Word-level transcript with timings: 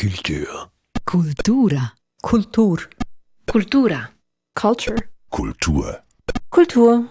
Kultur. 0.00 0.70
Kultura. 1.04 1.92
Kultur. 2.22 2.78
Kultura. 3.46 4.08
Culture. 4.54 4.96
Kultur. 5.28 5.98
Kultur. 6.48 7.04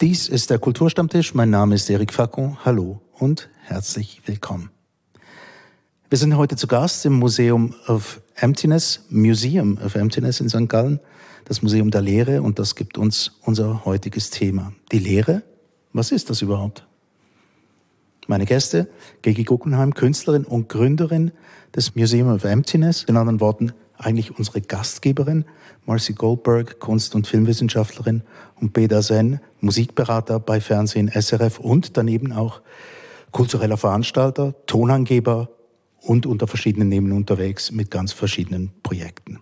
Dies 0.00 0.28
ist 0.28 0.50
der 0.50 0.60
Kulturstammtisch. 0.60 1.34
Mein 1.34 1.50
Name 1.50 1.74
ist 1.74 1.90
Eric 1.90 2.12
Facon. 2.12 2.64
Hallo 2.64 3.00
und 3.18 3.50
herzlich 3.64 4.22
willkommen. 4.26 4.70
Wir 6.08 6.18
sind 6.18 6.36
heute 6.36 6.54
zu 6.54 6.68
Gast 6.68 7.04
im 7.06 7.14
Museum 7.14 7.74
of 7.88 8.20
Emptiness, 8.36 9.04
Museum 9.10 9.78
of 9.84 9.96
Emptiness 9.96 10.38
in 10.38 10.48
St. 10.48 10.68
Gallen, 10.68 11.00
das 11.44 11.60
Museum 11.60 11.90
der 11.90 12.02
Lehre, 12.02 12.40
und 12.40 12.60
das 12.60 12.76
gibt 12.76 12.98
uns 12.98 13.32
unser 13.42 13.84
heutiges 13.84 14.30
Thema. 14.30 14.74
Die 14.92 15.00
Lehre? 15.00 15.42
Was 15.92 16.12
ist 16.12 16.30
das 16.30 16.40
überhaupt? 16.40 16.86
Meine 18.26 18.46
Gäste, 18.46 18.88
Gegi 19.22 19.44
Guggenheim, 19.44 19.94
Künstlerin 19.94 20.44
und 20.44 20.68
Gründerin 20.68 21.32
des 21.74 21.94
Museum 21.94 22.28
of 22.28 22.44
Emptiness, 22.44 23.04
in 23.04 23.16
anderen 23.16 23.40
Worten 23.40 23.72
eigentlich 23.98 24.36
unsere 24.36 24.60
Gastgeberin, 24.60 25.44
Marcy 25.86 26.12
Goldberg, 26.12 26.80
Kunst- 26.80 27.14
und 27.14 27.26
Filmwissenschaftlerin 27.26 28.22
und 28.60 28.72
Beda 28.72 29.02
Sen, 29.02 29.40
Musikberater 29.60 30.40
bei 30.40 30.60
Fernsehen 30.60 31.08
SRF 31.08 31.58
und 31.58 31.96
daneben 31.96 32.32
auch 32.32 32.60
kultureller 33.30 33.76
Veranstalter, 33.76 34.54
Tonangeber 34.66 35.50
und 36.00 36.26
unter 36.26 36.46
verschiedenen 36.46 36.88
Namen 36.88 37.12
unterwegs 37.12 37.70
mit 37.70 37.90
ganz 37.90 38.12
verschiedenen 38.12 38.72
Projekten. 38.82 39.40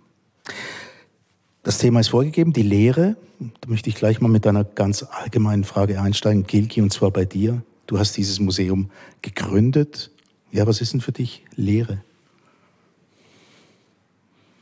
Das 1.62 1.78
Thema 1.78 2.00
ist 2.00 2.08
vorgegeben, 2.08 2.52
die 2.52 2.62
Lehre. 2.62 3.16
Da 3.38 3.68
möchte 3.68 3.88
ich 3.88 3.96
gleich 3.96 4.20
mal 4.20 4.28
mit 4.28 4.46
einer 4.46 4.64
ganz 4.64 5.02
allgemeinen 5.02 5.64
Frage 5.64 6.00
einsteigen, 6.00 6.46
Gilki, 6.46 6.82
und 6.82 6.92
zwar 6.92 7.10
bei 7.10 7.24
dir. 7.24 7.62
Du 7.86 7.98
hast 7.98 8.16
dieses 8.16 8.40
Museum 8.40 8.90
gegründet. 9.22 10.10
Ja, 10.52 10.66
was 10.66 10.80
ist 10.80 10.92
denn 10.92 11.00
für 11.00 11.12
dich 11.12 11.44
Lehre? 11.56 12.02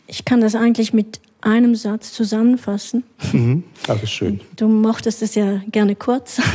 Ich 0.06 0.24
kann 0.24 0.40
das 0.40 0.54
eigentlich 0.54 0.92
mit 0.92 1.20
einem 1.40 1.74
Satz 1.74 2.12
zusammenfassen. 2.12 3.04
Mhm, 3.32 3.64
alles 3.88 4.10
schön. 4.10 4.40
Du 4.56 4.68
mochtest 4.68 5.22
es 5.22 5.34
ja 5.34 5.62
gerne 5.70 5.96
kurz. 5.96 6.40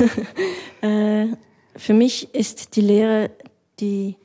Äh, 0.79 1.29
für 1.75 1.95
mich 1.95 2.35
ist 2.35 2.75
die 2.75 2.81
Lehre 2.81 3.31
die 3.79 4.15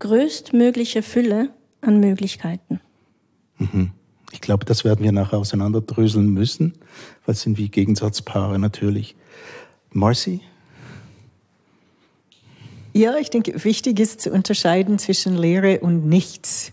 größtmögliche 0.00 1.04
Fülle 1.04 1.50
an 1.82 2.00
Möglichkeiten. 2.00 2.80
Mhm. 3.58 3.92
Ich 4.32 4.40
glaube, 4.40 4.64
das 4.64 4.84
werden 4.84 5.04
wir 5.04 5.12
nachher 5.12 5.38
auseinanderdröseln 5.38 6.28
müssen, 6.28 6.74
weil 7.26 7.34
es 7.34 7.42
sind 7.42 7.58
wie 7.58 7.68
Gegensatzpaare 7.68 8.58
natürlich. 8.58 9.14
Marcy? 9.92 10.40
Ja, 12.92 13.16
ich 13.16 13.30
denke, 13.30 13.64
wichtig 13.64 14.00
ist 14.00 14.20
zu 14.20 14.30
unterscheiden 14.30 14.98
zwischen 14.98 15.36
Lehre 15.36 15.80
und 15.80 16.08
nichts. 16.08 16.72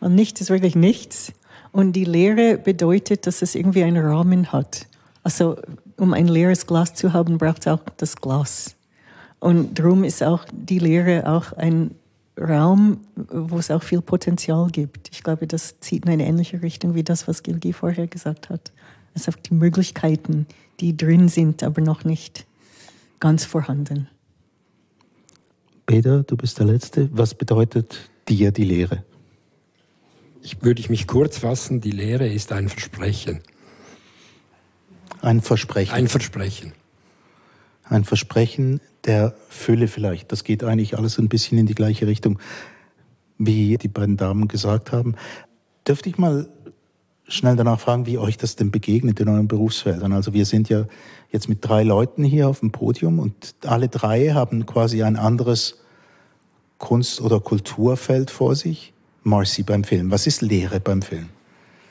Und 0.00 0.14
nichts 0.14 0.40
ist 0.40 0.50
wirklich 0.50 0.76
nichts. 0.76 1.32
Und 1.72 1.92
die 1.92 2.04
Lehre 2.04 2.56
bedeutet, 2.56 3.26
dass 3.26 3.42
es 3.42 3.54
irgendwie 3.54 3.82
einen 3.82 4.04
Rahmen 4.04 4.52
hat. 4.52 4.86
Also, 5.22 5.56
um 5.96 6.12
ein 6.12 6.28
leeres 6.28 6.66
Glas 6.66 6.94
zu 6.94 7.12
haben, 7.12 7.38
braucht 7.38 7.60
es 7.60 7.68
auch 7.68 7.80
das 7.96 8.16
Glas. 8.16 8.76
Und 9.40 9.78
darum 9.78 10.04
ist 10.04 10.22
auch 10.22 10.44
die 10.52 10.78
Lehre 10.78 11.28
auch 11.28 11.52
ein 11.52 11.90
Raum, 12.38 13.00
wo 13.16 13.58
es 13.58 13.70
auch 13.70 13.82
viel 13.82 14.02
Potenzial 14.02 14.68
gibt. 14.70 15.10
Ich 15.12 15.22
glaube, 15.22 15.46
das 15.46 15.80
zieht 15.80 16.04
in 16.04 16.12
eine 16.12 16.26
ähnliche 16.26 16.62
Richtung 16.62 16.94
wie 16.94 17.02
das, 17.02 17.26
was 17.26 17.42
Gilgi 17.42 17.72
vorher 17.72 18.06
gesagt 18.06 18.50
hat. 18.50 18.72
Also 19.14 19.32
die 19.32 19.54
Möglichkeiten, 19.54 20.46
die 20.80 20.96
drin 20.96 21.28
sind, 21.28 21.62
aber 21.62 21.80
noch 21.80 22.04
nicht 22.04 22.46
ganz 23.18 23.44
vorhanden. 23.44 24.08
Peter, 25.86 26.24
du 26.24 26.36
bist 26.36 26.58
der 26.58 26.66
Letzte. 26.66 27.08
Was 27.12 27.34
bedeutet 27.34 28.10
dir 28.28 28.50
die 28.50 28.64
Lehre? 28.64 29.04
Ich 30.42 30.62
würde 30.62 30.80
ich 30.80 30.90
mich 30.90 31.06
kurz 31.06 31.38
fassen, 31.38 31.80
die 31.80 31.92
Lehre 31.92 32.28
ist 32.28 32.52
ein 32.52 32.68
Versprechen. 32.68 33.40
Ein 35.22 35.40
Versprechen. 35.40 35.94
Ein 35.94 36.08
Versprechen. 36.08 36.72
Ein 37.84 38.04
Versprechen 38.04 38.80
der 39.04 39.34
Fülle 39.48 39.86
vielleicht. 39.86 40.32
Das 40.32 40.42
geht 40.42 40.64
eigentlich 40.64 40.98
alles 40.98 41.18
ein 41.18 41.28
bisschen 41.28 41.58
in 41.58 41.66
die 41.66 41.74
gleiche 41.74 42.08
Richtung, 42.08 42.40
wie 43.38 43.78
die 43.78 43.88
beiden 43.88 44.16
Damen 44.16 44.48
gesagt 44.48 44.92
haben. 44.92 45.14
Dürfte 45.86 46.08
ich 46.08 46.18
mal 46.18 46.48
schnell 47.28 47.56
danach 47.56 47.80
fragen, 47.80 48.06
wie 48.06 48.18
euch 48.18 48.36
das 48.36 48.56
denn 48.56 48.70
begegnet 48.70 49.20
in 49.20 49.28
euren 49.28 49.48
Berufsfeldern? 49.48 50.12
Also 50.12 50.32
wir 50.32 50.46
sind 50.46 50.68
ja 50.68 50.84
jetzt 51.30 51.48
mit 51.48 51.58
drei 51.66 51.82
Leuten 51.82 52.24
hier 52.24 52.48
auf 52.48 52.60
dem 52.60 52.72
Podium 52.72 53.18
und 53.18 53.54
alle 53.64 53.88
drei 53.88 54.30
haben 54.30 54.66
quasi 54.66 55.02
ein 55.02 55.16
anderes 55.16 55.78
Kunst- 56.78 57.20
oder 57.20 57.40
Kulturfeld 57.40 58.30
vor 58.30 58.54
sich. 58.54 58.92
Marcy 59.22 59.64
beim 59.64 59.82
Film. 59.82 60.10
Was 60.10 60.26
ist 60.26 60.40
Lehre 60.40 60.78
beim 60.78 61.02
Film? 61.02 61.28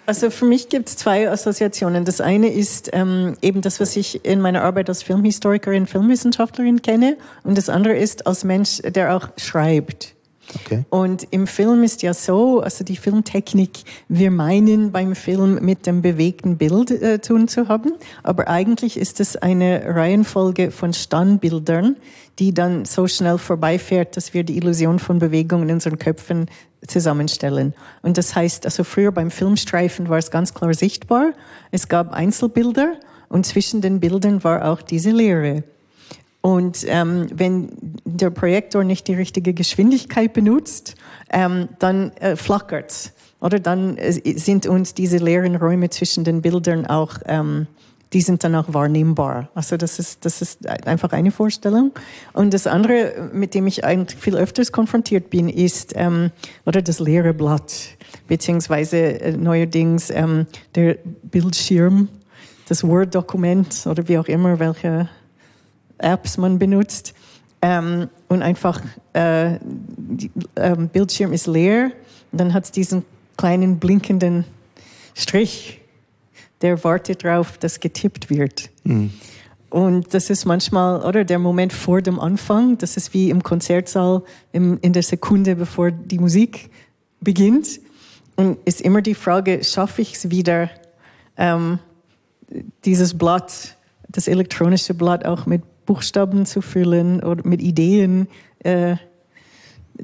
Also 0.06 0.30
für 0.30 0.46
mich 0.46 0.70
gibt 0.70 0.88
es 0.88 0.98
zwei 0.98 1.30
Assoziationen. 1.30 2.06
Das 2.06 2.22
eine 2.22 2.48
ist 2.50 2.92
ähm, 2.94 3.36
eben 3.42 3.62
das, 3.62 3.80
was 3.80 3.96
ich 3.96 4.24
in 4.24 4.40
meiner 4.40 4.64
Arbeit 4.64 4.88
als 4.88 5.04
Filmhistorikerin, 5.04 5.88
Filmwissenschaftlerin 5.88 6.82
kenne. 6.82 7.18
Und 7.44 7.58
das 7.58 7.70
andere 7.70 7.96
ist 7.96 8.28
als 8.28 8.44
Mensch, 8.44 8.82
der 8.84 9.16
auch 9.16 9.30
schreibt. 9.38 10.15
Okay. 10.54 10.86
Und 10.90 11.28
im 11.32 11.48
Film 11.48 11.84
ist 11.84 12.02
ja 12.04 12.14
so, 12.14 12.62
also 12.62 12.84
die 12.84 12.98
Filmtechnik, 12.98 13.72
wir 14.08 14.32
meinen 14.32 14.92
beim 14.92 15.16
Film 15.16 15.56
mit 15.64 15.86
dem 15.88 16.02
bewegten 16.02 16.58
Bild 16.58 16.92
äh, 16.92 17.20
tun 17.20 17.48
zu 17.48 17.68
haben, 17.68 17.94
aber 18.24 18.48
eigentlich 18.48 18.98
ist 18.98 19.20
es 19.20 19.36
eine 19.36 19.84
Reihenfolge 19.88 20.72
von 20.72 20.94
Standbildern, 20.94 21.96
die 22.40 22.54
dann 22.54 22.86
so 22.86 23.08
schnell 23.08 23.38
vorbeifährt, 23.38 24.18
dass 24.18 24.34
wir 24.34 24.44
die 24.44 24.58
Illusion 24.58 25.00
von 25.00 25.20
Bewegung 25.20 25.64
in 25.64 25.72
unseren 25.72 25.98
Köpfen 25.98 26.48
zusammenstellen. 26.86 27.74
Und 28.02 28.18
das 28.18 28.36
heißt, 28.36 28.66
also 28.66 28.84
früher 28.84 29.12
beim 29.12 29.32
Filmstreifen 29.32 30.10
war 30.10 30.18
es 30.18 30.32
ganz 30.32 30.54
klar 30.54 30.74
sichtbar, 30.74 31.34
es 31.72 31.88
gab 31.88 32.14
Einzelbilder 32.14 32.94
und 33.30 33.46
zwischen 33.46 33.82
den 33.82 34.00
Bildern 34.00 34.44
war 34.44 34.72
auch 34.72 34.82
diese 34.82 35.12
Leere. 35.12 35.64
Und 36.46 36.86
ähm, 36.88 37.26
wenn 37.34 37.72
der 38.04 38.30
Projektor 38.30 38.84
nicht 38.84 39.08
die 39.08 39.16
richtige 39.16 39.56
Geschwindigkeit 39.56 40.32
benutzt, 40.32 40.94
ähm, 41.32 41.70
dann 41.80 42.12
äh, 42.18 42.36
flackert's. 42.36 43.14
Oder 43.42 43.58
dann 43.58 43.98
äh, 43.98 44.12
sind 44.12 44.68
uns 44.68 44.94
diese 44.94 45.18
leeren 45.18 45.56
Räume 45.56 45.90
zwischen 45.90 46.24
den 46.24 46.44
Bildern 46.44 46.86
auch, 46.86 47.16
ähm, 47.26 47.66
die 48.14 48.22
sind 48.22 48.44
dann 48.44 48.54
auch 48.54 48.72
wahrnehmbar. 48.72 49.50
Also 49.56 49.76
das 49.76 49.98
ist, 49.98 50.24
das 50.24 50.44
ist 50.44 50.68
einfach 50.68 51.14
eine 51.14 51.32
Vorstellung. 51.32 51.94
Und 52.34 52.54
das 52.54 52.68
andere, 52.68 53.32
mit 53.34 53.56
dem 53.56 53.66
ich 53.66 53.84
eigentlich 53.84 54.20
viel 54.20 54.36
öfters 54.36 54.72
konfrontiert 54.72 55.32
bin, 55.32 55.50
ist 55.50 55.94
ähm, 55.96 56.30
oder 56.68 56.84
das 56.84 57.00
leere 57.00 57.34
Blatt, 57.34 57.74
beziehungsweise 58.28 58.98
äh, 59.20 59.32
neuerdings 59.36 60.12
ähm, 60.12 60.46
der 60.76 60.98
Bildschirm, 61.24 62.08
das 62.68 62.84
Word-Dokument 62.84 63.88
oder 63.88 64.08
wie 64.08 64.20
auch 64.20 64.28
immer, 64.28 64.60
welche 64.60 65.10
Apps 65.98 66.38
man 66.38 66.60
benutzt. 66.60 67.14
Ähm, 67.62 68.10
und 68.28 68.42
einfach, 68.42 68.82
äh, 69.14 69.58
die, 69.62 70.32
ähm, 70.56 70.90
Bildschirm 70.90 71.34
ist 71.34 71.48
leer. 71.48 71.92
Und 72.32 72.42
dann 72.42 72.54
hat 72.54 72.66
es 72.66 72.72
diesen 72.72 73.04
kleinen 73.38 73.80
blinkenden 73.80 74.46
Strich, 75.14 75.82
der 76.62 76.84
wartet 76.84 77.24
darauf, 77.24 77.58
dass 77.58 77.80
getippt 77.80 78.30
wird. 78.30 78.70
Mhm. 78.84 79.12
Und 79.70 80.14
das 80.14 80.30
ist 80.30 80.46
manchmal, 80.46 81.02
oder 81.04 81.26
der 81.26 81.40
Moment 81.40 81.74
vor 81.74 82.02
dem 82.02 82.20
Anfang, 82.20 82.78
das 82.78 82.98
ist 82.98 83.14
wie 83.14 83.30
im 83.30 83.44
Konzertsaal 83.44 84.24
im, 84.52 84.78
in 84.82 84.94
der 84.94 85.04
Sekunde, 85.04 85.56
bevor 85.56 85.92
die 85.92 86.20
Musik 86.20 86.70
beginnt. 87.20 87.82
Und 88.36 88.58
ist 88.66 88.82
immer 88.82 89.02
die 89.02 89.16
Frage, 89.16 89.64
schaffe 89.64 90.02
ich 90.02 90.16
es 90.16 90.30
wieder, 90.30 90.70
ähm, 91.38 91.80
dieses 92.86 93.18
Blatt, 93.18 93.76
das 94.08 94.28
elektronische 94.28 94.94
Blatt 94.94 95.26
auch 95.26 95.46
mit 95.46 95.62
Buchstaben 95.86 96.46
zu 96.46 96.62
füllen 96.62 97.24
oder 97.24 97.48
mit 97.48 97.62
Ideen 97.62 98.28
äh, 98.60 98.96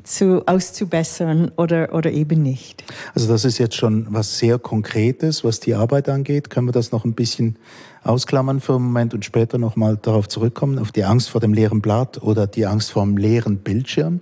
zu, 0.04 0.48
auszubessern 0.48 1.52
oder, 1.58 1.94
oder 1.94 2.12
eben 2.12 2.42
nicht. 2.42 2.84
Also 3.14 3.28
das 3.28 3.46
ist 3.46 3.58
jetzt 3.58 3.76
schon 3.76 4.08
was 4.10 4.38
sehr 4.38 4.58
Konkretes, 4.60 5.44
was 5.44 5.60
die 5.60 5.76
Arbeit 5.76 6.10
angeht. 6.10 6.50
Können 6.50 6.68
wir 6.68 6.72
das 6.72 6.92
noch 6.92 7.06
ein 7.06 7.14
bisschen 7.14 7.58
ausklammern 8.04 8.62
für 8.62 8.76
einen 8.76 8.86
Moment 8.86 9.14
und 9.14 9.26
später 9.26 9.58
nochmal 9.58 9.98
darauf 10.02 10.28
zurückkommen, 10.28 10.80
auf 10.80 10.92
die 10.92 11.04
Angst 11.04 11.30
vor 11.30 11.42
dem 11.42 11.54
leeren 11.54 11.82
Blatt 11.82 12.22
oder 12.22 12.48
die 12.48 12.66
Angst 12.66 12.92
vor 12.92 13.04
dem 13.04 13.18
leeren 13.18 13.58
Bildschirm? 13.58 14.22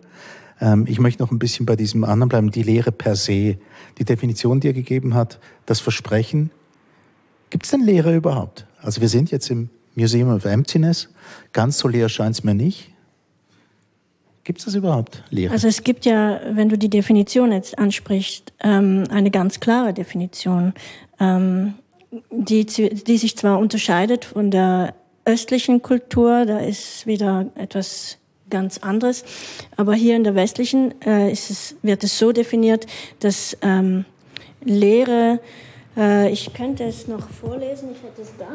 Ähm, 0.60 0.86
ich 0.88 1.00
möchte 1.00 1.22
noch 1.22 1.32
ein 1.32 1.40
bisschen 1.40 1.66
bei 1.66 1.76
diesem 1.76 2.04
anderen 2.04 2.30
bleiben, 2.30 2.52
die 2.52 2.64
Lehre 2.64 2.92
per 2.92 3.16
se. 3.16 3.58
Die 3.98 4.06
Definition, 4.06 4.60
die 4.60 4.68
er 4.68 4.74
gegeben 4.74 5.14
hat, 5.14 5.40
das 5.66 5.80
Versprechen. 5.80 6.52
Gibt 7.50 7.66
es 7.66 7.72
denn 7.72 7.82
Lehre 7.82 8.16
überhaupt? 8.16 8.66
Also 8.82 9.02
wir 9.02 9.10
sind 9.10 9.32
jetzt 9.32 9.50
im 9.50 9.70
Museum 9.96 10.34
of 10.34 10.46
Emptiness. 10.46 11.10
Ganz 11.54 11.78
so 11.78 11.88
leer 11.88 12.10
scheint 12.10 12.36
es 12.36 12.44
mir 12.44 12.54
nicht. 12.54 12.92
Gibt 14.44 14.60
es 14.60 14.66
das 14.66 14.76
überhaupt, 14.76 15.24
Lehre? 15.30 15.54
Also 15.54 15.68
es 15.68 15.84
gibt 15.84 16.06
ja, 16.06 16.42
wenn 16.52 16.70
du 16.70 16.78
die 16.78 16.90
Definition 16.90 17.52
jetzt 17.52 17.78
ansprichst, 17.78 18.52
ähm, 18.62 19.04
eine 19.12 19.30
ganz 19.30 19.60
klare 19.60 19.94
Definition, 19.94 20.74
ähm, 21.20 21.76
die, 22.32 22.66
die 22.66 23.18
sich 23.18 23.38
zwar 23.38 23.60
unterscheidet 23.60 24.26
von 24.26 24.50
der 24.50 24.96
östlichen 25.26 25.82
Kultur, 25.82 26.46
da 26.48 26.60
ist 26.60 27.06
wieder 27.06 27.46
etwas 27.56 28.18
ganz 28.50 28.80
anderes. 28.80 29.24
Aber 29.78 29.94
hier 29.94 30.16
in 30.16 30.24
der 30.24 30.36
westlichen 30.36 31.00
äh, 31.02 31.32
ist 31.32 31.52
es, 31.52 31.76
wird 31.84 32.04
es 32.04 32.18
so 32.18 32.32
definiert, 32.32 32.88
dass 33.20 33.56
ähm, 33.62 34.06
Lehre, 34.64 35.40
äh, 35.96 36.32
ich 36.32 36.52
könnte 36.54 36.86
es 36.86 37.08
noch 37.08 37.30
vorlesen, 37.30 37.90
ich 37.92 38.04
hätte 38.04 38.24
es 38.24 38.32
da, 38.40 38.48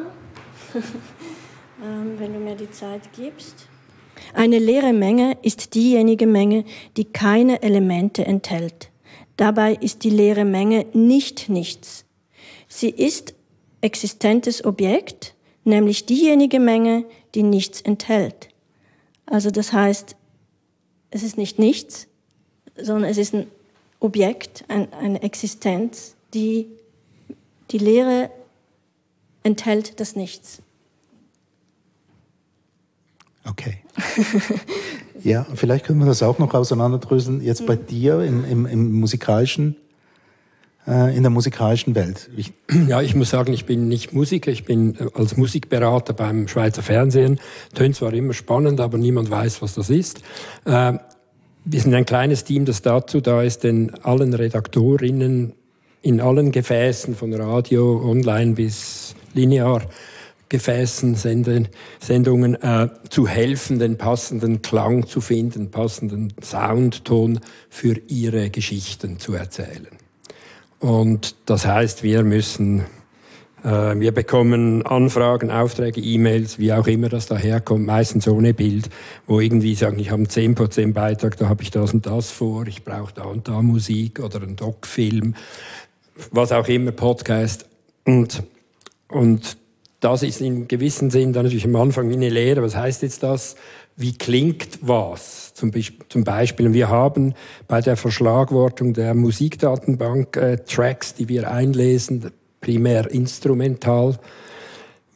wenn 2.19 2.33
du 2.33 2.39
mir 2.39 2.57
die 2.57 2.71
Zeit 2.71 3.13
gibst. 3.17 3.69
Eine 4.33 4.59
leere 4.59 4.93
Menge 4.93 5.37
ist 5.43 5.75
diejenige 5.75 6.27
Menge, 6.27 6.65
die 6.97 7.05
keine 7.05 7.63
Elemente 7.63 8.25
enthält. 8.25 8.91
Dabei 9.37 9.75
ist 9.75 10.05
die 10.05 10.11
leere 10.11 10.45
Menge 10.45 10.87
nicht 10.93 11.49
nichts. 11.49 12.05
Sie 12.69 12.91
ist 12.91 13.35
existentes 13.81 14.65
Objekt, 14.65 15.35
nämlich 15.65 16.07
diejenige 16.07 16.61
Menge, 16.61 17.05
die 17.35 17.43
nichts 17.43 17.81
enthält. 17.81 18.49
Also 19.27 19.51
das 19.51 19.73
heißt, 19.73 20.17
es 21.11 21.23
ist 21.23 21.37
nicht 21.37 21.59
nichts, 21.59 22.07
sondern 22.77 23.11
es 23.11 23.19
ist 23.19 23.35
ein 23.35 23.47
Objekt, 24.01 24.65
ein, 24.69 24.93
eine 24.93 25.23
Existenz, 25.23 26.15
die 26.33 26.67
die 27.71 27.79
Lehre 27.79 28.31
enthält 29.43 30.01
das 30.01 30.17
Nichts. 30.17 30.61
Okay. 33.49 33.79
ja, 35.23 35.47
vielleicht 35.55 35.85
können 35.85 35.99
wir 35.99 36.07
das 36.07 36.23
auch 36.23 36.39
noch 36.39 36.55
auseinanderdröseln. 36.55 37.43
Jetzt 37.43 37.67
bei 37.67 37.77
dir 37.77 38.21
im, 38.21 38.45
im, 38.45 38.67
im 38.67 38.93
musikalischen, 38.93 39.77
äh, 40.87 41.15
in 41.15 41.23
der 41.23 41.31
musikalischen 41.31 41.95
Welt. 41.95 42.31
Ich, 42.37 42.53
ja, 42.89 43.03
ich 43.03 43.15
muss 43.15 43.31
sagen, 43.31 43.53
ich 43.53 43.67
bin 43.67 43.89
nicht 43.89 44.13
Musiker, 44.13 44.51
ich 44.51 44.65
bin 44.65 44.97
äh, 44.97 45.09
als 45.15 45.37
Musikberater 45.37 46.15
beim 46.15 46.49
Schweizer 46.49 46.83
Fernsehen. 46.83 47.39
Tönt 47.75 47.97
zwar 47.97 48.13
immer 48.15 48.33
spannend, 48.33 48.81
aber 48.81 48.97
niemand 48.97 49.31
weiß, 49.31 49.61
was 49.61 49.75
das 49.75 49.91
ist. 49.91 50.23
Äh, 50.65 50.95
wir 51.67 51.81
sind 51.81 51.95
ein 51.95 52.05
kleines 52.07 52.45
Team, 52.45 52.65
das 52.65 52.83
dazu 52.83 53.21
da 53.21 53.43
ist, 53.43 53.65
den 53.65 53.95
allen 54.05 54.35
Redaktorinnen 54.35 55.55
in 56.03 56.21
allen 56.21 56.53
Gefäßen 56.53 57.15
von 57.15 57.33
Radio, 57.33 58.03
Online 58.05 58.53
bis 58.53 59.15
linear 59.33 59.83
Gefäßen, 60.55 61.17
Sendungen 61.17 62.55
äh, 62.63 62.89
zu 63.11 63.27
helfen, 63.27 63.81
den 63.81 63.99
passenden 63.99 64.63
Klang 64.63 65.09
zu 65.09 65.21
finden, 65.21 65.73
passenden 65.73 66.33
Soundton 66.41 67.41
für 67.69 68.01
ihre 68.07 68.51
Geschichten 68.51 69.19
zu 69.19 69.35
erzählen. 69.35 69.89
Und 70.79 71.35
das 71.47 71.67
heißt, 71.67 72.05
wir 72.05 72.23
müssen, 72.23 72.83
äh, 73.65 73.99
wir 73.99 74.13
bekommen 74.13 74.87
Anfragen, 74.87 75.51
Aufträge, 75.51 76.01
E-Mails, 76.01 76.61
wie 76.61 76.73
auch 76.73 76.87
immer 76.87 77.09
das 77.09 77.27
daherkommt, 77.27 77.85
meistens 77.85 78.29
ohne 78.29 78.55
Bild, 78.55 78.91
wo 79.27 79.41
irgendwie 79.41 79.75
sagen, 79.75 79.99
ich 79.99 80.13
habe 80.13 80.23
einen 80.23 80.55
10% 80.55 80.93
Beitrag, 80.93 81.37
da 81.37 81.49
habe 81.49 81.65
ich 81.65 81.73
das 81.73 81.93
und 81.93 82.07
das 82.07 82.31
vor, 82.31 82.69
ich 82.69 82.85
brauche 82.85 83.13
da 83.13 83.25
und 83.25 83.49
da 83.49 83.61
Musik 83.61 84.21
oder 84.21 84.41
einen 84.41 84.55
Doc-Film, 84.55 85.35
was 86.31 86.53
auch 86.53 86.69
immer, 86.69 86.93
Podcast. 86.93 87.67
Und, 88.05 88.45
und 89.09 89.57
das 90.05 90.23
ist 90.23 90.43
in 90.43 90.69
gewissem 90.69 91.11
Sinn 91.11 91.33
dann 91.33 91.45
natürlich 91.45 91.65
am 91.65 91.77
Anfang 91.77 92.11
wie 92.11 92.15
eine 92.15 92.29
Lehre. 92.29 92.63
Was 92.63 92.77
heißt 92.77 93.03
jetzt 93.03 93.23
das? 93.23 93.57
Wie 93.97 94.13
klingt 94.13 94.79
was? 94.83 95.55
Zum, 95.55 95.71
Beispiel, 96.25 96.75
wir 96.75 96.89
haben 96.91 97.33
bei 97.69 97.81
der 97.81 97.97
Verschlagwortung 97.97 98.93
der 98.93 99.15
Musikdatenbank 99.15 100.37
äh, 100.37 100.59
Tracks, 100.59 101.15
die 101.15 101.29
wir 101.29 101.51
einlesen, 101.51 102.33
primär 102.61 103.11
instrumental, 103.11 104.19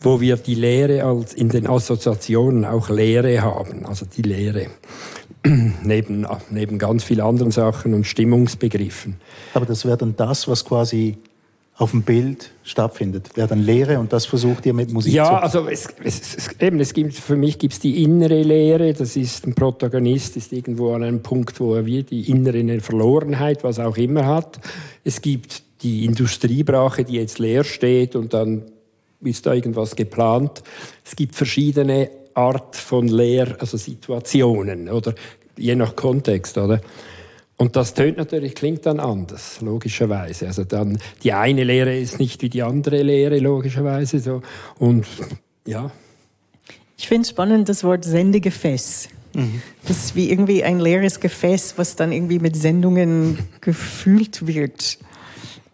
wo 0.00 0.22
wir 0.22 0.36
die 0.36 0.54
Lehre 0.54 1.04
als 1.04 1.34
in 1.34 1.50
den 1.50 1.66
Assoziationen 1.66 2.64
auch 2.64 2.88
Lehre 2.88 3.42
haben, 3.42 3.84
also 3.84 4.06
die 4.06 4.22
Lehre. 4.22 4.68
neben, 5.84 6.26
neben 6.50 6.78
ganz 6.78 7.04
vielen 7.04 7.20
anderen 7.20 7.52
Sachen 7.52 7.92
und 7.92 8.06
Stimmungsbegriffen. 8.06 9.16
Aber 9.52 9.66
das 9.66 9.84
wäre 9.84 9.98
dann 9.98 10.16
das, 10.16 10.48
was 10.48 10.64
quasi 10.64 11.18
auf 11.78 11.92
dem 11.92 12.02
Bild 12.02 12.50
stattfindet. 12.64 13.36
Wäre 13.36 13.46
dann 13.46 13.62
Lehre 13.62 14.00
und 14.00 14.12
das 14.12 14.26
versucht 14.26 14.66
ihr 14.66 14.74
mit 14.74 14.92
Musik 14.92 15.14
ja, 15.14 15.24
zu... 15.24 15.30
Ja, 15.30 15.38
also 15.38 15.68
es, 15.68 15.86
es, 16.02 16.34
es, 16.36 16.60
eben, 16.60 16.80
es 16.80 16.92
gibt, 16.92 17.14
für 17.14 17.36
mich 17.36 17.58
gibt 17.60 17.74
es 17.74 17.80
die 17.80 18.02
innere 18.02 18.42
Lehre, 18.42 18.92
das 18.92 19.14
ist 19.14 19.46
ein 19.46 19.54
Protagonist, 19.54 20.36
ist 20.36 20.52
irgendwo 20.52 20.92
an 20.92 21.04
einem 21.04 21.22
Punkt, 21.22 21.60
wo 21.60 21.76
er 21.76 21.86
wie 21.86 22.02
die 22.02 22.28
innere 22.30 22.80
Verlorenheit, 22.80 23.62
was 23.62 23.78
auch 23.78 23.96
immer 23.96 24.26
hat. 24.26 24.58
Es 25.04 25.22
gibt 25.22 25.62
die 25.82 26.04
Industriebrache, 26.04 27.04
die 27.04 27.14
jetzt 27.14 27.38
leer 27.38 27.62
steht 27.62 28.16
und 28.16 28.34
dann 28.34 28.62
ist 29.20 29.46
da 29.46 29.54
irgendwas 29.54 29.94
geplant. 29.94 30.64
Es 31.04 31.14
gibt 31.14 31.36
verschiedene 31.36 32.10
Art 32.34 32.74
von 32.74 33.06
Lehr, 33.06 33.56
also 33.60 33.76
Situationen 33.76 34.88
oder 34.88 35.14
je 35.56 35.76
nach 35.76 35.94
Kontext, 35.94 36.58
oder? 36.58 36.80
Und 37.58 37.74
das 37.74 37.92
tönt 37.92 38.16
natürlich, 38.16 38.54
klingt 38.54 38.86
dann 38.86 39.00
anders, 39.00 39.60
logischerweise. 39.60 40.46
Also 40.46 40.62
dann, 40.62 40.98
die 41.24 41.32
eine 41.32 41.64
Lehre 41.64 41.98
ist 41.98 42.20
nicht 42.20 42.40
wie 42.40 42.48
die 42.48 42.62
andere 42.62 43.02
Lehre, 43.02 43.40
logischerweise, 43.40 44.20
so. 44.20 44.42
Und, 44.78 45.06
ja. 45.66 45.90
Ich 46.96 47.08
finde 47.08 47.28
spannend 47.28 47.68
das 47.68 47.82
Wort 47.82 48.04
Sendegefäß. 48.04 49.08
Mhm. 49.34 49.60
Das 49.86 50.04
ist 50.04 50.14
wie 50.14 50.30
irgendwie 50.30 50.62
ein 50.62 50.78
leeres 50.78 51.18
Gefäß, 51.18 51.74
was 51.76 51.96
dann 51.96 52.12
irgendwie 52.12 52.38
mit 52.38 52.54
Sendungen 52.54 53.38
gefüllt 53.60 54.46
wird. 54.46 54.98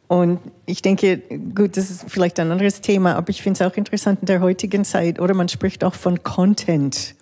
Und 0.09 0.39
ich 0.65 0.81
denke, 0.81 1.19
gut, 1.55 1.77
das 1.77 1.91
ist 1.91 2.05
vielleicht 2.09 2.41
ein 2.41 2.51
anderes 2.51 2.81
Thema, 2.81 3.15
aber 3.15 3.29
ich 3.29 3.43
finde 3.43 3.63
es 3.63 3.71
auch 3.71 3.77
interessant 3.77 4.21
in 4.23 4.27
der 4.27 4.41
heutigen 4.41 4.87
Zeit, 4.87 5.21
oder 5.21 5.35
man 5.35 5.51
spricht 5.51 5.85
auch 5.85 5.95
von 5.95 6.23
Content. 6.23 7.15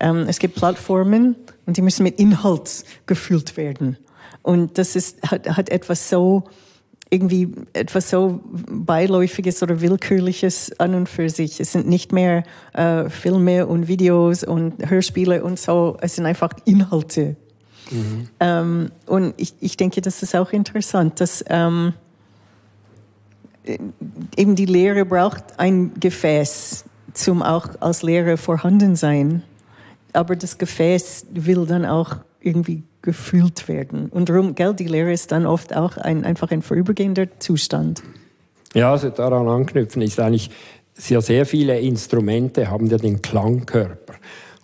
Ähm, 0.00 0.26
es 0.28 0.40
gibt 0.40 0.56
Plattformen 0.56 1.36
und 1.70 1.76
die 1.76 1.82
müssen 1.82 2.02
mit 2.02 2.18
Inhalt 2.18 2.84
gefüllt 3.06 3.56
werden. 3.56 3.96
Und 4.42 4.76
das 4.76 4.96
ist, 4.96 5.22
hat, 5.22 5.48
hat 5.48 5.68
etwas 5.68 6.08
so, 6.08 6.42
irgendwie 7.10 7.52
etwas 7.74 8.10
so 8.10 8.40
beiläufiges 8.44 9.62
oder 9.62 9.80
willkürliches 9.80 10.80
an 10.80 10.96
und 10.96 11.08
für 11.08 11.30
sich. 11.30 11.60
Es 11.60 11.70
sind 11.70 11.86
nicht 11.86 12.10
mehr 12.10 12.42
äh, 12.72 13.08
Filme 13.08 13.68
und 13.68 13.86
Videos 13.86 14.42
und 14.42 14.84
Hörspiele 14.90 15.44
und 15.44 15.60
so, 15.60 15.96
es 16.00 16.16
sind 16.16 16.26
einfach 16.26 16.50
Inhalte. 16.64 17.36
Mhm. 17.92 18.28
Ähm, 18.40 18.90
und 19.06 19.34
ich, 19.36 19.54
ich 19.60 19.76
denke, 19.76 20.00
das 20.00 20.24
ist 20.24 20.34
auch 20.34 20.50
interessant, 20.50 21.20
dass 21.20 21.44
ähm, 21.46 21.92
eben 24.36 24.56
die 24.56 24.66
Lehre 24.66 25.04
braucht 25.04 25.60
ein 25.60 25.92
Gefäß 26.00 26.84
zum 27.14 27.44
auch 27.44 27.68
als 27.78 28.02
Lehre 28.02 28.36
vorhanden 28.38 28.96
sein 28.96 29.44
aber 30.12 30.36
das 30.36 30.58
Gefäß 30.58 31.26
will 31.32 31.66
dann 31.66 31.84
auch 31.84 32.16
irgendwie 32.40 32.82
gefüllt 33.02 33.68
werden. 33.68 34.08
Und 34.08 34.28
darum, 34.28 34.54
gell, 34.54 34.74
die 34.74 34.86
Lehre 34.86 35.12
ist 35.12 35.32
dann 35.32 35.46
oft 35.46 35.74
auch 35.74 35.96
ein, 35.96 36.24
einfach 36.24 36.50
ein 36.50 36.62
vorübergehender 36.62 37.28
Zustand. 37.38 38.02
Ja, 38.74 38.92
also 38.92 39.10
daran 39.10 39.48
anknüpfen 39.48 40.02
ist 40.02 40.20
eigentlich, 40.20 40.50
sehr, 40.94 41.22
sehr 41.22 41.46
viele 41.46 41.80
Instrumente 41.80 42.70
haben 42.70 42.86
ja 42.86 42.98
den 42.98 43.22
Klangkörper. 43.22 44.14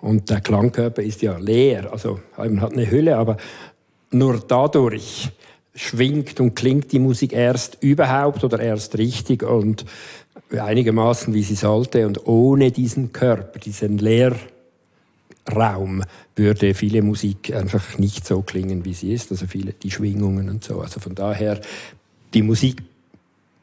Und 0.01 0.29
der 0.29 0.41
Klangkörper 0.41 1.03
ist 1.03 1.23
ja 1.23 1.39
leer, 1.39 1.91
also 1.91 2.21
man 2.37 2.61
hat 2.61 2.73
eine 2.73 2.91
Hülle, 2.91 3.17
aber 3.17 3.39
nur 4.11 4.43
dadurch 4.47 5.31
schwingt 5.75 6.41
und 6.41 6.55
klingt 6.55 6.93
die 6.93 6.99
Musik 6.99 7.33
erst 7.33 7.79
überhaupt 7.83 8.45
oder 8.45 8.61
erst 8.61 8.99
richtig 8.99 9.43
und 9.43 9.85
einigermaßen 10.51 11.35
wie 11.35 11.43
sie 11.43 11.55
sollte. 11.55 12.07
Und 12.07 12.27
ohne 12.27 12.71
diesen 12.71 13.13
Körper, 13.13 13.59
diesen 13.59 13.99
Leer, 13.99 14.37
Raum 15.55 16.03
würde 16.35 16.75
viele 16.75 17.03
Musik 17.03 17.55
einfach 17.55 17.99
nicht 17.99 18.27
so 18.27 18.43
klingen, 18.43 18.85
wie 18.85 18.95
sie 18.95 19.13
ist. 19.13 19.31
Also 19.31 19.47
viele 19.47 19.73
die 19.73 19.91
Schwingungen 19.91 20.49
und 20.49 20.65
so. 20.65 20.81
Also 20.81 21.01
von 21.01 21.15
daher, 21.15 21.61
die 22.35 22.43
Musik 22.43 22.83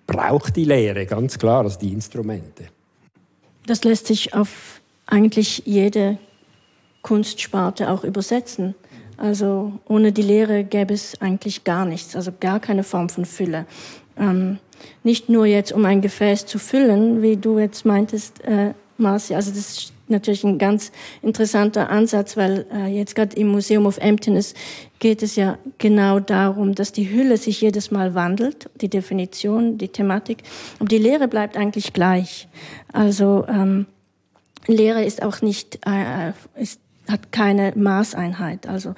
braucht 0.08 0.56
die 0.56 0.66
Lehre, 0.66 1.06
ganz 1.06 1.38
klar, 1.38 1.64
also 1.64 1.80
die 1.80 1.94
Instrumente. 1.94 2.66
Das 3.66 3.84
lässt 3.84 4.08
sich 4.08 4.34
auf 4.34 4.82
eigentlich 5.06 5.64
jede 5.66 6.18
Kunstsparte 7.02 7.90
auch 7.90 8.04
übersetzen. 8.04 8.76
Also 9.18 9.74
ohne 9.88 10.12
die 10.12 10.22
Lehre 10.22 10.64
gäbe 10.64 10.94
es 10.94 11.22
eigentlich 11.22 11.64
gar 11.64 11.86
nichts, 11.86 12.16
also 12.16 12.32
gar 12.40 12.60
keine 12.60 12.84
Form 12.84 13.10
von 13.10 13.26
Fülle. 13.26 13.66
Ähm, 14.18 14.58
nicht 15.04 15.30
nur 15.30 15.46
jetzt, 15.46 15.72
um 15.72 15.86
ein 15.86 16.02
Gefäß 16.02 16.46
zu 16.46 16.60
füllen, 16.60 17.22
wie 17.22 17.38
du 17.38 17.60
jetzt 17.60 17.86
meintest, 17.86 18.44
äh, 18.44 18.74
Marci, 18.98 19.36
also 19.36 19.52
das 19.52 19.93
natürlich 20.08 20.44
ein 20.44 20.58
ganz 20.58 20.92
interessanter 21.22 21.90
Ansatz, 21.90 22.38
weil 22.38 22.66
äh, 22.74 22.88
jetzt 22.88 23.16
gerade 23.16 23.36
im 23.36 23.48
Museum 23.48 23.86
of 23.86 23.98
Emptiness 23.98 24.54
geht 25.00 25.24
es 25.24 25.36
ja 25.36 25.58
genau 25.78 26.20
darum, 26.20 26.76
dass 26.76 26.92
die 26.92 27.10
Hülle 27.10 27.38
sich 27.38 27.62
jedes 27.62 27.92
Mal 27.92 28.16
wandelt, 28.16 28.70
die 28.82 28.90
Definition, 28.90 29.78
die 29.78 29.90
Thematik, 29.90 30.44
aber 30.80 30.88
die 30.88 30.98
Lehre 30.98 31.28
bleibt 31.28 31.58
eigentlich 31.58 31.94
gleich. 31.94 32.48
Also 32.92 33.46
ähm, 33.48 33.86
Lehre 34.68 35.04
ist 35.04 35.24
auch 35.24 35.42
nicht, 35.42 35.80
äh, 35.86 36.32
ist, 36.56 36.80
hat 37.10 37.32
keine 37.32 37.74
Maßeinheit. 37.76 38.68
Also 38.68 38.96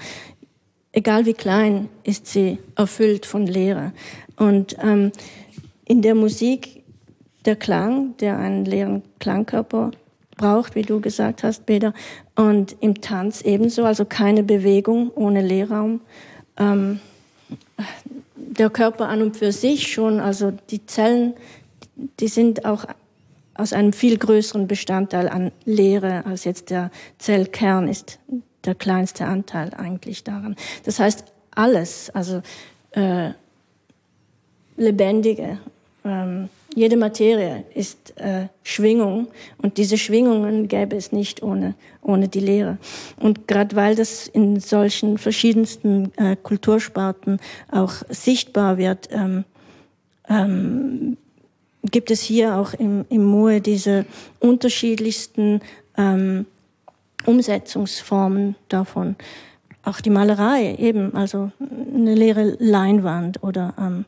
egal 0.92 1.26
wie 1.26 1.34
klein 1.34 1.90
ist 2.04 2.28
sie 2.28 2.60
erfüllt 2.76 3.26
von 3.26 3.48
Lehre. 3.48 3.92
Und 4.38 4.76
ähm, 4.82 5.12
in 5.86 6.02
der 6.02 6.16
Musik 6.16 6.84
der 7.46 7.56
Klang, 7.56 8.18
der 8.18 8.40
einen 8.40 8.66
leeren 8.66 9.04
Klangkörper 9.20 9.92
braucht, 10.38 10.76
wie 10.76 10.82
du 10.82 11.00
gesagt 11.02 11.44
hast, 11.44 11.66
Beda. 11.66 11.94
Und 12.36 12.76
im 12.82 13.02
Tanz 13.02 13.42
ebenso, 13.42 13.86
also 13.86 14.06
keine 14.06 14.44
Bewegung 14.44 15.12
ohne 15.16 15.42
Leerraum. 15.42 16.02
Ähm, 16.58 17.00
der 18.36 18.70
Körper 18.70 19.10
an 19.10 19.22
und 19.22 19.38
für 19.38 19.52
sich 19.52 19.92
schon, 19.92 20.20
also 20.20 20.52
die 20.70 20.86
Zellen, 20.86 21.34
die 22.20 22.28
sind 22.28 22.66
auch 22.66 22.86
aus 23.54 23.74
einem 23.74 23.94
viel 23.94 24.18
größeren 24.18 24.68
Bestandteil 24.68 25.30
an 25.30 25.52
Leere 25.64 26.26
als 26.26 26.44
jetzt 26.44 26.70
der 26.70 26.92
Zellkern 27.18 27.88
ist 27.88 28.20
der 28.66 28.76
kleinste 28.76 29.26
Anteil 29.26 29.74
eigentlich 29.76 30.24
daran. 30.24 30.56
Das 30.84 31.00
heißt, 31.00 31.26
alles, 31.52 32.10
also 32.10 32.42
äh, 32.92 33.32
Lebendige, 34.76 35.60
ähm, 36.06 36.50
jede 36.76 36.98
Materie 36.98 37.64
ist 37.74 38.18
äh, 38.18 38.48
Schwingung 38.64 39.28
und 39.58 39.78
diese 39.78 39.98
Schwingungen 39.98 40.68
gäbe 40.68 40.96
es 40.96 41.12
nicht 41.12 41.42
ohne, 41.42 41.74
ohne 42.02 42.28
die 42.28 42.42
Lehre. 42.42 42.78
Und 43.18 43.48
gerade 43.48 43.76
weil 43.76 43.96
das 43.96 44.28
in 44.28 44.60
solchen 44.60 45.18
verschiedensten 45.18 46.12
äh, 46.18 46.36
Kultursparten 46.36 47.40
auch 47.72 47.94
sichtbar 48.10 48.78
wird, 48.78 49.10
ähm, 49.12 49.46
ähm, 50.28 51.18
gibt 51.92 52.12
es 52.12 52.22
hier 52.22 52.58
auch 52.58 52.74
im, 52.74 53.06
im 53.10 53.24
MUE 53.24 53.62
diese 53.62 54.06
unterschiedlichsten 54.40 55.62
ähm, 55.98 56.46
Umsetzungsformen 57.26 58.56
davon. 58.70 59.16
Auch 59.84 60.02
die 60.02 60.10
Malerei 60.10 60.76
eben, 60.76 61.16
also 61.16 61.52
eine 61.60 62.16
leere 62.16 62.58
Leinwand 62.60 63.44
oder 63.44 63.76
ähm, 63.80 64.06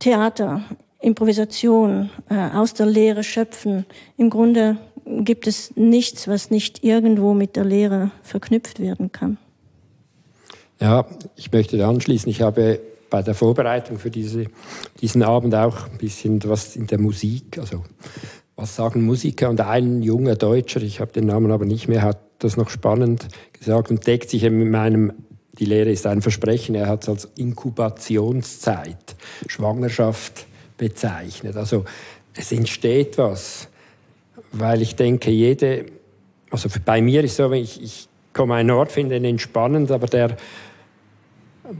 Theater 0.00 0.64
Improvisation, 1.00 2.10
äh, 2.28 2.34
aus 2.34 2.74
der 2.74 2.86
Lehre 2.86 3.24
schöpfen. 3.24 3.86
Im 4.16 4.28
Grunde 4.28 4.76
gibt 5.06 5.46
es 5.46 5.74
nichts, 5.76 6.28
was 6.28 6.50
nicht 6.50 6.84
irgendwo 6.84 7.32
mit 7.32 7.56
der 7.56 7.64
Lehre 7.64 8.10
verknüpft 8.22 8.80
werden 8.80 9.10
kann. 9.12 9.38
Ja, 10.80 11.06
ich 11.36 11.52
möchte 11.52 11.78
da 11.78 11.88
anschließen. 11.88 12.30
Ich 12.30 12.42
habe 12.42 12.80
bei 13.08 13.22
der 13.22 13.34
Vorbereitung 13.34 13.98
für 13.98 14.10
diese, 14.10 14.46
diesen 15.00 15.22
Abend 15.22 15.54
auch 15.54 15.88
ein 15.90 15.98
bisschen 15.98 16.40
was 16.44 16.76
in 16.76 16.86
der 16.86 16.98
Musik, 16.98 17.58
also 17.58 17.82
was 18.56 18.76
sagen 18.76 19.02
Musiker 19.02 19.48
und 19.48 19.60
ein 19.60 20.02
junger 20.02 20.36
Deutscher, 20.36 20.82
ich 20.82 21.00
habe 21.00 21.12
den 21.12 21.26
Namen 21.26 21.50
aber 21.50 21.64
nicht 21.64 21.88
mehr, 21.88 22.02
hat 22.02 22.20
das 22.38 22.56
noch 22.56 22.70
spannend 22.70 23.26
gesagt 23.52 23.90
und 23.90 24.06
deckt 24.06 24.30
sich 24.30 24.42
mit 24.42 24.70
meinem 24.70 25.12
die 25.58 25.64
Lehre 25.64 25.90
ist 25.90 26.06
ein 26.06 26.22
Versprechen, 26.22 26.74
er 26.74 26.88
hat 26.88 27.02
es 27.02 27.08
als 27.08 27.28
Inkubationszeit, 27.36 29.16
Schwangerschaft 29.46 30.46
bezeichnet. 30.76 31.56
Also 31.56 31.84
es 32.34 32.52
entsteht 32.52 33.18
was, 33.18 33.68
weil 34.52 34.82
ich 34.82 34.96
denke, 34.96 35.30
jede, 35.30 35.86
also 36.50 36.68
bei 36.84 37.02
mir 37.02 37.24
ist 37.24 37.36
so, 37.36 37.50
wenn 37.50 37.62
ich, 37.62 37.82
ich 37.82 38.08
komme 38.32 38.54
einen 38.54 38.70
Ort, 38.70 38.92
finde 38.92 39.16
ihn 39.16 39.24
entspannend, 39.24 39.90
aber 39.90 40.06
der, 40.06 40.36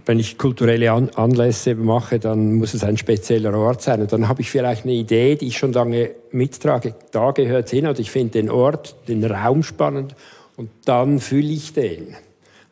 wenn 0.04 0.18
ich 0.18 0.36
kulturelle 0.36 0.92
An 0.92 1.10
Anlässe 1.10 1.74
mache, 1.74 2.18
dann 2.18 2.54
muss 2.54 2.74
es 2.74 2.84
ein 2.84 2.96
spezieller 2.96 3.56
Ort 3.56 3.82
sein. 3.82 4.00
Und 4.02 4.12
dann 4.12 4.28
habe 4.28 4.40
ich 4.42 4.50
vielleicht 4.50 4.84
eine 4.84 4.92
Idee, 4.92 5.36
die 5.36 5.48
ich 5.48 5.58
schon 5.58 5.72
lange 5.72 6.10
mittrage. 6.30 6.94
Da 7.12 7.30
gehört 7.30 7.70
hin 7.70 7.86
oder 7.86 7.98
ich 7.98 8.10
finde 8.10 8.32
den 8.32 8.50
Ort, 8.50 8.96
den 9.08 9.24
Raum 9.24 9.62
spannend 9.62 10.14
und 10.56 10.70
dann 10.84 11.20
fühle 11.20 11.48
ich 11.52 11.72
den. 11.72 12.16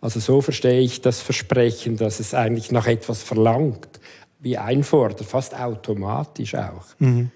Also 0.01 0.21
so 0.21 0.41
verstehe 0.41 0.81
ich 0.81 1.01
das 1.01 1.21
Versprechen, 1.21 1.97
dass 1.97 2.21
es 2.21 2.35
eigentlich 2.35 2.71
nach 2.71 2.87
etwas 2.87 3.23
verlangt 3.23 3.89
wie 4.41 4.57
einfordert, 4.57 5.23
fast 5.23 5.59
automatisch 5.59 6.55
auch. 6.55 6.85
Mhm. 6.99 7.31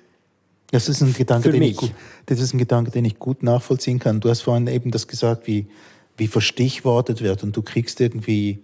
Das 0.71 0.89
ist 0.89 1.03
ein 1.03 1.13
Gedanke, 1.13 1.51
den 1.51 1.63
ich, 1.63 1.93
das 2.27 2.41
ist 2.41 2.55
ein 2.55 2.59
Gedanke, 2.59 2.91
den 2.91 3.05
ich 3.05 3.19
gut 3.19 3.43
nachvollziehen 3.43 3.99
kann. 3.99 4.21
Du 4.21 4.31
hast 4.31 4.41
vorhin 4.41 4.67
eben 4.69 4.91
das 4.91 5.07
gesagt, 5.07 5.47
wie, 5.47 5.67
wie 6.17 6.29
verstichwortet 6.29 7.21
wird 7.21 7.43
und 7.43 7.57
du 7.57 7.63
kriegst 7.63 8.01
irgendwie 8.01 8.61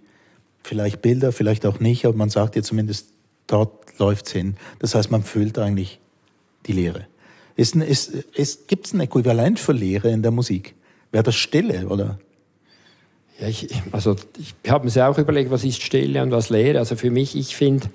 vielleicht 0.63 1.01
Bilder, 1.01 1.31
vielleicht 1.31 1.65
auch 1.65 1.79
nicht, 1.79 2.05
aber 2.05 2.17
man 2.17 2.29
sagt 2.29 2.55
dir 2.55 2.63
zumindest, 2.63 3.09
dort 3.45 3.99
läuft's 3.99 4.31
hin. 4.31 4.55
Das 4.79 4.95
heißt, 4.95 5.11
man 5.11 5.23
fühlt 5.23 5.59
eigentlich 5.59 5.99
die 6.65 6.71
Lehre. 6.71 7.05
Ist, 7.55 7.75
ist, 7.75 8.09
ist, 8.33 8.67
Gibt 8.67 8.87
es 8.87 8.93
ein 8.93 9.01
Äquivalent 9.01 9.59
für 9.59 9.73
Lehre 9.73 10.09
in 10.09 10.23
der 10.23 10.31
Musik? 10.31 10.75
Wäre 11.11 11.23
das 11.23 11.35
Stille, 11.35 11.87
oder? 11.89 12.17
Ja, 13.39 13.47
ich, 13.47 13.69
also 13.91 14.15
ich 14.37 14.53
habe 14.69 14.89
mir 14.89 15.09
auch 15.09 15.17
überlegt, 15.17 15.49
was 15.49 15.63
ist 15.63 15.81
Stille 15.81 16.21
und 16.21 16.31
was 16.31 16.49
Lehre. 16.49 16.79
Also 16.79 16.95
für 16.95 17.09
mich, 17.09 17.35
ich 17.37 17.55
finde, 17.55 17.89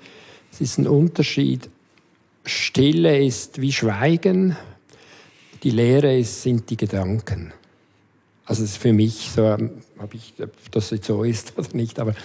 es 0.51 0.61
ist 0.61 0.79
ein 0.79 0.87
Unterschied. 0.87 1.69
Stille 2.45 3.23
ist 3.23 3.61
wie 3.61 3.71
Schweigen, 3.71 4.55
die 5.63 5.69
Leere 5.69 6.17
ist, 6.17 6.41
sind 6.41 6.69
die 6.69 6.77
Gedanken. 6.77 7.53
Also 8.45 8.63
es 8.63 8.71
ist 8.71 8.77
für 8.77 8.93
mich 8.93 9.31
so, 9.35 9.43
ähm, 9.43 9.81
ob, 9.99 10.13
ich, 10.13 10.33
ob 10.41 10.51
das 10.71 10.91
jetzt 10.91 11.07
so 11.07 11.23
ist 11.23 11.53
oder 11.57 11.69
nicht, 11.73 11.99
aber 11.99 12.15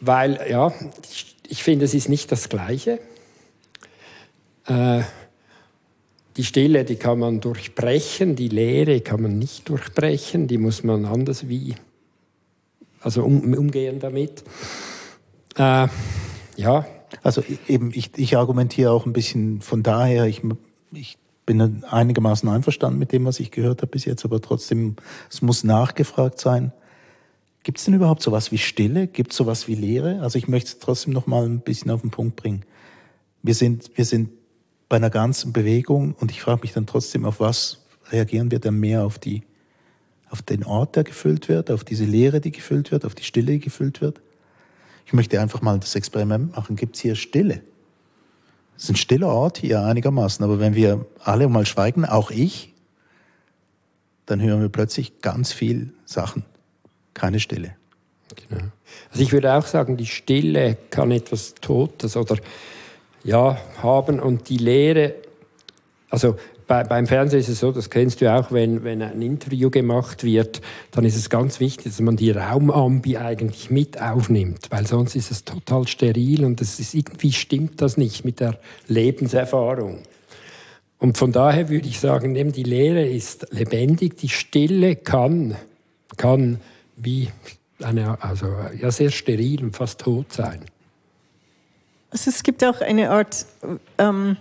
weil, 0.00 0.40
ja, 0.48 0.72
ich, 1.10 1.36
ich 1.48 1.62
finde, 1.62 1.84
es 1.84 1.94
ist 1.94 2.08
nicht 2.08 2.32
das 2.32 2.48
Gleiche. 2.48 3.00
Äh, 4.66 5.02
die 6.36 6.44
Stille, 6.44 6.84
die 6.84 6.96
kann 6.96 7.18
man 7.18 7.40
durchbrechen, 7.40 8.34
die 8.34 8.48
Leere 8.48 9.00
kann 9.00 9.22
man 9.22 9.38
nicht 9.38 9.68
durchbrechen, 9.68 10.46
die 10.46 10.58
muss 10.58 10.82
man 10.84 11.04
anders 11.04 11.48
wie, 11.48 11.74
also 13.00 13.24
um, 13.24 13.54
umgehen 13.54 13.98
damit. 13.98 14.44
Äh, 15.56 15.88
ja, 16.56 16.86
also 17.22 17.42
eben, 17.68 17.90
ich, 17.94 18.12
ich 18.16 18.36
argumentiere 18.36 18.92
auch 18.92 19.06
ein 19.06 19.12
bisschen 19.12 19.60
von 19.60 19.82
daher, 19.82 20.26
ich, 20.26 20.42
ich 20.92 21.18
bin 21.46 21.84
einigermaßen 21.84 22.48
einverstanden 22.48 22.98
mit 22.98 23.12
dem, 23.12 23.24
was 23.24 23.40
ich 23.40 23.50
gehört 23.50 23.82
habe 23.82 23.90
bis 23.90 24.04
jetzt, 24.04 24.24
aber 24.24 24.40
trotzdem, 24.40 24.96
es 25.28 25.42
muss 25.42 25.64
nachgefragt 25.64 26.38
sein. 26.38 26.72
Gibt 27.62 27.78
es 27.78 27.84
denn 27.84 27.94
überhaupt 27.94 28.22
sowas 28.22 28.52
wie 28.52 28.58
Stille? 28.58 29.06
Gibt 29.06 29.32
es 29.32 29.36
sowas 29.36 29.68
wie 29.68 29.74
Leere? 29.74 30.20
Also 30.22 30.38
ich 30.38 30.48
möchte 30.48 30.68
es 30.68 30.78
trotzdem 30.78 31.12
noch 31.12 31.26
mal 31.26 31.44
ein 31.44 31.60
bisschen 31.60 31.90
auf 31.90 32.00
den 32.00 32.10
Punkt 32.10 32.36
bringen. 32.36 32.64
Wir 33.42 33.54
sind, 33.54 33.90
wir 33.96 34.04
sind 34.04 34.30
bei 34.88 34.96
einer 34.96 35.10
ganzen 35.10 35.52
Bewegung 35.52 36.14
und 36.20 36.30
ich 36.30 36.40
frage 36.40 36.62
mich 36.62 36.72
dann 36.72 36.86
trotzdem, 36.86 37.24
auf 37.24 37.40
was 37.40 37.84
reagieren 38.10 38.50
wir 38.50 38.60
dann 38.60 38.78
mehr? 38.78 39.04
Auf 39.04 39.18
die, 39.18 39.42
auf 40.30 40.42
den 40.42 40.64
Ort, 40.64 40.96
der 40.96 41.04
gefüllt 41.04 41.48
wird, 41.48 41.70
auf 41.70 41.84
diese 41.84 42.04
Leere, 42.04 42.40
die 42.40 42.52
gefüllt 42.52 42.90
wird, 42.92 43.04
auf 43.04 43.14
die 43.14 43.24
Stille, 43.24 43.52
die 43.52 43.60
gefüllt 43.60 44.00
wird? 44.00 44.20
Ich 45.04 45.12
möchte 45.12 45.40
einfach 45.40 45.60
mal 45.60 45.78
das 45.78 45.94
Experiment 45.96 46.54
machen. 46.54 46.76
Gibt 46.76 46.96
es 46.96 47.02
hier 47.02 47.16
Stille? 47.16 47.62
Es 48.76 48.84
ist 48.84 48.90
ein 48.90 48.96
stiller 48.96 49.28
Ort 49.28 49.58
hier 49.58 49.82
einigermaßen, 49.82 50.42
aber 50.44 50.60
wenn 50.60 50.74
wir 50.74 51.04
alle 51.22 51.48
mal 51.48 51.66
schweigen, 51.66 52.04
auch 52.04 52.30
ich, 52.30 52.72
dann 54.26 54.40
hören 54.40 54.60
wir 54.60 54.68
plötzlich 54.68 55.20
ganz 55.20 55.52
viel 55.52 55.92
Sachen. 56.04 56.44
Keine 57.12 57.40
Stille. 57.40 57.74
Genau. 58.48 58.62
Also 59.10 59.22
ich 59.22 59.32
würde 59.32 59.52
auch 59.52 59.66
sagen, 59.66 59.96
die 59.96 60.06
Stille 60.06 60.76
kann 60.90 61.10
etwas 61.10 61.56
Totes 61.56 62.16
oder 62.16 62.36
ja 63.24 63.58
haben 63.82 64.20
und 64.20 64.48
die 64.48 64.58
Leere, 64.58 65.14
also 66.08 66.36
bei, 66.70 66.84
beim 66.84 67.08
Fernsehen 67.08 67.40
ist 67.40 67.48
es 67.48 67.58
so, 67.58 67.72
das 67.72 67.90
kennst 67.90 68.20
du 68.20 68.32
auch, 68.32 68.52
wenn, 68.52 68.84
wenn 68.84 69.02
ein 69.02 69.20
Interview 69.22 69.70
gemacht 69.70 70.22
wird, 70.22 70.60
dann 70.92 71.04
ist 71.04 71.16
es 71.16 71.28
ganz 71.28 71.58
wichtig, 71.58 71.86
dass 71.86 72.00
man 72.00 72.16
die 72.16 72.30
Raumambi 72.30 73.16
eigentlich 73.16 73.70
mit 73.70 74.00
aufnimmt, 74.00 74.68
weil 74.70 74.86
sonst 74.86 75.16
ist 75.16 75.32
es 75.32 75.44
total 75.44 75.88
steril 75.88 76.44
und 76.44 76.60
es 76.60 76.78
ist, 76.78 76.94
irgendwie 76.94 77.32
stimmt 77.32 77.82
das 77.82 77.96
nicht 77.96 78.24
mit 78.24 78.38
der 78.38 78.60
Lebenserfahrung. 78.86 79.98
Und 81.00 81.18
von 81.18 81.32
daher 81.32 81.70
würde 81.70 81.88
ich 81.88 81.98
sagen, 81.98 82.36
eben 82.36 82.52
die 82.52 82.62
Lehre 82.62 83.04
ist 83.04 83.48
lebendig, 83.50 84.16
die 84.18 84.28
Stille 84.28 84.94
kann, 84.94 85.56
kann 86.18 86.60
wie 86.94 87.30
eine, 87.82 88.22
also 88.22 88.46
ja, 88.80 88.92
sehr 88.92 89.10
steril 89.10 89.64
und 89.64 89.74
fast 89.74 90.02
tot 90.02 90.32
sein. 90.32 90.60
Also 92.10 92.30
es 92.30 92.44
gibt 92.44 92.62
auch 92.62 92.80
eine 92.80 93.10
Art 93.10 93.44
ähm 93.98 94.36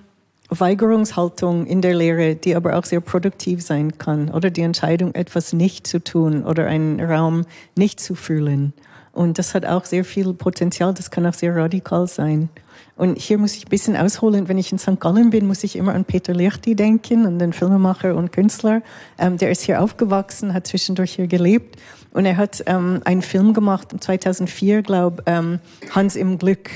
Weigerungshaltung 0.49 1.65
in 1.65 1.81
der 1.81 1.95
Lehre, 1.95 2.35
die 2.35 2.55
aber 2.55 2.77
auch 2.77 2.85
sehr 2.85 3.01
produktiv 3.01 3.61
sein 3.61 3.97
kann, 3.97 4.29
oder 4.29 4.49
die 4.49 4.61
Entscheidung, 4.61 5.13
etwas 5.13 5.53
nicht 5.53 5.85
zu 5.87 6.03
tun 6.03 6.43
oder 6.43 6.65
einen 6.67 6.99
Raum 6.99 7.45
nicht 7.75 7.99
zu 7.99 8.15
fühlen. 8.15 8.73
Und 9.11 9.37
das 9.37 9.53
hat 9.53 9.65
auch 9.65 9.85
sehr 9.85 10.05
viel 10.05 10.33
Potenzial, 10.33 10.93
das 10.93 11.11
kann 11.11 11.25
auch 11.25 11.33
sehr 11.33 11.55
radikal 11.55 12.07
sein. 12.07 12.49
Und 12.95 13.17
hier 13.17 13.37
muss 13.37 13.55
ich 13.55 13.65
ein 13.65 13.69
bisschen 13.69 13.95
ausholen, 13.95 14.47
wenn 14.47 14.57
ich 14.57 14.71
in 14.71 14.79
St. 14.79 14.99
Gallen 14.99 15.29
bin, 15.29 15.47
muss 15.47 15.63
ich 15.63 15.75
immer 15.75 15.93
an 15.93 16.05
Peter 16.05 16.33
Lichty 16.33 16.75
denken, 16.75 17.25
an 17.25 17.39
den 17.39 17.53
Filmemacher 17.53 18.15
und 18.15 18.31
Künstler. 18.31 18.81
Ähm, 19.17 19.37
der 19.37 19.51
ist 19.51 19.61
hier 19.61 19.81
aufgewachsen, 19.81 20.53
hat 20.53 20.67
zwischendurch 20.67 21.13
hier 21.13 21.27
gelebt 21.27 21.77
und 22.11 22.25
er 22.25 22.37
hat 22.37 22.63
ähm, 22.65 23.01
einen 23.05 23.21
Film 23.21 23.53
gemacht, 23.53 23.95
2004, 23.99 24.81
glaube 24.81 25.23
ähm, 25.25 25.59
Hans 25.91 26.15
im 26.15 26.37
Glück 26.37 26.69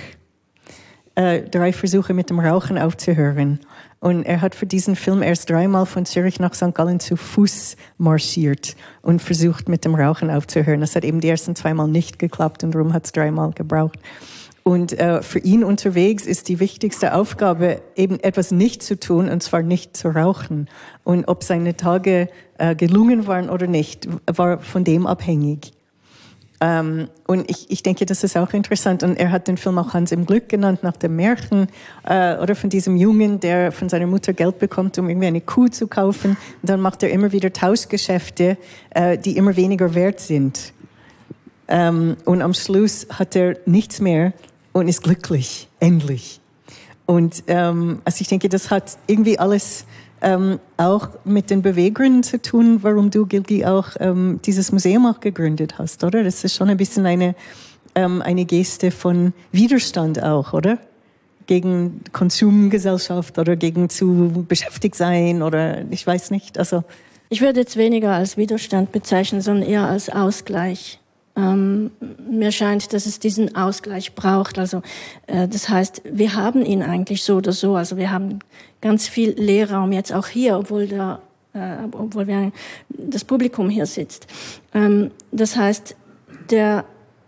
äh, 1.16 1.42
drei 1.42 1.74
Versuche 1.74 2.14
mit 2.14 2.30
dem 2.30 2.40
Rauchen 2.40 2.78
aufzuhören. 2.78 3.60
Und 4.00 4.24
er 4.24 4.42
hat 4.42 4.56
für 4.56 4.66
diesen 4.66 4.96
Film 4.96 5.22
erst 5.22 5.50
dreimal 5.50 5.86
von 5.86 6.06
Zürich 6.06 6.40
nach 6.40 6.54
St. 6.54 6.74
Gallen 6.74 7.00
zu 7.00 7.16
Fuß 7.16 7.78
marschiert 7.98 8.76
und 9.02 9.22
versucht, 9.22 9.70
mit 9.70 9.86
dem 9.86 9.96
Rauchen 9.96 10.30
aufzuhören. 10.30 10.82
Das 10.82 10.96
hat 10.96 11.06
eben 11.06 11.22
die 11.22 11.30
ersten 11.30 11.56
zweimal 11.56 11.88
nicht 11.88 12.20
geklappt 12.20 12.64
und 12.64 12.76
darum 12.76 12.94
hat 12.94 13.06
es 13.06 13.12
dreimal 13.12 13.52
gebraucht. 13.52 14.00
Und 14.64 14.98
äh, 14.98 15.22
für 15.22 15.40
ihn 15.40 15.64
unterwegs 15.64 16.26
ist 16.26 16.48
die 16.48 16.60
wichtigste 16.60 17.14
Aufgabe, 17.14 17.82
eben 17.96 18.20
etwas 18.22 18.52
nicht 18.52 18.82
zu 18.82 18.98
tun, 18.98 19.30
und 19.30 19.44
zwar 19.44 19.62
nicht 19.62 19.96
zu 19.96 20.10
rauchen. 20.10 20.70
Und 21.04 21.28
ob 21.28 21.44
seine 21.44 21.76
Tage 21.76 22.30
äh, 22.58 22.74
gelungen 22.74 23.28
waren 23.28 23.50
oder 23.50 23.68
nicht, 23.68 24.08
war 24.26 24.60
von 24.60 24.86
dem 24.86 25.06
abhängig. 25.06 25.74
Ähm, 26.62 27.10
und 27.28 27.50
ich, 27.50 27.70
ich 27.72 27.84
denke, 27.84 28.06
das 28.06 28.24
ist 28.24 28.38
auch 28.38 28.54
interessant. 28.54 29.04
Und 29.04 29.18
er 29.18 29.32
hat 29.32 29.48
den 29.48 29.58
Film 29.58 29.78
auch 29.78 29.94
Hans 29.94 30.12
im 30.12 30.26
Glück 30.26 30.50
genannt, 30.50 30.84
nach 30.84 30.96
dem 30.96 31.16
Märchen 31.16 31.68
äh, 32.04 32.38
oder 32.38 32.56
von 32.56 32.70
diesem 32.70 32.96
Jungen, 32.96 33.40
der 33.40 33.72
von 33.72 33.90
seiner 33.90 34.08
Mutter 34.08 34.34
Geld 34.34 34.60
bekommt, 34.60 34.98
um 34.98 35.10
irgendwie 35.10 35.28
eine 35.28 35.42
Kuh 35.42 35.68
zu 35.68 35.88
kaufen. 35.88 36.38
Und 36.62 36.70
dann 36.70 36.80
macht 36.80 37.04
er 37.04 37.10
immer 37.10 37.32
wieder 37.32 37.52
Tauschgeschäfte, 37.52 38.58
äh, 38.92 39.18
die 39.18 39.36
immer 39.38 39.56
weniger 39.56 39.94
wert 39.94 40.20
sind. 40.20 40.74
Ähm, 41.68 42.18
und 42.26 42.42
am 42.42 42.54
Schluss 42.54 43.08
hat 43.10 43.36
er 43.36 43.58
nichts 43.66 44.00
mehr 44.00 44.34
und 44.74 44.88
ist 44.88 45.04
glücklich, 45.04 45.68
endlich. 45.80 46.40
Und 47.06 47.44
ähm, 47.48 48.02
also 48.06 48.22
ich 48.22 48.28
denke, 48.28 48.48
das 48.50 48.72
hat 48.72 48.98
irgendwie 49.08 49.38
alles 49.38 49.86
ähm, 50.24 50.60
auch 50.78 51.10
mit 51.26 51.50
den 51.50 51.62
Beweggründen 51.62 52.24
zu 52.24 52.42
tun, 52.42 52.80
warum 52.82 53.12
du, 53.12 53.26
Gilgi, 53.26 53.66
auch 53.66 53.90
ähm, 54.00 54.40
dieses 54.46 54.72
Museum 54.72 55.06
auch 55.06 55.20
gegründet 55.20 55.78
hast, 55.78 56.04
oder? 56.04 56.24
Das 56.24 56.44
ist 56.44 56.56
schon 56.56 56.70
ein 56.70 56.78
bisschen 56.78 57.06
eine, 57.06 57.36
ähm, 57.94 58.22
eine 58.22 58.46
Geste 58.46 58.90
von 58.90 59.34
Widerstand 59.52 60.24
auch, 60.24 60.54
oder? 60.54 60.80
Gegen 61.46 62.02
Konsumgesellschaft 62.14 63.38
oder 63.38 63.58
gegen 63.58 63.90
zu 63.90 64.46
beschäftigt 64.48 64.96
sein 64.96 65.42
oder 65.42 65.84
ich 65.92 66.08
weiß 66.08 66.32
nicht. 66.32 66.58
Also 66.58 66.84
ich 67.30 67.42
würde 67.42 67.60
jetzt 67.60 67.76
weniger 67.76 68.14
als 68.14 68.38
Widerstand 68.38 68.94
bezeichnen, 68.94 69.42
sondern 69.42 69.68
eher 69.68 69.88
als 69.88 70.10
Ausgleich. 70.10 71.00
Ähm, 71.36 71.92
mir 72.30 72.52
scheint, 72.52 72.94
dass 72.94 73.06
es 73.06 73.20
diesen 73.20 73.56
Ausgleich 73.56 74.14
braucht. 74.14 74.60
Also 74.60 74.82
äh, 75.28 75.48
das 75.48 75.70
heißt, 75.70 76.04
wir 76.06 76.36
haben 76.36 76.64
ihn 76.64 76.84
eigentlich 76.84 77.24
so 77.24 77.38
oder 77.38 77.54
so. 77.54 77.76
Also 77.76 77.98
wir 77.98 78.12
haben 78.12 78.40
ganz 78.82 79.08
viel 79.08 79.32
Lehrraum 79.32 79.92
jetzt 79.92 80.14
auch 80.14 80.28
hier, 80.28 80.58
obwohl 80.58 80.88
der 80.88 81.22
äh, 81.54 81.88
obwohl 81.92 82.28
wir, 82.28 82.52
das 82.90 83.24
Publikum 83.24 83.70
hier 83.70 83.86
sitzt. 83.86 84.28
Ähm, 84.74 85.12
das 85.32 85.56
heißt, 85.56 85.96
der 86.50 86.86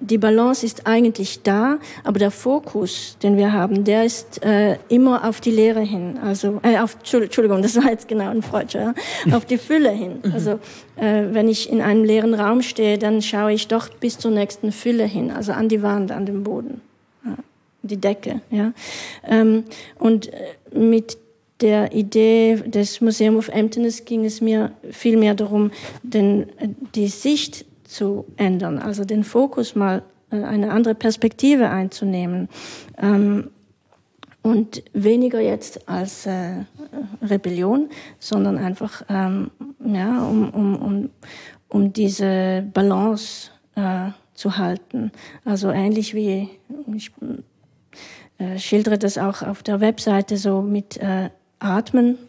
die 0.10 0.18
Balance 0.18 0.66
ist 0.66 0.86
eigentlich 0.86 1.42
da, 1.44 1.80
aber 2.04 2.20
der 2.20 2.32
Fokus, 2.32 3.18
den 3.22 3.38
wir 3.38 3.54
haben, 3.54 3.84
der 3.84 4.06
ist 4.06 4.44
äh, 4.44 4.78
immer 4.90 5.28
auf 5.28 5.42
die 5.42 5.52
Lehre 5.52 5.82
hin. 5.82 6.18
Also 6.24 6.60
äh, 6.64 6.78
auf 6.78 6.98
Entschuldigung, 7.12 7.62
das 7.62 7.76
war 7.76 7.90
jetzt 7.90 8.08
genau 8.08 8.30
ein 8.30 8.42
Freudscher, 8.42 8.94
ja? 9.26 9.36
auf 9.36 9.46
die 9.46 9.58
Fülle 9.58 9.92
hin. 9.92 10.20
Mhm. 10.24 10.32
Also 10.34 10.52
äh, 10.98 11.24
wenn 11.32 11.50
ich 11.50 11.70
in 11.70 11.82
einem 11.82 12.04
leeren 12.04 12.34
Raum 12.34 12.62
stehe, 12.62 12.98
dann 12.98 13.22
schaue 13.22 13.54
ich 13.54 13.68
doch 13.68 13.90
bis 13.90 14.18
zur 14.18 14.32
nächsten 14.32 14.72
Fülle 14.72 15.06
hin, 15.06 15.32
also 15.32 15.52
an 15.52 15.70
die 15.70 15.82
Wand, 15.82 16.12
an 16.12 16.26
den 16.26 16.44
Boden, 16.44 16.82
ja, 17.26 17.36
die 17.84 17.98
Decke. 17.98 18.42
Ja. 18.52 18.74
Ähm, 19.28 19.64
und 20.00 20.32
äh, 20.34 20.78
mit 20.78 21.18
der 21.62 21.94
Idee 21.94 22.58
des 22.66 23.02
Museum 23.02 23.38
of 23.38 23.48
Emptiness 23.48 24.04
ging 24.06 24.26
es 24.26 24.42
mir 24.42 24.72
viel 24.92 25.18
mehr 25.18 25.36
darum, 25.36 25.72
den, 26.04 26.50
äh, 26.60 26.68
die 26.96 27.08
Sicht 27.08 27.66
zu 27.96 28.26
ändern, 28.36 28.78
also 28.78 29.06
den 29.06 29.24
Fokus 29.24 29.76
mal 29.76 30.04
äh, 30.32 30.44
eine 30.44 30.72
andere 30.72 30.96
Perspektive 30.96 31.70
einzunehmen. 31.70 32.50
Ähm, 33.02 33.50
und 34.42 34.84
weniger 34.94 35.40
jetzt 35.42 35.90
als 35.90 36.28
äh, 36.28 36.66
Rebellion, 37.20 37.90
sondern 38.20 38.60
einfach 38.60 39.02
ähm, 39.10 39.50
ja, 39.84 40.24
um, 40.24 40.50
um, 40.52 40.76
um, 40.76 41.10
um 41.68 41.94
diese 41.94 42.64
Balance 42.72 43.50
äh, 43.74 44.12
zu 44.36 44.58
halten. 44.60 45.12
Also 45.46 45.72
ähnlich 45.72 46.14
wie 46.14 46.50
ich 46.96 47.12
äh, 48.38 48.60
schildere 48.60 49.00
das 49.00 49.18
auch 49.18 49.42
auf 49.42 49.64
der 49.64 49.82
Webseite 49.82 50.38
so 50.38 50.62
mit 50.62 50.98
äh, 50.98 51.32
Atmen, 51.58 52.20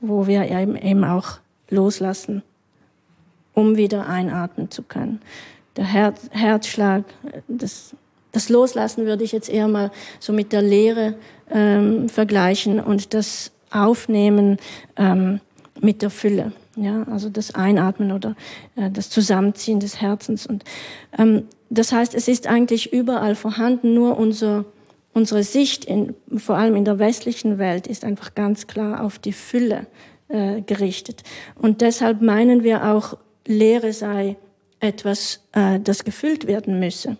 wo 0.00 0.26
wir 0.26 0.48
eben 0.48 1.04
auch 1.04 1.40
loslassen 1.68 2.42
um 3.54 3.76
wieder 3.76 4.08
einatmen 4.08 4.70
zu 4.70 4.82
können. 4.82 5.20
Der 5.76 5.84
Her 5.84 6.14
Herzschlag, 6.30 7.04
das, 7.48 7.94
das 8.32 8.48
Loslassen 8.48 9.06
würde 9.06 9.24
ich 9.24 9.32
jetzt 9.32 9.48
eher 9.48 9.68
mal 9.68 9.90
so 10.18 10.32
mit 10.32 10.52
der 10.52 10.62
Leere 10.62 11.14
ähm, 11.50 12.08
vergleichen 12.08 12.80
und 12.80 13.14
das 13.14 13.52
Aufnehmen 13.70 14.58
ähm, 14.96 15.40
mit 15.80 16.02
der 16.02 16.10
Fülle. 16.10 16.52
Ja, 16.76 17.02
also 17.10 17.28
das 17.28 17.54
Einatmen 17.54 18.12
oder 18.12 18.36
äh, 18.76 18.90
das 18.90 19.10
Zusammenziehen 19.10 19.80
des 19.80 20.00
Herzens. 20.00 20.46
Und 20.46 20.64
ähm, 21.18 21.44
das 21.68 21.92
heißt, 21.92 22.14
es 22.14 22.28
ist 22.28 22.46
eigentlich 22.46 22.92
überall 22.92 23.34
vorhanden, 23.34 23.94
nur 23.94 24.16
unser, 24.16 24.64
unsere 25.12 25.42
Sicht, 25.42 25.84
in, 25.84 26.14
vor 26.36 26.56
allem 26.56 26.76
in 26.76 26.84
der 26.84 26.98
westlichen 26.98 27.58
Welt, 27.58 27.86
ist 27.86 28.04
einfach 28.04 28.34
ganz 28.34 28.66
klar 28.66 29.04
auf 29.04 29.18
die 29.18 29.32
Fülle 29.32 29.86
äh, 30.28 30.62
gerichtet. 30.62 31.22
Und 31.56 31.80
deshalb 31.80 32.22
meinen 32.22 32.62
wir 32.62 32.86
auch 32.92 33.16
Lehre 33.50 33.92
sei 33.92 34.36
etwas, 34.80 35.40
äh, 35.52 35.78
das 35.80 36.04
gefüllt 36.04 36.46
werden 36.46 36.78
müsse. 36.80 37.16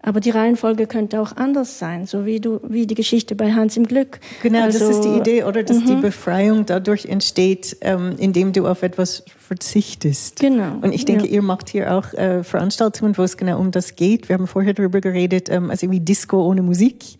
Aber 0.00 0.20
die 0.20 0.30
Reihenfolge 0.30 0.86
könnte 0.86 1.20
auch 1.20 1.36
anders 1.36 1.80
sein, 1.80 2.06
so 2.06 2.24
wie 2.24 2.38
du, 2.38 2.60
wie 2.62 2.86
die 2.86 2.94
Geschichte 2.94 3.34
bei 3.34 3.52
Hans 3.52 3.76
im 3.76 3.86
Glück. 3.86 4.20
Genau, 4.42 4.62
also, 4.62 4.78
das 4.78 4.88
ist 4.90 5.00
die 5.04 5.16
Idee, 5.18 5.42
oder 5.42 5.64
dass 5.64 5.78
-hmm. 5.78 5.86
die 5.86 5.96
mhm. 5.96 6.02
Befreiung 6.02 6.66
dadurch 6.66 7.06
entsteht, 7.06 7.76
ähm, 7.80 8.14
indem 8.16 8.52
du 8.52 8.68
auf 8.68 8.84
etwas 8.84 9.24
verzichtest. 9.26 10.38
Genau. 10.38 10.78
Und 10.80 10.92
ich 10.94 11.04
denke, 11.04 11.26
ja. 11.26 11.32
ihr 11.32 11.42
macht 11.42 11.68
hier 11.68 11.92
auch 11.92 12.14
äh, 12.14 12.44
Veranstaltungen, 12.44 13.18
wo 13.18 13.22
es 13.22 13.36
genau 13.36 13.58
um 13.58 13.72
das 13.72 13.96
geht. 13.96 14.28
Wir 14.28 14.34
haben 14.34 14.46
vorher 14.46 14.72
darüber 14.72 15.00
geredet, 15.00 15.48
ähm, 15.50 15.68
also 15.68 15.90
wie 15.90 16.00
Disco 16.00 16.46
ohne 16.46 16.62
Musik. 16.62 17.18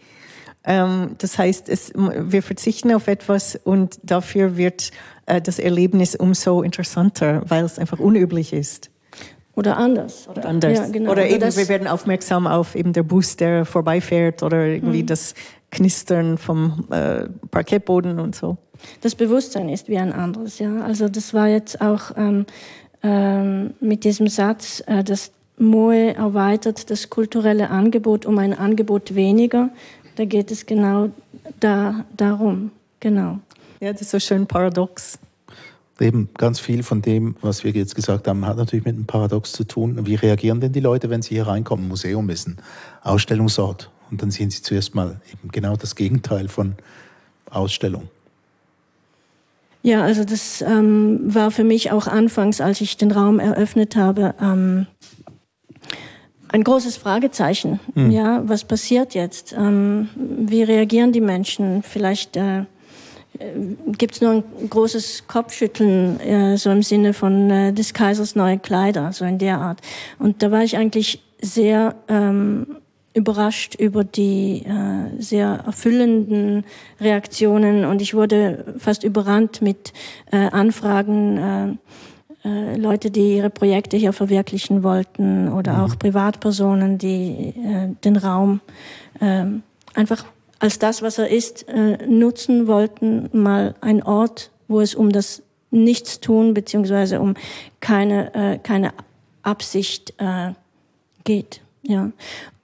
Ähm, 0.68 1.16
das 1.16 1.38
heißt, 1.38 1.70
es, 1.70 1.92
wir 1.94 2.42
verzichten 2.42 2.92
auf 2.92 3.08
etwas 3.08 3.58
und 3.64 3.98
dafür 4.02 4.58
wird 4.58 4.90
äh, 5.24 5.40
das 5.40 5.58
Erlebnis 5.58 6.14
umso 6.14 6.60
interessanter, 6.60 7.42
weil 7.48 7.64
es 7.64 7.78
einfach 7.78 7.98
unüblich 7.98 8.52
ist. 8.52 8.90
Oder 9.54 9.78
anders. 9.78 10.28
Oder 10.28 10.44
anders. 10.44 10.78
Ja, 10.78 10.86
genau. 10.88 11.10
Oder, 11.10 11.26
eben, 11.26 11.56
wir 11.56 11.68
werden 11.68 11.88
aufmerksam 11.88 12.46
auf 12.46 12.74
eben 12.74 12.92
der 12.92 13.02
Bus, 13.02 13.36
der 13.36 13.64
vorbeifährt 13.64 14.42
oder 14.42 14.66
irgendwie 14.66 15.02
mhm. 15.02 15.06
das 15.06 15.34
Knistern 15.70 16.36
vom 16.36 16.84
äh, 16.90 17.24
Parkettboden 17.50 18.20
und 18.20 18.36
so. 18.36 18.58
Das 19.00 19.14
Bewusstsein 19.14 19.70
ist 19.70 19.88
wie 19.88 19.96
ein 19.96 20.12
anderes, 20.12 20.58
ja. 20.58 20.82
Also 20.82 21.08
das 21.08 21.32
war 21.32 21.48
jetzt 21.48 21.80
auch 21.80 22.12
ähm, 22.16 22.44
ähm, 23.02 23.72
mit 23.80 24.04
diesem 24.04 24.28
Satz, 24.28 24.82
äh, 24.86 25.02
dass 25.02 25.32
Moe 25.58 26.14
erweitert 26.14 26.90
das 26.90 27.10
kulturelle 27.10 27.70
Angebot 27.70 28.26
um 28.26 28.38
ein 28.38 28.56
Angebot 28.56 29.14
weniger. 29.14 29.70
Da 30.18 30.24
geht 30.24 30.50
es 30.50 30.66
genau 30.66 31.10
da, 31.60 32.04
darum, 32.16 32.72
genau. 32.98 33.38
Ja, 33.78 33.92
das 33.92 34.02
ist 34.02 34.10
so 34.10 34.18
schön 34.18 34.48
paradox. 34.48 35.16
Eben 36.00 36.28
ganz 36.36 36.58
viel 36.58 36.82
von 36.82 37.02
dem, 37.02 37.36
was 37.40 37.62
wir 37.62 37.70
jetzt 37.70 37.94
gesagt 37.94 38.26
haben, 38.26 38.44
hat 38.44 38.56
natürlich 38.56 38.84
mit 38.84 38.96
einem 38.96 39.06
Paradox 39.06 39.52
zu 39.52 39.62
tun. 39.62 40.08
Wie 40.08 40.16
reagieren 40.16 40.60
denn 40.60 40.72
die 40.72 40.80
Leute, 40.80 41.08
wenn 41.08 41.22
sie 41.22 41.36
hier 41.36 41.46
reinkommen? 41.46 41.86
Museum 41.86 42.28
ist 42.30 42.48
ein 42.48 42.56
Ausstellungsort. 43.04 43.92
Und 44.10 44.20
dann 44.20 44.32
sehen 44.32 44.50
sie 44.50 44.60
zuerst 44.60 44.96
mal 44.96 45.20
eben 45.32 45.52
genau 45.52 45.76
das 45.76 45.94
Gegenteil 45.94 46.48
von 46.48 46.74
Ausstellung. 47.48 48.08
Ja, 49.84 50.02
also 50.02 50.24
das 50.24 50.62
ähm, 50.62 51.32
war 51.32 51.52
für 51.52 51.62
mich 51.62 51.92
auch 51.92 52.08
anfangs, 52.08 52.60
als 52.60 52.80
ich 52.80 52.96
den 52.96 53.12
Raum 53.12 53.38
eröffnet 53.38 53.94
habe, 53.94 54.34
ähm, 54.42 54.88
ein 56.48 56.64
großes 56.64 56.96
Fragezeichen. 56.96 57.80
Hm. 57.94 58.10
Ja, 58.10 58.42
was 58.46 58.64
passiert 58.64 59.14
jetzt? 59.14 59.52
Ähm, 59.52 60.08
wie 60.16 60.62
reagieren 60.62 61.12
die 61.12 61.20
Menschen? 61.20 61.82
Vielleicht 61.82 62.36
äh, 62.36 62.64
gibt 63.96 64.14
es 64.14 64.20
nur 64.20 64.32
ein 64.32 64.44
großes 64.68 65.24
Kopfschütteln, 65.28 66.20
äh, 66.20 66.56
so 66.56 66.70
im 66.70 66.82
Sinne 66.82 67.12
von 67.12 67.50
äh, 67.50 67.72
des 67.72 67.94
Kaisers 67.94 68.34
neue 68.34 68.58
Kleider, 68.58 69.12
so 69.12 69.24
in 69.24 69.38
der 69.38 69.58
Art. 69.58 69.80
Und 70.18 70.42
da 70.42 70.50
war 70.50 70.62
ich 70.62 70.76
eigentlich 70.76 71.22
sehr 71.40 71.94
ähm, 72.08 72.78
überrascht 73.14 73.74
über 73.74 74.04
die 74.04 74.64
äh, 74.64 75.20
sehr 75.20 75.62
erfüllenden 75.66 76.64
Reaktionen 77.00 77.84
und 77.84 78.00
ich 78.00 78.14
wurde 78.14 78.74
fast 78.78 79.04
überrannt 79.04 79.60
mit 79.60 79.92
äh, 80.30 80.36
Anfragen. 80.36 81.38
Äh, 81.38 81.76
äh, 82.48 82.76
Leute, 82.76 83.10
die 83.10 83.36
ihre 83.36 83.50
Projekte 83.50 83.96
hier 83.96 84.12
verwirklichen 84.12 84.82
wollten 84.82 85.52
oder 85.52 85.74
mhm. 85.74 85.80
auch 85.84 85.98
Privatpersonen, 85.98 86.96
die 86.98 87.54
äh, 87.56 87.88
den 88.04 88.16
Raum 88.16 88.60
äh, 89.20 89.44
einfach 89.94 90.24
als 90.58 90.78
das, 90.78 91.02
was 91.02 91.18
er 91.18 91.28
ist, 91.28 91.68
äh, 91.68 91.98
nutzen 92.06 92.66
wollten, 92.66 93.28
mal 93.32 93.74
ein 93.80 94.02
Ort, 94.02 94.50
wo 94.66 94.80
es 94.80 94.94
um 94.94 95.12
das 95.12 95.42
Nichtstun 95.70 96.54
beziehungsweise 96.54 97.20
um 97.20 97.34
keine, 97.80 98.34
äh, 98.34 98.58
keine 98.58 98.92
Absicht 99.42 100.14
geht. 101.24 101.62
Ja. 101.82 102.10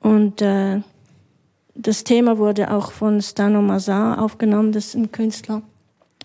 Und 0.00 0.42
das 1.74 2.04
Thema 2.04 2.36
wurde 2.36 2.70
auch 2.72 2.92
von 2.92 3.22
Stano 3.22 3.62
Mazar 3.62 4.20
aufgenommen, 4.20 4.72
das 4.72 4.88
ist 4.88 4.96
ein 4.96 5.12
Künstler, 5.12 5.62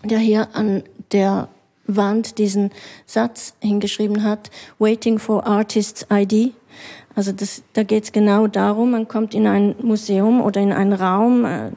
der 0.04 0.18
hier 0.18 0.54
an 0.54 0.82
der 1.12 1.48
Wand 1.96 2.38
diesen 2.38 2.70
Satz 3.06 3.54
hingeschrieben 3.60 4.22
hat, 4.22 4.50
Waiting 4.78 5.18
for 5.18 5.46
Artist's 5.46 6.06
ID. 6.10 6.52
Also 7.14 7.32
das, 7.32 7.62
da 7.72 7.82
geht 7.82 8.04
es 8.04 8.12
genau 8.12 8.46
darum, 8.46 8.92
man 8.92 9.08
kommt 9.08 9.34
in 9.34 9.46
ein 9.46 9.74
Museum 9.82 10.40
oder 10.40 10.60
in 10.60 10.72
einen 10.72 10.92
Raum, 10.92 11.44
äh, 11.44 11.70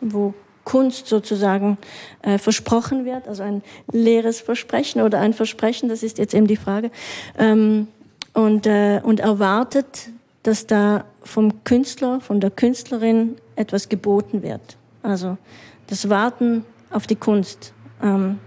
wo 0.00 0.34
Kunst 0.64 1.06
sozusagen 1.06 1.78
äh, 2.22 2.38
versprochen 2.38 3.04
wird, 3.04 3.28
also 3.28 3.42
ein 3.42 3.62
leeres 3.92 4.40
Versprechen 4.40 5.00
oder 5.00 5.20
ein 5.20 5.32
Versprechen, 5.32 5.88
das 5.88 6.02
ist 6.02 6.18
jetzt 6.18 6.34
eben 6.34 6.48
die 6.48 6.56
Frage, 6.56 6.90
ähm, 7.38 7.88
und, 8.34 8.66
äh, 8.66 9.00
und 9.02 9.20
erwartet, 9.20 10.10
dass 10.42 10.66
da 10.66 11.04
vom 11.22 11.64
Künstler, 11.64 12.20
von 12.20 12.40
der 12.40 12.50
Künstlerin 12.50 13.36
etwas 13.54 13.88
geboten 13.88 14.42
wird. 14.42 14.76
Also 15.02 15.38
das 15.86 16.08
Warten 16.08 16.64
auf 16.90 17.06
die 17.06 17.16
Kunst. 17.16 17.72
Ähm, 18.02 18.38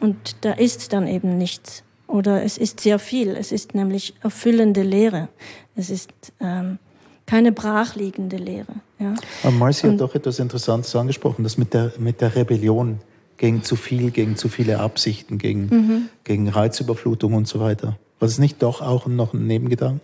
und 0.00 0.36
da 0.42 0.52
ist 0.52 0.92
dann 0.92 1.06
eben 1.06 1.38
nichts. 1.38 1.82
Oder 2.06 2.44
es 2.44 2.56
ist 2.56 2.80
sehr 2.80 2.98
viel. 2.98 3.36
Es 3.36 3.52
ist 3.52 3.74
nämlich 3.74 4.14
erfüllende 4.22 4.82
Lehre. 4.82 5.28
Es 5.74 5.90
ist 5.90 6.10
ähm, 6.40 6.78
keine 7.26 7.52
brachliegende 7.52 8.36
Lehre. 8.36 8.74
Ja. 8.98 9.14
Aber 9.42 9.52
Marcy 9.52 9.88
hat 9.88 10.00
doch 10.00 10.14
etwas 10.14 10.38
Interessantes 10.38 10.94
angesprochen, 10.94 11.42
das 11.42 11.58
mit 11.58 11.74
der, 11.74 11.92
mit 11.98 12.20
der 12.20 12.36
Rebellion 12.36 13.00
gegen 13.36 13.62
zu 13.62 13.76
viel, 13.76 14.10
gegen 14.10 14.36
zu 14.36 14.48
viele 14.48 14.78
Absichten, 14.78 15.38
gegen, 15.38 15.66
mhm. 15.66 16.08
gegen 16.24 16.48
Reizüberflutung 16.48 17.34
und 17.34 17.48
so 17.48 17.60
weiter. 17.60 17.98
War 18.18 18.28
es 18.28 18.38
nicht 18.38 18.62
doch 18.62 18.80
auch 18.80 19.06
noch 19.06 19.34
ein 19.34 19.46
Nebengedanken? 19.46 20.00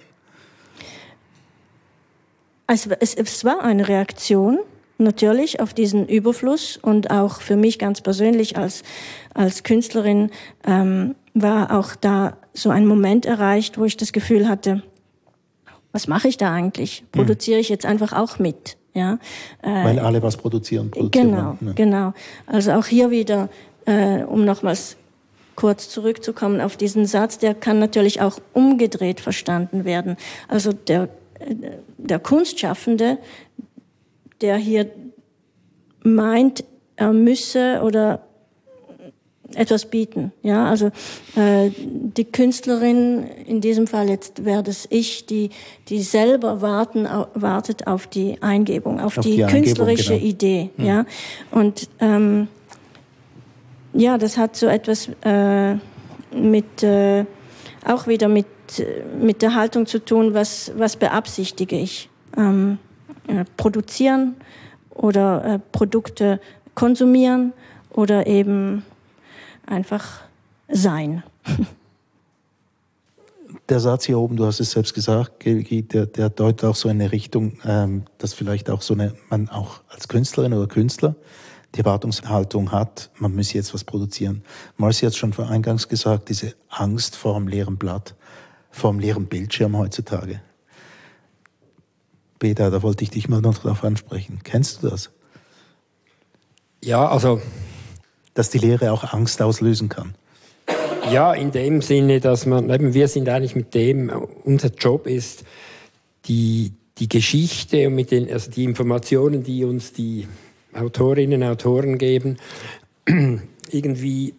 Es, 2.67 2.87
es, 2.87 3.15
es 3.15 3.45
war 3.45 3.63
eine 3.63 3.89
Reaktion 3.89 4.59
natürlich 5.03 5.61
auf 5.61 5.75
diesen 5.75 6.07
Überfluss 6.07 6.77
und 6.77 7.11
auch 7.11 7.41
für 7.41 7.57
mich 7.57 7.79
ganz 7.79 8.01
persönlich 8.01 8.57
als, 8.57 8.83
als 9.35 9.63
Künstlerin 9.63 10.31
ähm, 10.67 11.15
war 11.35 11.79
auch 11.79 11.95
da 11.97 12.37
so 12.53 12.71
ein 12.71 12.87
Moment 12.87 13.27
erreicht, 13.27 13.79
wo 13.79 13.85
ich 13.85 13.97
das 13.97 14.13
Gefühl 14.13 14.49
hatte, 14.49 14.83
was 15.93 16.09
mache 16.09 16.29
ich 16.29 16.37
da 16.37 16.53
eigentlich? 16.53 17.05
Produziere 17.13 17.61
ich 17.61 17.69
jetzt 17.69 17.85
einfach 17.87 18.13
auch 18.13 18.39
mit? 18.39 18.77
Ja, 18.95 19.19
äh, 19.63 19.85
Weil 19.85 19.99
alle 19.99 20.23
was 20.23 20.37
produzieren. 20.37 20.91
produzieren 20.91 21.31
genau, 21.31 21.57
ne? 21.61 21.75
genau. 21.75 22.13
Also 22.47 22.73
auch 22.73 22.87
hier 22.87 23.11
wieder, 23.11 23.49
äh, 23.87 24.23
um 24.25 24.45
nochmals 24.45 24.97
kurz 25.57 25.89
zurückzukommen 25.89 26.61
auf 26.61 26.77
diesen 26.77 27.07
Satz, 27.07 27.39
der 27.39 27.55
kann 27.55 27.79
natürlich 27.79 28.21
auch 28.21 28.39
umgedreht 28.53 29.21
verstanden 29.21 29.85
werden. 29.85 30.17
Also 30.49 30.73
der, 30.73 31.09
äh, 31.39 31.55
der 31.97 32.19
Kunstschaffende, 32.19 33.19
der 34.43 34.57
hier 34.57 34.91
meint, 36.03 36.65
er 36.97 37.13
müsse 37.13 37.81
oder 37.83 38.21
etwas 39.55 39.87
bieten. 39.87 40.33
Ja, 40.43 40.69
also 40.69 40.87
äh, 41.37 41.71
die 41.77 42.25
Künstlerin, 42.25 43.25
in 43.47 43.61
diesem 43.61 43.87
Fall 43.87 44.09
jetzt 44.09 44.45
wäre 44.45 44.63
das 44.63 44.87
ich, 44.91 45.27
die, 45.27 45.51
die 45.89 46.03
selber 46.03 46.63
warten, 46.63 47.07
wartet 47.35 47.87
auf 47.87 48.07
die 48.07 48.41
Eingebung, 48.41 49.01
auf, 49.01 49.19
auf 49.19 49.25
die, 49.25 49.37
die 49.37 49.43
künstlerische 49.43 50.15
genau. 50.15 50.27
Idee. 50.27 50.71
Hm. 50.77 50.87
Ja, 50.87 51.05
und 51.51 51.89
ähm, 52.01 52.49
ja, 53.95 54.17
das 54.17 54.39
hat 54.39 54.57
so 54.57 54.67
etwas 54.67 55.11
äh, 55.25 55.75
mit 56.35 56.83
äh, 56.83 57.25
auch 57.85 58.07
wieder 58.07 58.29
mit 58.29 58.47
mit 59.21 59.43
der 59.43 59.55
Haltung 59.55 59.85
zu 59.85 59.99
tun, 59.99 60.33
was 60.33 60.73
was 60.77 60.97
beabsichtige 60.97 61.77
ich 61.77 62.09
ähm, 62.39 62.79
äh, 63.27 63.45
produzieren 63.57 64.37
oder 64.91 65.45
äh, 65.45 65.59
Produkte 65.73 66.41
konsumieren 66.75 67.53
oder 67.91 68.27
eben 68.27 68.85
einfach 69.67 70.23
sein. 70.69 71.23
Der 73.69 73.79
Satz 73.81 74.05
hier 74.05 74.19
oben, 74.19 74.37
du 74.37 74.45
hast 74.45 74.61
es 74.61 74.73
selbst 74.73 74.93
gesagt, 74.93 75.45
der, 75.47 76.07
der 76.07 76.29
deutet 76.29 76.65
auch 76.69 76.75
so 76.75 76.89
in 76.89 77.01
eine 77.01 77.13
Richtung, 77.13 77.59
ähm, 77.65 78.03
dass 78.19 78.35
vielleicht 78.35 78.69
auch 78.69 78.83
so 78.83 78.93
eine, 78.93 79.15
man 79.31 79.49
auch 79.49 79.81
als 79.89 80.09
Künstlerin 80.09 80.53
oder 80.53 80.67
Künstler 80.67 81.15
die 81.75 81.79
Erwartungshaltung 81.79 82.73
hat, 82.73 83.11
man 83.19 83.35
müsse 83.35 83.55
jetzt 83.55 83.73
was 83.73 83.85
produzieren. 83.85 84.43
Marcy 84.77 85.07
hat 85.07 85.15
schon 85.15 85.33
vor 85.33 85.49
eingangs 85.49 85.89
gesagt, 85.89 86.29
diese 86.29 86.55
Angst 86.69 87.17
vor 87.17 87.35
dem 87.35 87.49
leeren 87.49 87.79
Blatt, 87.79 88.15
vor 88.71 88.91
dem 88.91 88.99
leeren 88.99 89.27
Bildschirm 89.27 89.79
heutzutage. 89.79 90.43
Peter, 92.43 92.73
da 92.73 92.83
wollte 92.83 93.05
ich 93.05 93.11
dich 93.11 93.29
mal 93.29 93.41
noch 93.41 93.59
darauf 93.59 93.85
ansprechen. 93.85 94.41
Kennst 94.43 94.83
du 94.83 94.89
das? 94.89 95.11
Ja, 96.83 97.09
also 97.09 97.41
dass 98.35 98.51
die 98.51 98.59
Lehre 98.59 98.91
auch 98.91 99.13
Angst 99.13 99.41
auslösen 99.41 99.89
kann. 99.89 100.17
Ja, 101.13 101.35
in 101.35 101.53
dem 101.53 101.83
Sinne, 101.83 102.19
dass 102.19 102.45
man, 102.45 102.69
eben 102.69 102.95
wir 102.95 103.07
sind 103.07 103.29
eigentlich 103.29 103.55
mit 103.55 103.75
dem, 103.75 104.11
unser 104.43 104.71
Job 104.75 105.07
ist, 105.07 105.45
die, 106.25 106.73
die 106.99 107.09
Geschichte 107.09 107.87
und 107.87 107.95
mit 107.95 108.11
den, 108.11 108.29
also 108.29 108.51
die 108.51 108.65
Informationen, 108.65 109.45
die 109.45 109.65
uns 109.65 109.93
die 109.93 110.27
Autorinnen 110.73 111.45
und 111.45 111.49
Autoren 111.49 111.97
geben, 111.97 112.39
irgendwie 113.71 114.35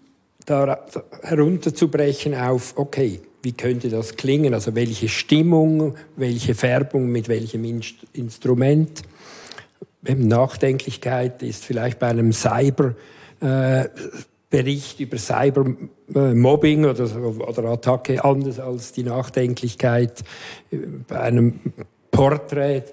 da 0.46 0.86
herunterzubrechen 1.22 2.36
auf, 2.36 2.74
okay, 2.76 3.22
wie 3.43 3.51
könnte 3.51 3.89
das 3.89 4.15
klingen? 4.15 4.53
Also 4.53 4.73
welche 4.73 5.10
Stimmung, 5.10 5.95
welche 6.15 6.56
Färbung 6.56 7.10
mit 7.10 7.27
welchem 7.27 7.82
Instrument. 8.13 9.03
Eben 10.06 10.27
Nachdenklichkeit 10.27 11.43
ist 11.43 11.63
vielleicht 11.63 11.99
bei 11.99 12.08
einem 12.08 12.32
Cyber 12.32 12.95
äh, 13.41 13.86
über 14.99 15.17
Cybermobbing 15.17 16.86
oder, 16.86 17.03
oder 17.47 17.63
Attacke 17.65 18.23
anders 18.23 18.60
als 18.60 18.91
die 18.91 19.03
Nachdenklichkeit 19.03 20.23
bei 21.08 21.19
einem 21.19 21.60
Porträt 22.12 22.84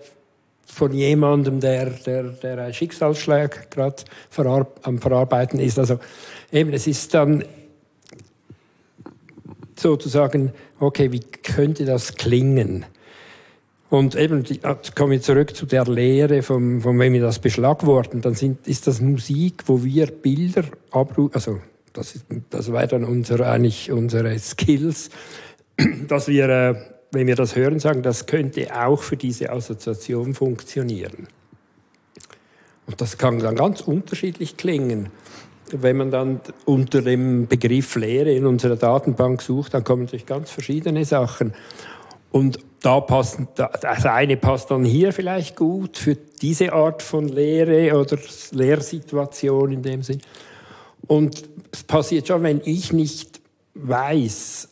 von 0.64 0.92
jemandem, 0.92 1.60
der, 1.60 1.90
der, 1.90 2.22
der 2.22 2.58
ein 2.58 2.72
Schicksalsschlag 2.72 3.70
gerade 3.70 4.02
verar 4.30 4.66
am 4.82 4.98
Verarbeiten 4.98 5.60
ist. 5.60 5.78
Also 5.78 5.98
eben, 6.50 6.72
es 6.72 6.86
ist 6.86 7.12
dann 7.12 7.44
sozusagen, 9.80 10.52
okay, 10.78 11.12
wie 11.12 11.20
könnte 11.20 11.84
das 11.84 12.14
klingen? 12.14 12.84
Und 13.90 14.14
eben, 14.14 14.44
jetzt 14.44 14.94
kommen 14.94 15.10
wir 15.10 15.20
zurück 15.20 15.56
zu 15.56 15.66
der 15.66 15.84
Lehre, 15.84 16.42
von, 16.42 16.80
von 16.80 16.98
wenn 16.98 17.12
wir 17.12 17.22
das 17.22 17.40
beschlagworten, 17.40 18.20
dann 18.20 18.34
sind, 18.34 18.68
ist 18.68 18.86
das 18.86 19.00
Musik, 19.00 19.64
wo 19.66 19.82
wir 19.82 20.06
Bilder 20.06 20.64
abrufen, 20.92 21.34
also 21.34 21.60
das, 21.92 22.14
ist, 22.14 22.24
das 22.50 22.72
wäre 22.72 22.86
dann 22.86 23.04
unsere, 23.04 23.48
eigentlich 23.48 23.90
unsere 23.90 24.38
Skills, 24.38 25.10
dass 26.08 26.28
wir, 26.28 26.48
äh, 26.48 26.74
wenn 27.10 27.26
wir 27.26 27.34
das 27.34 27.56
hören, 27.56 27.80
sagen, 27.80 28.02
das 28.02 28.26
könnte 28.26 28.80
auch 28.80 29.02
für 29.02 29.16
diese 29.16 29.50
Assoziation 29.50 30.34
funktionieren. 30.34 31.26
Und 32.86 33.00
das 33.00 33.18
kann 33.18 33.40
dann 33.40 33.56
ganz 33.56 33.80
unterschiedlich 33.80 34.56
klingen. 34.56 35.08
Wenn 35.72 35.96
man 35.96 36.10
dann 36.10 36.40
unter 36.64 37.02
dem 37.02 37.46
Begriff 37.46 37.94
Lehre 37.96 38.32
in 38.32 38.46
unserer 38.46 38.76
Datenbank 38.76 39.42
sucht, 39.42 39.74
dann 39.74 39.84
kommen 39.84 40.04
natürlich 40.04 40.26
ganz 40.26 40.50
verschiedene 40.50 41.04
Sachen. 41.04 41.54
Und 42.30 42.58
da 42.80 43.00
passt, 43.00 43.38
das 43.56 44.06
eine 44.06 44.36
passt 44.36 44.70
dann 44.70 44.84
hier 44.84 45.12
vielleicht 45.12 45.56
gut 45.56 45.98
für 45.98 46.16
diese 46.40 46.72
Art 46.72 47.02
von 47.02 47.28
Lehre 47.28 47.98
oder 47.98 48.16
Lehrsituation 48.52 49.72
in 49.72 49.82
dem 49.82 50.02
Sinn. 50.02 50.20
Und 51.06 51.42
es 51.72 51.82
passiert 51.82 52.28
schon, 52.28 52.42
wenn 52.42 52.60
ich 52.64 52.92
nicht 52.92 53.40
weiß, 53.74 54.68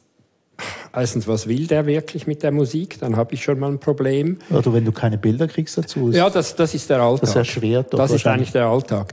erstens, 0.93 1.29
was 1.29 1.47
will 1.49 1.67
der 1.67 1.87
wirklich 1.87 2.27
mit 2.27 2.43
der 2.43 2.53
Musik, 2.53 2.99
dann 3.01 3.17
habe 3.17 3.35
ich 3.35 3.43
schon 3.43 3.59
mal 3.59 3.71
ein 3.71 3.79
Problem. 3.79 4.39
Oder 4.51 4.73
wenn 4.73 4.85
du 4.85 4.93
keine 4.93 5.19
Bilder 5.19 5.47
kriegst 5.49 5.79
dazu. 5.79 6.11
Ja, 6.11 6.31
das, 6.31 6.57
das 6.57 6.75
ist 6.75 6.89
der 6.91 7.01
Alltag. 7.01 7.21
Das 7.21 7.37
erschwert 7.37 7.93
Das 7.93 8.11
ist 8.11 8.27
eigentlich 8.27 8.53
der 8.53 8.67
Alltag. 8.67 9.13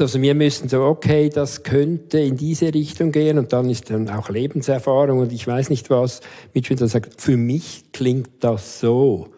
Also 0.00 0.22
wir 0.22 0.34
müssen 0.34 0.68
so, 0.68 0.82
okay, 0.82 1.28
das 1.28 1.62
könnte 1.62 2.18
in 2.18 2.36
diese 2.36 2.72
Richtung 2.72 3.12
gehen 3.12 3.38
und 3.38 3.52
dann 3.52 3.68
ist 3.68 3.90
dann 3.90 4.08
auch 4.08 4.28
Lebenserfahrung 4.28 5.18
und 5.18 5.32
ich 5.32 5.46
weiß 5.46 5.70
nicht 5.70 5.90
was. 5.90 6.20
Mitschüler 6.54 6.88
sagt, 6.88 7.20
für 7.20 7.36
mich 7.36 7.84
klingt 7.92 8.30
das 8.40 8.80
so. 8.80 9.28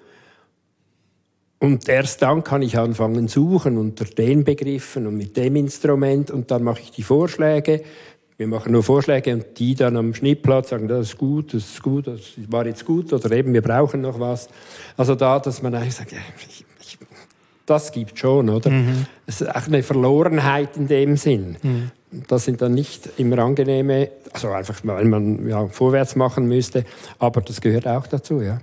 Und 1.59 1.89
erst 1.89 2.23
dann 2.23 2.43
kann 2.43 2.63
ich 2.63 2.79
anfangen 2.79 3.29
suchen 3.29 3.77
unter 3.77 4.05
den 4.05 4.45
Begriffen 4.45 5.07
und 5.07 5.17
mit 5.17 5.37
dem 5.37 5.57
Instrument 5.57 6.31
und 6.31 6.51
dann 6.51 6.63
mache 6.63 6.81
ich 6.81 6.91
die 6.91 7.03
Vorschläge. 7.03 7.83
Wir 8.39 8.47
machen 8.47 8.73
nur 8.73 8.83
Vorschläge 8.83 9.35
und 9.35 9.59
die 9.59 9.75
dann 9.75 9.99
am 9.99 10.15
Schnittplatz 10.15 10.71
sagen, 10.71 10.89
das 10.89 11.09
ist 11.09 11.19
gut, 11.19 11.53
das 11.53 11.65
ist 11.65 11.83
gut, 11.83 12.07
das 12.07 12.21
war 12.49 12.65
jetzt 12.65 12.87
gut 12.87 13.13
oder 13.13 13.31
eben 13.33 13.53
wir 13.53 13.61
brauchen 13.61 14.01
noch 14.01 14.19
was. 14.19 14.49
Also 14.97 15.15
da, 15.15 15.39
dass 15.39 15.61
man 15.61 15.75
eigentlich 15.75 15.97
sagt, 15.97 16.13
ja, 16.13 16.19
ich, 16.49 16.65
das 17.71 17.93
gibt 17.93 18.19
schon, 18.19 18.51
oder? 18.51 18.71
Mhm. 18.71 19.07
Es 19.27 19.41
ist 19.41 19.49
auch 19.49 19.67
eine 19.67 19.83
Verlorenheit 19.83 20.77
in 20.77 20.89
dem 20.89 21.17
Sinn. 21.17 21.57
Mhm. 21.63 21.91
Das 22.27 22.45
sind 22.45 22.61
dann 22.61 22.75
nicht 22.75 23.09
immer 23.19 23.39
angenehme, 23.39 24.11
also 24.33 24.51
einfach, 24.51 24.81
weil 24.83 25.05
man 25.05 25.49
ja, 25.49 25.69
vorwärts 25.69 26.17
machen 26.17 26.47
müsste, 26.47 26.85
aber 27.21 27.41
das 27.41 27.61
gehört 27.61 27.87
auch 27.87 28.07
dazu, 28.09 28.41
ja. 28.41 28.61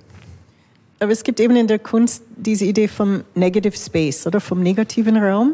Aber 0.99 1.11
es 1.11 1.23
gibt 1.23 1.39
eben 1.39 1.55
in 1.55 1.67
der 1.67 1.79
Kunst 1.79 2.23
diese 2.35 2.65
Idee 2.65 2.87
vom 2.87 3.23
Negative 3.35 3.77
Space 3.77 4.27
oder 4.27 4.41
vom 4.41 4.61
negativen 4.61 5.15
Raum. 5.15 5.53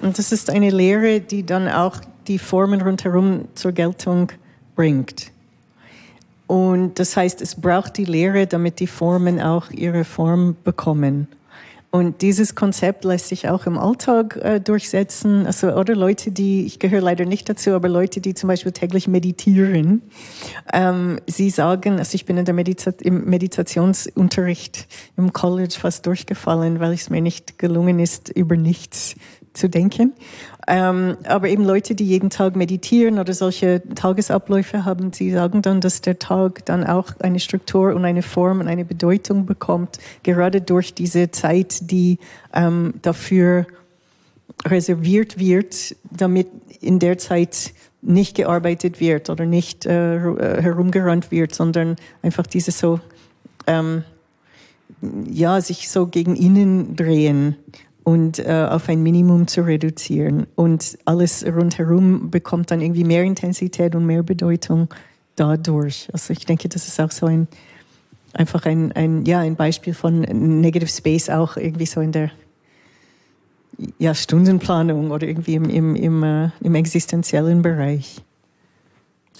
Und 0.00 0.18
das 0.18 0.32
ist 0.32 0.50
eine 0.50 0.70
Lehre, 0.70 1.20
die 1.20 1.44
dann 1.44 1.68
auch 1.68 1.98
die 2.26 2.38
Formen 2.38 2.80
rundherum 2.80 3.44
zur 3.54 3.72
Geltung 3.72 4.32
bringt. 4.74 5.30
Und 6.46 6.98
das 6.98 7.16
heißt, 7.16 7.42
es 7.42 7.54
braucht 7.54 7.96
die 7.98 8.06
Lehre, 8.06 8.46
damit 8.46 8.80
die 8.80 8.86
Formen 8.86 9.40
auch 9.40 9.70
ihre 9.70 10.04
Form 10.04 10.56
bekommen. 10.64 11.28
Und 11.92 12.22
dieses 12.22 12.54
Konzept 12.54 13.04
lässt 13.04 13.26
sich 13.26 13.48
auch 13.48 13.66
im 13.66 13.76
Alltag 13.76 14.36
äh, 14.36 14.60
durchsetzen. 14.60 15.44
Also, 15.46 15.72
oder 15.72 15.96
Leute, 15.96 16.30
die, 16.30 16.64
ich 16.64 16.78
gehöre 16.78 17.00
leider 17.00 17.24
nicht 17.24 17.48
dazu, 17.48 17.70
aber 17.70 17.88
Leute, 17.88 18.20
die 18.20 18.34
zum 18.34 18.46
Beispiel 18.46 18.70
täglich 18.70 19.08
meditieren. 19.08 20.02
Ähm, 20.72 21.18
sie 21.26 21.50
sagen, 21.50 21.98
also 21.98 22.14
ich 22.14 22.26
bin 22.26 22.36
in 22.36 22.44
der 22.44 22.54
Medita 22.54 22.92
im 23.00 23.24
Meditationsunterricht 23.24 24.86
im 25.16 25.32
College 25.32 25.74
fast 25.80 26.06
durchgefallen, 26.06 26.78
weil 26.78 26.92
es 26.92 27.10
mir 27.10 27.20
nicht 27.20 27.58
gelungen 27.58 27.98
ist, 27.98 28.28
über 28.28 28.56
nichts 28.56 29.16
zu 29.52 29.68
denken. 29.68 30.12
Ähm, 30.72 31.16
aber 31.24 31.48
eben 31.48 31.64
Leute, 31.64 31.96
die 31.96 32.04
jeden 32.04 32.30
Tag 32.30 32.54
meditieren 32.54 33.18
oder 33.18 33.32
solche 33.32 33.82
Tagesabläufe 33.96 34.84
haben, 34.84 35.12
sie 35.12 35.32
sagen 35.32 35.62
dann, 35.62 35.80
dass 35.80 36.00
der 36.00 36.20
Tag 36.20 36.64
dann 36.64 36.84
auch 36.86 37.08
eine 37.18 37.40
Struktur 37.40 37.92
und 37.92 38.04
eine 38.04 38.22
Form 38.22 38.60
und 38.60 38.68
eine 38.68 38.84
Bedeutung 38.84 39.46
bekommt, 39.46 39.98
gerade 40.22 40.60
durch 40.60 40.94
diese 40.94 41.32
Zeit, 41.32 41.90
die 41.90 42.20
ähm, 42.54 42.94
dafür 43.02 43.66
reserviert 44.64 45.40
wird, 45.40 45.96
damit 46.08 46.46
in 46.80 47.00
der 47.00 47.18
Zeit 47.18 47.72
nicht 48.00 48.36
gearbeitet 48.36 49.00
wird 49.00 49.28
oder 49.28 49.46
nicht 49.46 49.86
äh, 49.86 50.18
äh 50.18 50.62
herumgerannt 50.62 51.32
wird, 51.32 51.52
sondern 51.52 51.96
einfach 52.22 52.46
diese 52.46 52.70
so, 52.70 53.00
ähm, 53.66 54.04
ja, 55.28 55.60
sich 55.60 55.88
so 55.88 56.06
gegen 56.06 56.36
innen 56.36 56.94
drehen 56.94 57.56
und 58.04 58.38
äh, 58.38 58.66
auf 58.70 58.88
ein 58.88 59.02
Minimum 59.02 59.46
zu 59.46 59.62
reduzieren. 59.62 60.46
Und 60.54 60.98
alles 61.04 61.44
rundherum 61.44 62.30
bekommt 62.30 62.70
dann 62.70 62.80
irgendwie 62.80 63.04
mehr 63.04 63.22
Intensität 63.24 63.94
und 63.94 64.06
mehr 64.06 64.22
Bedeutung 64.22 64.88
dadurch. 65.36 66.08
Also 66.12 66.32
ich 66.32 66.46
denke, 66.46 66.68
das 66.68 66.88
ist 66.88 67.00
auch 67.00 67.10
so 67.10 67.26
ein 67.26 67.48
einfach 68.32 68.64
ein, 68.64 68.92
ein, 68.92 69.24
ja, 69.24 69.40
ein 69.40 69.56
Beispiel 69.56 69.94
von 69.94 70.20
Negative 70.20 70.90
Space 70.90 71.28
auch 71.28 71.56
irgendwie 71.56 71.86
so 71.86 72.00
in 72.00 72.12
der 72.12 72.30
ja, 73.98 74.14
Stundenplanung 74.14 75.10
oder 75.10 75.26
irgendwie 75.26 75.54
im, 75.54 75.64
im, 75.68 75.96
im, 75.96 76.22
äh, 76.22 76.50
im 76.60 76.74
existenziellen 76.74 77.62
Bereich. 77.62 78.22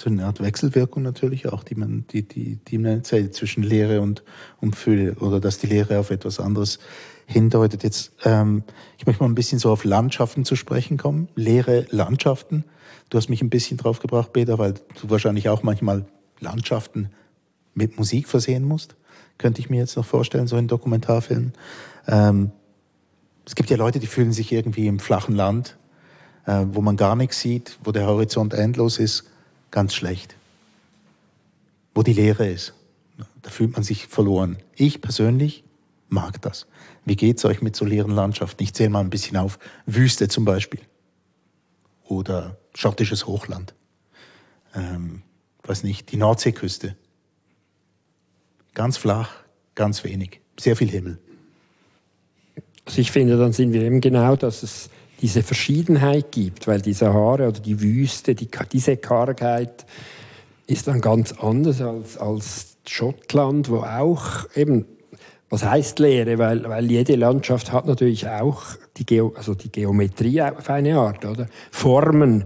So 0.01 0.09
eine 0.09 0.25
Art 0.25 0.41
Wechselwirkung 0.41 1.03
natürlich 1.03 1.47
auch, 1.49 1.63
die 1.63 1.75
man, 1.75 2.07
die, 2.11 2.27
die, 2.27 2.57
die 2.57 2.79
man 2.79 2.93
erzählt 2.93 3.35
zwischen 3.35 3.63
Lehre 3.63 4.01
und, 4.01 4.23
und 4.59 4.75
Fülle 4.75 5.17
oder 5.17 5.41
dass 5.41 5.59
die 5.59 5.67
Lehre 5.67 5.99
auf 5.99 6.11
etwas 6.11 6.41
anderes 6.41 6.79
hindeutet. 7.27 7.83
Jetzt, 7.83 8.13
ähm, 8.25 8.63
ich 8.97 9.05
möchte 9.05 9.23
mal 9.23 9.29
ein 9.29 9.35
bisschen 9.35 9.59
so 9.59 9.71
auf 9.71 9.85
Landschaften 9.85 10.47
zu 10.47 10.57
sprechen 10.57 10.97
kommen, 10.97 11.29
leere 11.35 11.85
Landschaften. 11.91 12.65
Du 13.11 13.19
hast 13.19 13.29
mich 13.29 13.43
ein 13.43 13.51
bisschen 13.51 13.77
drauf 13.77 14.01
gebracht, 14.01 14.33
Peter, 14.33 14.59
weil 14.59 14.73
du 14.73 15.11
wahrscheinlich 15.11 15.51
auch 15.51 15.63
manchmal 15.63 16.07
Landschaften 16.39 17.11
mit 17.75 17.99
Musik 17.99 18.27
versehen 18.27 18.65
musst. 18.65 18.97
Könnte 19.37 19.61
ich 19.61 19.69
mir 19.69 19.81
jetzt 19.81 19.99
noch 19.99 20.07
vorstellen, 20.07 20.47
so 20.47 20.57
in 20.57 20.67
Dokumentarfilmen. 20.67 21.53
Ähm, 22.09 22.53
es 23.45 23.55
gibt 23.55 23.69
ja 23.69 23.77
Leute, 23.77 23.99
die 23.99 24.07
fühlen 24.07 24.33
sich 24.33 24.51
irgendwie 24.51 24.87
im 24.87 24.99
flachen 24.99 25.37
Land, 25.37 25.77
äh, 26.47 26.65
wo 26.71 26.81
man 26.81 26.97
gar 26.97 27.17
nichts 27.17 27.39
sieht, 27.41 27.79
wo 27.85 27.93
der 27.93 28.07
Horizont 28.07 28.55
endlos 28.55 28.99
ist, 28.99 29.25
ganz 29.71 29.95
schlecht. 29.95 30.37
Wo 31.95 32.03
die 32.03 32.13
Leere 32.13 32.49
ist. 32.49 32.75
Da 33.43 33.51
fühlt 33.51 33.73
man 33.73 33.83
sich 33.83 34.07
verloren. 34.07 34.59
Ich 34.77 35.01
persönlich 35.01 35.65
mag 36.09 36.41
das. 36.43 36.67
Wie 37.05 37.17
geht's 37.17 37.45
euch 37.45 37.63
mit 37.63 37.77
so 37.77 37.85
leeren 37.85 38.13
Landschaften? 38.13 38.63
Ich 38.63 38.75
zähle 38.75 38.91
mal 38.91 39.01
ein 39.01 39.11
bisschen 39.11 39.37
auf. 39.37 39.59
Wüste 39.87 40.29
zum 40.29 40.45
Beispiel. 40.45 40.81
Oder 42.05 42.59
schottisches 42.75 43.27
Hochland. 43.27 43.75
Ähm, 44.75 45.23
weiß 45.63 45.85
nicht, 45.85 46.13
die 46.13 46.17
Nordseeküste. 46.17 46.97
Ganz 48.75 48.97
flach, 48.97 49.31
ganz 49.75 50.05
wenig. 50.05 50.41
Sehr 50.59 50.77
viel 50.77 50.89
Himmel. 50.91 51.19
Also 52.87 53.01
ich 53.01 53.11
finde, 53.11 53.37
dann 53.37 53.53
sind 53.53 53.73
wir 53.73 53.83
eben 53.83 54.01
genau, 54.01 54.37
dass 54.37 54.63
es 54.63 54.91
diese 55.21 55.43
Verschiedenheit 55.43 56.33
gibt, 56.33 56.67
weil 56.67 56.81
die 56.81 56.93
Sahara 56.93 57.49
oder 57.49 57.53
die 57.53 57.81
Wüste, 57.81 58.35
die, 58.35 58.49
diese 58.73 58.97
Kargheit 58.97 59.85
ist 60.67 60.87
dann 60.87 61.01
ganz 61.01 61.33
anders 61.33 61.81
als, 61.81 62.17
als 62.17 62.77
Schottland, 62.87 63.69
wo 63.69 63.79
auch 63.79 64.49
eben 64.55 64.87
was 65.51 65.65
heißt 65.65 65.99
Lehre? 65.99 66.39
Weil, 66.39 66.67
weil 66.69 66.89
jede 66.91 67.17
Landschaft 67.17 67.73
hat 67.73 67.87
natürlich 67.87 68.29
auch 68.29 68.63
die, 68.97 69.05
Geo, 69.05 69.35
also 69.37 69.55
die 69.55 69.71
Geometrie 69.71 70.41
auf 70.43 70.71
eine 70.71 70.97
Art, 70.97 71.25
oder? 71.25 71.49
Formen. 71.73 72.45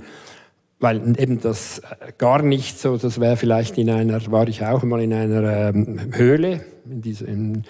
Weil 0.81 1.15
eben 1.19 1.41
das 1.41 1.79
äh, 1.81 2.13
gar 2.17 2.43
nicht 2.43 2.79
so, 2.79 2.97
das 2.97 3.21
wäre 3.21 3.37
vielleicht 3.37 3.79
in 3.79 3.91
einer, 3.91 4.21
war 4.33 4.49
ich 4.49 4.65
auch 4.65 4.83
mal 4.83 5.03
in 5.03 5.13
einer 5.13 5.69
ähm, 5.69 6.01
Höhle, 6.13 6.65
in 6.87 7.03
diesem, 7.03 7.63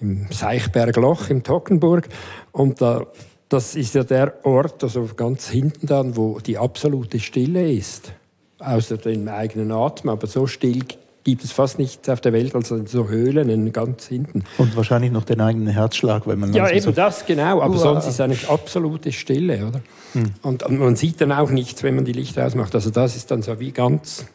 im 0.00 0.26
Seichbergloch 0.30 1.30
im 1.30 1.42
Tockenburg. 1.42 2.08
Und 2.52 2.80
da, 2.80 3.06
das 3.48 3.76
ist 3.76 3.94
ja 3.94 4.04
der 4.04 4.44
Ort, 4.44 4.82
also 4.82 5.08
ganz 5.16 5.48
hinten 5.48 5.86
dann, 5.86 6.16
wo 6.16 6.40
die 6.40 6.58
absolute 6.58 7.20
Stille 7.20 7.70
ist. 7.70 8.12
Außer 8.58 8.96
dem 8.96 9.28
eigenen 9.28 9.70
Atem, 9.72 10.10
aber 10.10 10.26
so 10.26 10.46
still 10.46 10.84
gibt 11.24 11.42
es 11.42 11.52
fast 11.52 11.78
nichts 11.78 12.08
auf 12.08 12.20
der 12.20 12.32
Welt 12.32 12.54
als 12.54 12.68
so 12.68 13.08
Höhlen 13.08 13.72
ganz 13.72 14.06
hinten. 14.06 14.44
Und 14.58 14.76
wahrscheinlich 14.76 15.10
noch 15.10 15.24
den 15.24 15.40
eigenen 15.40 15.68
Herzschlag, 15.68 16.26
wenn 16.26 16.38
man 16.38 16.52
Ja, 16.52 16.68
eben 16.68 16.80
so 16.80 16.92
das, 16.92 17.24
genau. 17.24 17.62
Aber 17.62 17.74
Uah. 17.74 17.78
sonst 17.78 18.06
ist 18.06 18.20
eine 18.20 18.36
absolute 18.48 19.10
Stille, 19.10 19.66
oder? 19.66 19.80
Hm. 20.12 20.34
Und, 20.42 20.68
man 20.70 20.96
sieht 20.96 21.20
dann 21.20 21.32
auch 21.32 21.50
nichts, 21.50 21.82
wenn 21.82 21.94
man 21.94 22.04
die 22.04 22.12
Lichter 22.12 22.46
ausmacht. 22.46 22.74
Also 22.74 22.90
das 22.90 23.16
ist 23.16 23.30
dann 23.30 23.42
so 23.42 23.58
wie 23.58 23.72
ganz 23.72 24.26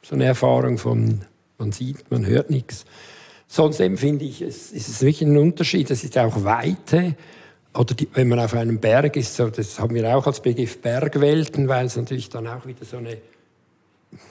so 0.00 0.14
eine 0.14 0.24
Erfahrung 0.24 0.78
von, 0.78 1.20
man 1.58 1.70
sieht, 1.70 2.10
man 2.10 2.26
hört 2.26 2.50
nichts. 2.50 2.86
Sonst 3.46 3.80
eben 3.80 3.98
finde 3.98 4.24
ich, 4.24 4.40
es 4.40 4.72
ist 4.72 5.02
wirklich 5.02 5.28
ein 5.28 5.36
Unterschied. 5.36 5.90
Es 5.90 6.02
ist 6.02 6.16
auch 6.16 6.44
Weite. 6.44 7.14
Oder 7.74 7.94
die, 7.94 8.08
wenn 8.12 8.28
man 8.28 8.38
auf 8.38 8.54
einem 8.54 8.78
Berg 8.78 9.16
ist, 9.16 9.34
so, 9.34 9.48
das 9.48 9.78
haben 9.78 9.94
wir 9.94 10.14
auch 10.16 10.26
als 10.26 10.40
Begriff 10.40 10.80
Bergwelten, 10.82 11.68
weil 11.68 11.86
es 11.86 11.96
natürlich 11.96 12.28
dann 12.28 12.46
auch 12.46 12.66
wieder 12.66 12.84
so 12.84 12.98
eine 12.98 13.18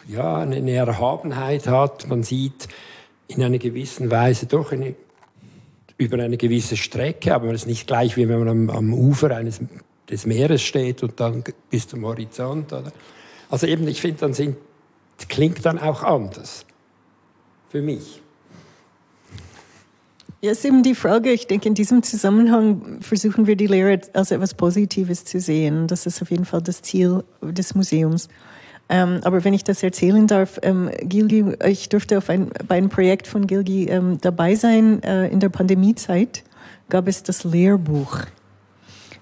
ja, 0.08 0.38
eine 0.38 0.72
Erhabenheit 0.72 1.68
hat. 1.68 2.08
Man 2.08 2.24
sieht 2.24 2.68
in 3.28 3.44
einer 3.44 3.58
gewissen 3.58 4.12
Weise 4.12 4.46
doch 4.46 4.72
eine, 4.72 4.96
über 5.98 6.22
eine 6.22 6.38
gewisse 6.38 6.78
Strecke, 6.78 7.34
aber 7.34 7.48
es 7.48 7.62
ist 7.62 7.68
nicht 7.68 7.88
gleich, 7.88 8.18
wie 8.18 8.28
wenn 8.28 8.40
man 8.40 8.48
am, 8.48 8.70
am 8.70 8.94
Ufer 8.94 9.36
eines, 9.36 9.60
des 10.10 10.26
Meeres 10.26 10.62
steht 10.62 11.04
und 11.04 11.20
dann 11.20 11.44
bis 11.70 11.88
zum 11.88 12.06
Horizont. 12.06 12.74
Oder? 12.74 12.92
Also 13.50 13.68
eben, 13.68 13.88
ich 13.88 14.02
finde, 14.02 14.20
dann 14.20 14.34
sind, 14.34 14.58
klingt 15.30 15.66
dann 15.66 15.80
auch 15.80 16.04
anders. 16.04 16.66
Für 17.70 17.82
mich. 17.82 18.22
Ja, 20.44 20.52
ist 20.52 20.66
eben 20.66 20.82
die 20.82 20.96
Frage. 20.96 21.32
Ich 21.32 21.46
denke, 21.46 21.70
in 21.70 21.76
diesem 21.76 22.02
Zusammenhang 22.02 23.00
versuchen 23.00 23.46
wir 23.46 23.56
die 23.56 23.68
Lehre 23.68 24.02
als 24.14 24.32
etwas 24.32 24.56
Positives 24.56 25.24
zu 25.24 25.40
sehen. 25.40 25.86
Das 25.86 26.08
ist 26.08 26.20
auf 26.20 26.32
jeden 26.32 26.46
Fall 26.46 26.64
das 26.64 26.82
Ziel 26.82 27.24
des 27.44 27.76
Museums. 27.76 28.28
Ähm, 28.90 29.20
aber 29.24 29.44
wenn 29.44 29.54
ich 29.54 29.64
das 29.64 29.84
erzählen 29.84 30.26
darf, 30.26 30.60
ähm, 30.64 30.90
Gilgi, 31.04 31.46
ich 31.68 31.90
durfte 31.90 32.18
auf 32.18 32.28
ein, 32.32 32.50
bei 32.68 32.78
einem 32.78 32.90
Projekt 32.90 33.28
von 33.28 33.46
Gilgi 33.46 33.86
ähm, 33.86 34.18
dabei 34.20 34.56
sein. 34.56 35.04
Äh, 35.04 35.28
in 35.28 35.40
der 35.40 35.50
Pandemiezeit 35.50 36.44
gab 36.90 37.08
es 37.08 37.22
das 37.22 37.44
Lehrbuch. 37.44 38.22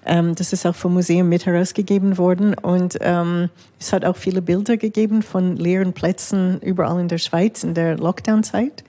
Ähm, 0.06 0.34
das 0.34 0.54
ist 0.54 0.64
auch 0.64 0.74
vom 0.74 0.94
Museum 0.94 1.28
mit 1.28 1.44
herausgegeben 1.44 2.16
worden 2.16 2.54
und 2.54 2.96
ähm, 3.02 3.50
es 3.78 3.92
hat 3.92 4.06
auch 4.06 4.16
viele 4.16 4.40
Bilder 4.40 4.78
gegeben 4.78 5.20
von 5.20 5.56
leeren 5.56 5.92
Plätzen 5.92 6.58
überall 6.62 6.98
in 6.98 7.08
der 7.08 7.18
Schweiz 7.18 7.62
in 7.62 7.74
der 7.74 7.98
Lockdown-Zeit. 7.98 8.84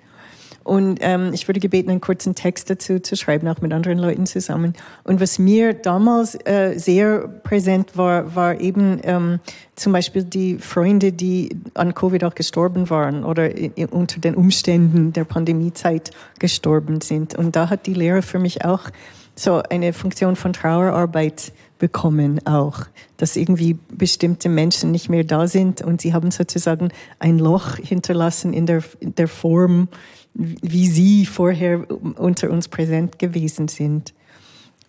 Und 0.64 1.00
ähm, 1.02 1.32
ich 1.34 1.48
wurde 1.48 1.60
gebeten, 1.60 1.90
einen 1.90 2.02
kurzen 2.02 2.36
Text 2.36 2.70
dazu 2.70 3.00
zu 3.00 3.16
schreiben, 3.16 3.48
auch 3.48 3.62
mit 3.62 3.74
anderen 3.74 3.98
Leuten 3.98 4.26
zusammen. 4.26 4.74
Und 5.04 5.20
was 5.20 5.40
mir 5.40 5.74
damals 5.74 6.36
äh, 6.46 6.78
sehr 6.78 7.28
präsent 7.28 7.98
war, 7.98 8.36
war 8.36 8.60
eben 8.60 9.00
ähm, 9.04 9.40
zum 9.76 9.94
Beispiel 9.94 10.24
die 10.24 10.58
Freunde, 10.60 11.12
die 11.12 11.58
an 11.74 11.96
Covid 11.96 12.24
auch 12.24 12.36
gestorben 12.36 12.90
waren 12.90 13.24
oder 13.24 13.50
unter 13.92 14.20
den 14.20 14.36
Umständen 14.36 15.14
der 15.14 15.24
Pandemiezeit 15.24 16.12
gestorben 16.40 17.02
sind. 17.02 17.36
Und 17.36 17.56
da 17.56 17.70
hat 17.70 17.88
die 17.88 17.94
Lehre 17.94 18.22
für 18.22 18.40
mich 18.40 18.64
auch 18.64 18.90
so 19.36 19.62
eine 19.70 19.94
Funktion 19.94 20.36
von 20.36 20.54
Trauerarbeit 20.54 21.54
bekommen 21.82 22.46
auch, 22.46 22.82
dass 23.18 23.36
irgendwie 23.36 23.76
bestimmte 23.92 24.50
Menschen 24.50 24.92
nicht 24.92 25.10
mehr 25.10 25.24
da 25.24 25.48
sind 25.48 25.82
und 25.82 26.00
sie 26.00 26.14
haben 26.14 26.30
sozusagen 26.30 26.90
ein 27.18 27.40
Loch 27.40 27.78
hinterlassen 27.78 28.54
in 28.54 28.68
der, 28.68 28.84
in 29.00 29.16
der 29.16 29.28
Form, 29.28 29.88
wie 30.34 30.88
sie 30.88 31.26
vorher 31.26 31.86
unter 31.90 32.50
uns 32.50 32.68
präsent 32.68 33.20
gewesen 33.20 33.68
sind. 33.68 34.14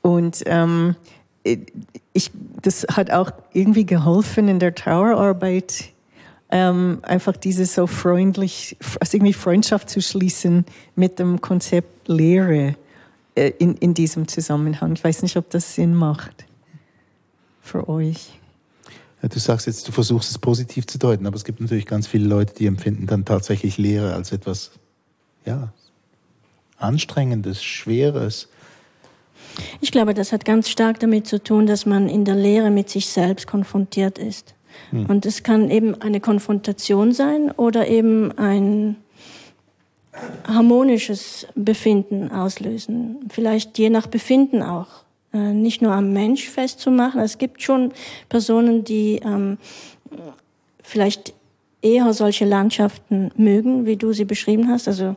Und 0.00 0.42
ähm, 0.46 0.96
ich, 2.12 2.30
das 2.60 2.86
hat 2.92 3.10
auch 3.10 3.32
irgendwie 3.52 3.86
geholfen 3.86 4.48
in 4.48 4.58
der 4.58 4.74
Trauerarbeit, 4.74 5.92
ähm, 6.50 6.98
einfach 7.02 7.36
diese 7.36 7.64
so 7.64 7.86
freundlich, 7.86 8.76
also 9.00 9.16
irgendwie 9.16 9.32
Freundschaft 9.32 9.88
zu 9.88 10.02
schließen 10.02 10.66
mit 10.94 11.18
dem 11.18 11.40
Konzept 11.40 12.08
Lehre 12.08 12.76
äh, 13.34 13.52
in, 13.58 13.76
in 13.76 13.94
diesem 13.94 14.28
Zusammenhang. 14.28 14.92
Ich 14.92 15.02
weiß 15.02 15.22
nicht, 15.22 15.36
ob 15.36 15.50
das 15.50 15.74
Sinn 15.74 15.94
macht 15.94 16.44
für 17.62 17.88
euch. 17.88 18.38
Ja, 19.22 19.28
du 19.28 19.38
sagst 19.38 19.66
jetzt, 19.66 19.88
du 19.88 19.92
versuchst 19.92 20.30
es 20.30 20.38
positiv 20.38 20.86
zu 20.86 20.98
deuten, 20.98 21.26
aber 21.26 21.36
es 21.36 21.44
gibt 21.44 21.60
natürlich 21.60 21.86
ganz 21.86 22.06
viele 22.06 22.26
Leute, 22.26 22.54
die 22.54 22.66
empfinden 22.66 23.06
dann 23.06 23.24
tatsächlich 23.24 23.78
Lehre 23.78 24.14
als 24.14 24.32
etwas, 24.32 24.72
ja, 25.44 25.72
Anstrengendes, 26.78 27.62
Schweres. 27.62 28.48
Ich 29.80 29.92
glaube, 29.92 30.14
das 30.14 30.32
hat 30.32 30.44
ganz 30.44 30.68
stark 30.68 31.00
damit 31.00 31.26
zu 31.26 31.42
tun, 31.42 31.66
dass 31.66 31.86
man 31.86 32.08
in 32.08 32.24
der 32.24 32.34
Lehre 32.34 32.70
mit 32.70 32.88
sich 32.88 33.06
selbst 33.06 33.46
konfrontiert 33.46 34.18
ist. 34.18 34.54
Hm. 34.90 35.06
Und 35.06 35.26
es 35.26 35.42
kann 35.42 35.70
eben 35.70 36.00
eine 36.00 36.20
Konfrontation 36.20 37.12
sein 37.12 37.50
oder 37.52 37.86
eben 37.88 38.36
ein 38.38 38.96
harmonisches 40.46 41.46
Befinden 41.54 42.30
auslösen. 42.30 43.28
Vielleicht 43.30 43.78
je 43.78 43.90
nach 43.90 44.06
Befinden 44.06 44.62
auch. 44.62 45.04
Äh, 45.32 45.54
nicht 45.54 45.80
nur 45.80 45.92
am 45.92 46.12
Mensch 46.12 46.48
festzumachen. 46.48 47.20
Es 47.20 47.38
gibt 47.38 47.62
schon 47.62 47.92
Personen, 48.28 48.84
die 48.84 49.20
ähm, 49.24 49.56
vielleicht 50.82 51.34
eher 51.82 52.12
solche 52.12 52.44
Landschaften 52.44 53.30
mögen, 53.36 53.84
wie 53.84 53.96
du 53.96 54.12
sie 54.12 54.24
beschrieben 54.24 54.68
hast. 54.68 54.88
Also 54.88 55.16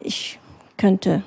ich 0.00 0.38
könnte 0.76 1.22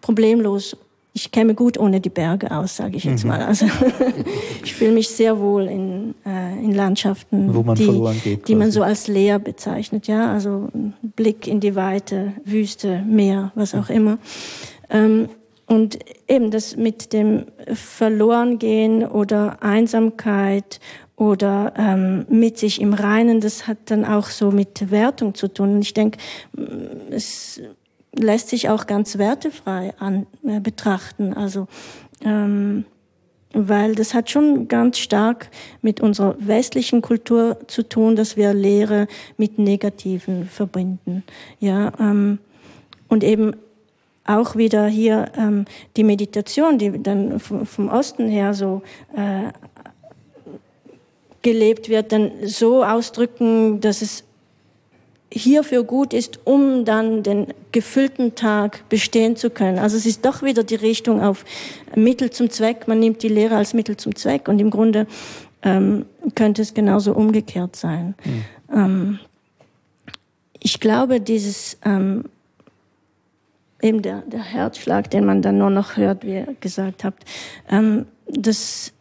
problemlos, 0.00 0.76
ich 1.12 1.32
käme 1.32 1.54
gut 1.54 1.76
ohne 1.76 2.00
die 2.00 2.08
Berge 2.08 2.50
aus, 2.52 2.76
sage 2.76 2.96
ich 2.96 3.04
jetzt 3.04 3.24
mhm. 3.24 3.30
mal. 3.30 3.42
Also 3.42 3.66
ich 4.64 4.74
fühle 4.74 4.92
mich 4.92 5.08
sehr 5.08 5.38
wohl 5.40 5.66
in, 5.66 6.14
äh, 6.24 6.54
in 6.62 6.72
Landschaften, 6.72 7.52
Wo 7.52 7.62
man 7.62 7.76
die, 7.76 8.20
geht, 8.22 8.48
die 8.48 8.54
man 8.54 8.70
so 8.70 8.82
als 8.82 9.08
leer 9.08 9.38
bezeichnet. 9.38 10.06
Ja, 10.06 10.32
also 10.32 10.68
Blick 11.02 11.48
in 11.48 11.60
die 11.60 11.74
Weite, 11.74 12.32
Wüste, 12.44 13.02
Meer, 13.02 13.50
was 13.56 13.74
auch 13.74 13.90
immer. 13.90 14.18
Ähm, 14.88 15.28
und 15.66 15.98
eben 16.26 16.50
das 16.50 16.76
mit 16.76 17.12
dem 17.12 17.46
Verlorengehen 17.72 19.06
oder 19.06 19.62
Einsamkeit 19.62 20.80
oder 21.20 21.74
ähm, 21.76 22.24
mit 22.30 22.56
sich 22.56 22.80
im 22.80 22.94
Reinen, 22.94 23.42
das 23.42 23.66
hat 23.66 23.76
dann 23.90 24.06
auch 24.06 24.28
so 24.28 24.50
mit 24.50 24.90
Wertung 24.90 25.34
zu 25.34 25.48
tun. 25.48 25.74
Und 25.74 25.82
ich 25.82 25.92
denke, 25.92 26.18
es 27.10 27.60
lässt 28.14 28.48
sich 28.48 28.70
auch 28.70 28.86
ganz 28.86 29.18
wertefrei 29.18 29.92
an, 29.98 30.26
äh, 30.46 30.60
betrachten. 30.60 31.34
Also 31.34 31.68
ähm, 32.24 32.86
weil 33.52 33.94
das 33.94 34.14
hat 34.14 34.30
schon 34.30 34.66
ganz 34.68 34.96
stark 34.96 35.50
mit 35.82 36.00
unserer 36.00 36.36
westlichen 36.38 37.02
Kultur 37.02 37.58
zu 37.66 37.82
tun, 37.82 38.16
dass 38.16 38.38
wir 38.38 38.54
Lehre 38.54 39.06
mit 39.36 39.58
Negativen 39.58 40.46
verbinden. 40.46 41.22
Ja, 41.58 41.92
ähm, 42.00 42.38
und 43.08 43.24
eben 43.24 43.56
auch 44.24 44.56
wieder 44.56 44.86
hier 44.86 45.32
ähm, 45.36 45.66
die 45.96 46.04
Meditation, 46.04 46.78
die 46.78 47.02
dann 47.02 47.40
vom 47.40 47.88
Osten 47.88 48.28
her 48.28 48.54
so 48.54 48.80
äh, 49.14 49.50
gelebt 51.42 51.88
wird, 51.88 52.12
dann 52.12 52.30
so 52.44 52.84
ausdrücken, 52.84 53.80
dass 53.80 54.02
es 54.02 54.24
hierfür 55.32 55.84
gut 55.84 56.12
ist, 56.12 56.40
um 56.44 56.84
dann 56.84 57.22
den 57.22 57.46
gefüllten 57.72 58.34
Tag 58.34 58.88
bestehen 58.88 59.36
zu 59.36 59.50
können. 59.50 59.78
Also 59.78 59.96
es 59.96 60.06
ist 60.06 60.24
doch 60.24 60.42
wieder 60.42 60.64
die 60.64 60.74
Richtung 60.74 61.20
auf 61.22 61.44
Mittel 61.94 62.30
zum 62.30 62.50
Zweck. 62.50 62.88
Man 62.88 62.98
nimmt 62.98 63.22
die 63.22 63.28
Lehre 63.28 63.56
als 63.56 63.72
Mittel 63.72 63.96
zum 63.96 64.16
Zweck 64.16 64.48
und 64.48 64.58
im 64.58 64.70
Grunde 64.70 65.06
ähm, 65.62 66.06
könnte 66.34 66.62
es 66.62 66.74
genauso 66.74 67.14
umgekehrt 67.14 67.76
sein. 67.76 68.14
Mhm. 68.24 68.44
Ähm, 68.74 69.18
ich 70.58 70.80
glaube, 70.80 71.20
dieses 71.20 71.78
ähm, 71.84 72.24
eben 73.80 74.02
der, 74.02 74.22
der 74.22 74.42
Herzschlag, 74.42 75.10
den 75.10 75.24
man 75.24 75.42
dann 75.42 75.58
nur 75.58 75.70
noch 75.70 75.96
hört, 75.96 76.24
wie 76.24 76.34
ihr 76.34 76.56
gesagt 76.60 77.04
habt, 77.04 77.24
ähm, 77.70 78.06
das 78.26 78.92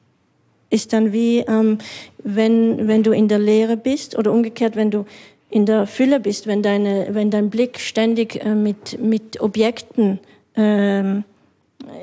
ist 0.70 0.94
dann 0.94 1.12
wie, 1.12 1.40
ähm, 1.40 1.80
wenn, 2.24 2.88
wenn 2.88 3.04
du 3.04 3.12
in 3.12 3.28
der 3.28 3.40
Lehre 3.40 3.78
bist 3.78 4.18
oder 4.18 4.32
umgekehrt, 4.32 4.76
wenn 4.76 4.92
du 4.92 5.06
in 5.50 5.66
der 5.66 5.88
Fülle 5.88 6.20
bist, 6.20 6.48
wenn, 6.48 6.62
deine, 6.62 7.08
wenn 7.12 7.32
dein 7.32 7.50
Blick 7.50 7.80
ständig 7.80 8.44
äh, 8.44 8.54
mit, 8.56 9.02
mit 9.02 9.42
Objekten, 9.42 10.20
ähm, 10.56 11.24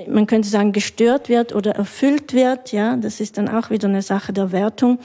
man 0.08 0.26
könnte 0.26 0.48
sagen, 0.48 0.72
gestört 0.72 1.28
wird 1.28 1.54
oder 1.54 1.72
erfüllt 1.72 2.32
wird, 2.32 2.72
ja, 2.72 2.96
das 2.96 3.20
ist 3.20 3.38
dann 3.38 3.48
auch 3.48 3.70
wieder 3.70 3.88
eine 3.88 4.02
Sache 4.02 4.32
der 4.32 4.50
Wertung, 4.50 4.98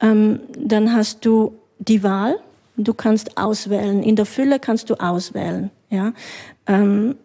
ähm, 0.00 0.40
dann 0.58 0.92
hast 0.92 1.24
du 1.24 1.54
die 1.78 2.02
Wahl, 2.02 2.38
du 2.76 2.94
kannst 2.94 3.38
auswählen. 3.38 4.02
In 4.02 4.16
der 4.16 4.26
Fülle 4.26 4.58
kannst 4.58 4.90
du 4.90 4.94
auswählen, 4.94 5.70
ja, 5.90 6.12
ähm, 6.66 7.16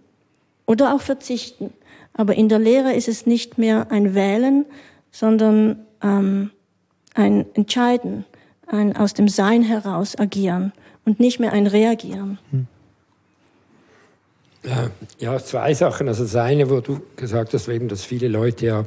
oder 0.65 0.93
auch 0.93 1.01
verzichten. 1.01 1.71
Aber 2.13 2.35
in 2.35 2.49
der 2.49 2.59
Lehre 2.59 2.93
ist 2.93 3.07
es 3.07 3.25
nicht 3.25 3.57
mehr 3.57 3.87
ein 3.89 4.13
Wählen, 4.13 4.65
sondern 5.11 5.85
ähm, 6.01 6.51
ein 7.13 7.45
Entscheiden 7.53 8.25
ein 8.71 8.95
aus 8.95 9.13
dem 9.13 9.27
Sein 9.27 9.63
heraus 9.63 10.17
agieren 10.17 10.71
und 11.05 11.19
nicht 11.19 11.39
mehr 11.39 11.51
ein 11.51 11.67
Reagieren. 11.67 12.39
Hm. 12.51 12.67
Ja, 15.19 15.39
zwei 15.39 15.73
Sachen. 15.73 16.07
Also 16.07 16.23
das 16.23 16.35
eine, 16.35 16.69
wo 16.69 16.81
du 16.81 17.01
gesagt 17.15 17.53
hast, 17.53 17.67
eben, 17.67 17.87
dass 17.87 18.05
viele 18.05 18.27
Leute 18.27 18.65
ja 18.65 18.85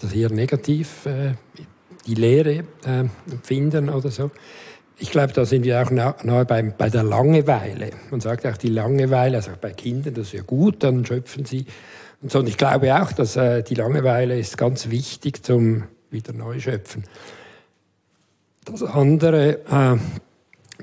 das 0.00 0.12
eher 0.12 0.30
negativ 0.30 1.06
äh, 1.06 1.34
die 2.06 2.14
Lehre 2.14 2.64
äh, 2.84 3.04
empfinden 3.30 3.88
oder 3.88 4.10
so. 4.10 4.30
Ich 4.98 5.10
glaube, 5.10 5.32
da 5.32 5.44
sind 5.44 5.64
wir 5.64 5.80
auch 5.80 5.90
nahe 5.90 6.44
bei, 6.44 6.62
bei 6.62 6.88
der 6.88 7.02
Langeweile. 7.02 7.90
Man 8.10 8.20
sagt 8.20 8.46
auch 8.46 8.56
die 8.56 8.68
Langeweile, 8.68 9.36
also 9.36 9.52
bei 9.60 9.72
Kindern, 9.72 10.14
das 10.14 10.28
ist 10.28 10.32
ja 10.32 10.42
gut, 10.42 10.82
dann 10.82 11.04
schöpfen 11.04 11.44
sie. 11.44 11.66
Und, 12.24 12.32
so. 12.32 12.38
und 12.38 12.48
ich 12.48 12.56
glaube 12.56 13.02
auch, 13.02 13.12
dass 13.12 13.36
äh, 13.36 13.62
die 13.62 13.74
Langeweile 13.74 14.38
ist 14.38 14.56
ganz 14.56 14.88
wichtig 14.88 15.44
zum 15.44 15.84
wieder 16.10 16.32
neu 16.32 16.58
schöpfen. 16.58 17.04
Das 18.64 18.82
andere, 18.82 19.58
äh, 19.66 19.98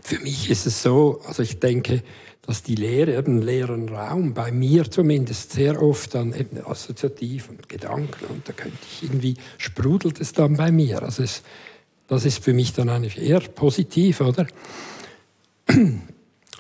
für 0.03 0.19
mich 0.19 0.51
ist 0.51 0.67
es 0.67 0.83
so, 0.83 1.19
also 1.25 1.41
ich 1.41 1.59
denke, 1.59 2.03
dass 2.43 2.61
die 2.61 2.75
Lehre, 2.75 3.17
eben 3.17 3.41
leeren 3.41 3.89
Raum, 3.89 4.35
bei 4.35 4.51
mir 4.51 4.91
zumindest 4.91 5.53
sehr 5.53 5.81
oft 5.81 6.13
dann 6.13 6.31
eben 6.35 6.63
assoziativ 6.63 7.49
und 7.49 7.67
Gedanken 7.67 8.25
und 8.29 8.47
da 8.47 8.53
könnte 8.53 8.77
ich 8.83 9.01
irgendwie, 9.01 9.33
sprudelt 9.57 10.21
es 10.21 10.33
dann 10.33 10.57
bei 10.57 10.71
mir. 10.71 11.01
Also 11.01 11.23
es, 11.23 11.41
das 12.07 12.23
ist 12.23 12.43
für 12.43 12.53
mich 12.53 12.73
dann 12.73 12.89
eigentlich 12.89 13.19
eher 13.19 13.39
positiv, 13.39 14.21
oder? 14.21 14.45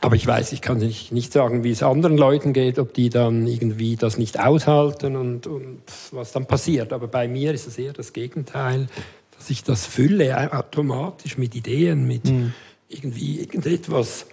Aber 0.03 0.15
ich 0.15 0.25
weiß, 0.25 0.51
ich 0.51 0.61
kann 0.61 0.79
nicht, 0.79 1.11
nicht 1.11 1.31
sagen, 1.31 1.63
wie 1.63 1.71
es 1.71 1.83
anderen 1.83 2.17
Leuten 2.17 2.53
geht, 2.53 2.79
ob 2.79 2.93
die 2.93 3.09
dann 3.09 3.45
irgendwie 3.45 3.95
das 3.95 4.17
nicht 4.17 4.39
aushalten 4.39 5.15
und, 5.15 5.45
und 5.45 5.81
was 6.11 6.31
dann 6.31 6.47
passiert. 6.47 6.91
Aber 6.91 7.07
bei 7.07 7.27
mir 7.27 7.53
ist 7.53 7.67
es 7.67 7.77
eher 7.77 7.93
das 7.93 8.11
Gegenteil 8.11 8.87
dass 9.41 9.49
ich 9.49 9.63
das 9.63 9.87
fülle 9.87 10.53
automatisch 10.53 11.39
mit 11.39 11.55
Ideen, 11.55 12.05
mit 12.05 12.25
mhm. 12.25 12.53
irgendwie 12.89 13.39
irgendetwas 13.39 14.27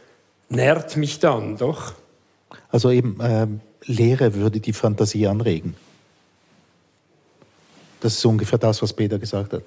nährt 0.50 0.98
mich 0.98 1.18
dann 1.18 1.56
doch. 1.56 1.94
Also 2.70 2.90
eben 2.90 3.18
äh, 3.18 3.46
Lehre 3.86 4.34
würde 4.34 4.60
die 4.60 4.74
Fantasie 4.74 5.26
anregen. 5.26 5.74
Das 8.00 8.18
ist 8.18 8.24
ungefähr 8.26 8.58
das, 8.58 8.82
was 8.82 8.92
Peter 8.92 9.18
gesagt 9.18 9.54
hat. 9.54 9.62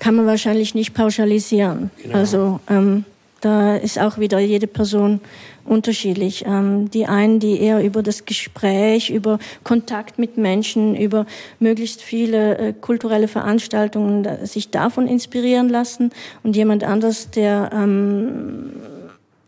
Kann 0.00 0.16
man 0.16 0.26
wahrscheinlich 0.26 0.74
nicht 0.74 0.92
pauschalisieren. 0.92 1.90
Genau. 2.02 2.18
Also 2.18 2.60
ähm, 2.68 3.06
da 3.40 3.76
ist 3.76 3.98
auch 3.98 4.18
wieder 4.18 4.38
jede 4.38 4.66
Person 4.66 5.20
unterschiedlich. 5.64 6.44
Ähm, 6.46 6.90
die 6.90 7.06
einen, 7.06 7.40
die 7.40 7.60
eher 7.60 7.84
über 7.84 8.02
das 8.02 8.24
Gespräch, 8.24 9.10
über 9.10 9.38
Kontakt 9.64 10.18
mit 10.18 10.36
Menschen, 10.36 10.96
über 10.96 11.26
möglichst 11.60 12.02
viele 12.02 12.58
äh, 12.58 12.72
kulturelle 12.72 13.28
Veranstaltungen 13.28 14.22
da, 14.22 14.46
sich 14.46 14.70
davon 14.70 15.06
inspirieren 15.06 15.68
lassen 15.68 16.10
und 16.42 16.56
jemand 16.56 16.84
anders, 16.84 17.30
der 17.30 17.70
ähm, 17.72 18.72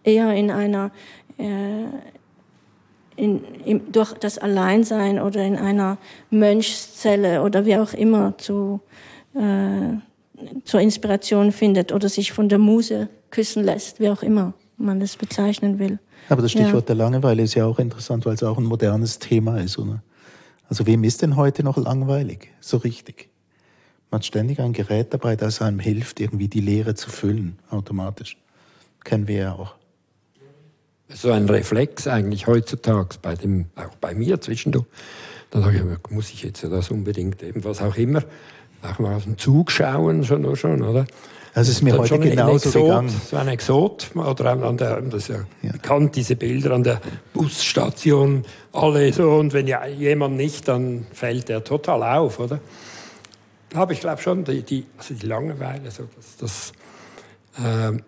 eher 0.04 0.32
in 0.34 0.50
einer 0.50 0.90
äh, 1.38 1.84
in, 3.16 3.44
in, 3.64 3.92
durch 3.92 4.14
das 4.14 4.38
Alleinsein 4.38 5.20
oder 5.20 5.42
in 5.44 5.56
einer 5.56 5.98
Mönchszelle 6.30 7.42
oder 7.42 7.66
wie 7.66 7.76
auch 7.76 7.92
immer 7.92 8.38
zu, 8.38 8.80
äh, 9.34 9.98
zur 10.64 10.80
Inspiration 10.80 11.52
findet 11.52 11.92
oder 11.92 12.08
sich 12.08 12.32
von 12.32 12.48
der 12.48 12.58
Muse 12.58 13.08
küssen 13.30 13.64
lässt, 13.64 14.00
wie 14.00 14.10
auch 14.10 14.22
immer 14.22 14.54
man 14.76 15.00
das 15.00 15.16
bezeichnen 15.16 15.78
will. 15.78 15.98
Aber 16.28 16.42
das 16.42 16.52
Stichwort 16.52 16.88
ja. 16.88 16.94
der 16.94 16.96
Langeweile 16.96 17.42
ist 17.42 17.54
ja 17.54 17.66
auch 17.66 17.78
interessant, 17.78 18.24
weil 18.26 18.34
es 18.34 18.42
auch 18.42 18.58
ein 18.58 18.64
modernes 18.64 19.18
Thema 19.18 19.58
ist. 19.58 19.78
Oder? 19.78 20.02
Also 20.68 20.86
wem 20.86 21.04
ist 21.04 21.22
denn 21.22 21.36
heute 21.36 21.62
noch 21.62 21.76
langweilig? 21.76 22.48
So 22.60 22.76
richtig. 22.76 23.28
Man 24.10 24.20
hat 24.20 24.26
ständig 24.26 24.60
ein 24.60 24.72
Gerät 24.72 25.12
dabei, 25.12 25.36
das 25.36 25.62
einem 25.62 25.78
hilft, 25.78 26.20
irgendwie 26.20 26.48
die 26.48 26.60
Leere 26.60 26.94
zu 26.94 27.10
füllen, 27.10 27.58
automatisch. 27.70 28.36
Kennen 29.04 29.28
wir 29.28 29.36
ja 29.36 29.52
auch. 29.54 29.74
So 31.08 31.32
ein 31.32 31.48
Reflex 31.48 32.06
eigentlich 32.06 32.46
heutzutage, 32.46 33.16
bei 33.20 33.34
dem, 33.34 33.66
auch 33.74 33.96
bei 33.96 34.14
mir 34.14 34.40
zwischendurch. 34.40 34.86
Da 35.50 35.60
sage 35.60 35.78
ich, 35.78 36.10
muss 36.10 36.30
ich 36.30 36.44
jetzt 36.44 36.62
das 36.62 36.90
unbedingt, 36.90 37.42
eben 37.42 37.64
was 37.64 37.82
auch 37.82 37.96
immer, 37.96 38.22
auch 38.82 38.98
mal 38.98 39.14
aus 39.14 39.24
dem 39.24 39.38
Zug 39.38 39.70
schauen 39.70 40.24
schon, 40.24 40.56
schon 40.56 40.82
oder? 40.82 41.06
Das 41.54 41.68
ist 41.68 41.82
mir 41.82 41.98
heute 41.98 42.18
genauso 42.18 42.68
Exot, 42.68 42.82
gegangen. 42.82 43.20
So 43.28 43.36
ein 43.36 43.48
Exot, 43.48 44.10
oder 44.14 44.50
an 44.62 44.76
der, 44.76 45.00
das 45.02 45.22
ist 45.22 45.28
ja, 45.28 45.44
ja, 45.62 45.72
bekannt, 45.72 46.14
diese 46.14 46.36
Bilder 46.36 46.72
an 46.72 46.84
der 46.84 47.00
Busstation, 47.32 48.44
alle 48.72 49.12
so, 49.12 49.32
und 49.32 49.52
wenn 49.52 49.66
ja 49.66 49.84
jemand 49.86 50.36
nicht, 50.36 50.68
dann 50.68 51.06
fällt 51.12 51.50
er 51.50 51.64
total 51.64 52.02
auf, 52.04 52.38
oder? 52.38 52.60
Aber 53.74 53.92
ich 53.92 54.00
glaube 54.00 54.22
schon, 54.22 54.44
die, 54.44 54.62
die, 54.62 54.86
also 54.96 55.14
die 55.14 55.26
Langeweile, 55.26 55.90
so 55.90 56.04
das, 56.16 56.72
das 57.56 57.64
äh, 57.64 58.00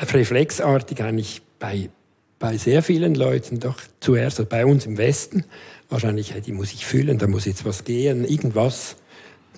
reflexartig 0.00 1.02
eigentlich 1.02 1.42
bei, 1.58 1.90
bei 2.38 2.56
sehr 2.56 2.82
vielen 2.82 3.14
Leuten 3.14 3.58
doch 3.58 3.80
zuerst, 4.00 4.38
also 4.38 4.48
bei 4.48 4.64
uns 4.64 4.86
im 4.86 4.96
Westen, 4.96 5.44
wahrscheinlich, 5.88 6.34
die 6.44 6.52
muss 6.52 6.72
ich 6.72 6.86
fühlen, 6.86 7.18
da 7.18 7.26
muss 7.26 7.46
jetzt 7.46 7.64
was 7.64 7.84
gehen, 7.84 8.24
irgendwas, 8.24 8.96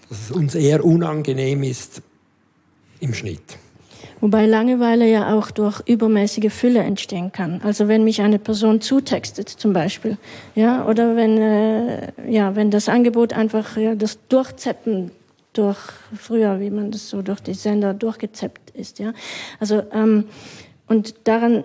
dass 0.08 0.22
es 0.22 0.30
uns 0.30 0.54
eher 0.54 0.84
unangenehm 0.84 1.62
ist 1.62 2.02
im 3.00 3.14
Schnitt. 3.14 3.58
Wobei 4.20 4.46
Langeweile 4.46 5.08
ja 5.08 5.32
auch 5.34 5.50
durch 5.50 5.80
übermäßige 5.86 6.52
Fülle 6.52 6.80
entstehen 6.80 7.30
kann. 7.30 7.60
Also 7.62 7.86
wenn 7.86 8.02
mich 8.02 8.20
eine 8.20 8.38
Person 8.38 8.80
zutextet 8.80 9.48
zum 9.48 9.72
Beispiel, 9.72 10.18
ja, 10.56 10.86
oder 10.86 11.14
wenn, 11.14 11.38
äh, 11.38 12.12
ja, 12.28 12.56
wenn 12.56 12.70
das 12.70 12.88
Angebot 12.88 13.32
einfach 13.32 13.76
ja, 13.76 13.94
das 13.94 14.18
Durchzeppen 14.28 15.12
durch 15.52 15.78
früher, 16.16 16.58
wie 16.60 16.70
man 16.70 16.90
das 16.90 17.08
so 17.08 17.22
durch 17.22 17.40
die 17.40 17.54
Sender 17.54 17.94
durchgezeppt 17.94 18.70
ist, 18.70 18.98
ja. 18.98 19.12
Also 19.60 19.82
ähm, 19.92 20.24
und 20.86 21.14
daran 21.24 21.64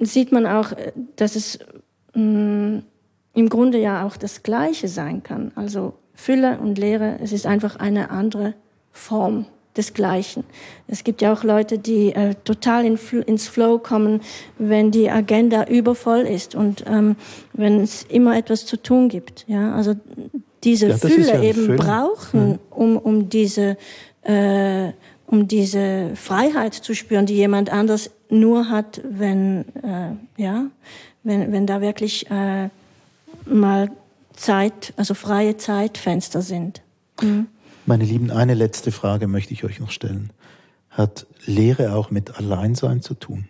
sieht 0.00 0.32
man 0.32 0.46
auch, 0.46 0.72
dass 1.16 1.36
es 1.36 1.58
mh, 2.14 2.22
mm, 2.22 2.82
im 3.34 3.48
Grunde 3.48 3.78
ja 3.78 4.04
auch 4.04 4.18
das 4.18 4.42
Gleiche 4.42 4.88
sein 4.88 5.22
kann. 5.22 5.52
Also 5.54 5.94
Fülle 6.14 6.58
und 6.58 6.78
Leere, 6.78 7.18
es 7.22 7.32
ist 7.32 7.46
einfach 7.46 7.76
eine 7.76 8.10
andere 8.10 8.54
Form 8.92 9.46
desgleichen. 9.76 10.44
Es 10.86 11.04
gibt 11.04 11.22
ja 11.22 11.32
auch 11.32 11.44
Leute, 11.44 11.78
die 11.78 12.12
äh, 12.12 12.34
total 12.44 12.84
in, 12.84 12.98
ins 13.26 13.48
Flow 13.48 13.78
kommen, 13.78 14.20
wenn 14.58 14.90
die 14.90 15.10
Agenda 15.10 15.64
übervoll 15.64 16.20
ist 16.20 16.54
und 16.54 16.84
ähm, 16.86 17.16
wenn 17.52 17.80
es 17.80 18.04
immer 18.04 18.36
etwas 18.36 18.66
zu 18.66 18.76
tun 18.76 19.08
gibt. 19.08 19.44
Ja, 19.48 19.74
also 19.74 19.94
diese 20.64 20.88
ja, 20.88 20.96
Fülle 20.96 21.28
ja 21.28 21.42
eben 21.42 21.66
Fülle. 21.66 21.78
brauchen, 21.78 22.48
mhm. 22.48 22.58
um, 22.70 22.96
um 22.98 23.28
diese 23.28 23.76
äh, 24.22 24.92
um 25.26 25.48
diese 25.48 26.10
Freiheit 26.14 26.74
zu 26.74 26.94
spüren, 26.94 27.24
die 27.24 27.34
jemand 27.34 27.72
anders 27.72 28.10
nur 28.28 28.68
hat, 28.68 29.00
wenn 29.02 29.64
äh, 29.82 30.42
ja, 30.42 30.66
wenn 31.22 31.52
wenn 31.52 31.66
da 31.66 31.80
wirklich 31.80 32.30
äh, 32.30 32.68
mal 33.46 33.90
Zeit, 34.32 34.94
also 34.96 35.14
freie 35.14 35.56
Zeitfenster 35.56 36.42
sind. 36.42 36.82
Mhm. 37.20 37.48
Meine 37.86 38.04
Lieben, 38.04 38.30
eine 38.30 38.54
letzte 38.54 38.92
Frage 38.92 39.26
möchte 39.26 39.52
ich 39.52 39.64
euch 39.64 39.80
noch 39.80 39.90
stellen. 39.90 40.30
Hat 40.90 41.26
Lehre 41.46 41.94
auch 41.94 42.10
mit 42.10 42.38
Alleinsein 42.38 43.02
zu 43.02 43.14
tun? 43.14 43.48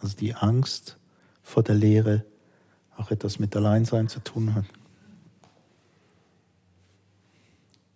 Also 0.00 0.16
die 0.16 0.34
Angst 0.34 0.96
vor 1.42 1.62
der 1.62 1.74
Lehre 1.74 2.24
auch 2.96 3.10
etwas 3.10 3.38
mit 3.38 3.54
Alleinsein 3.54 4.08
zu 4.08 4.20
tun 4.20 4.54
hat? 4.54 4.64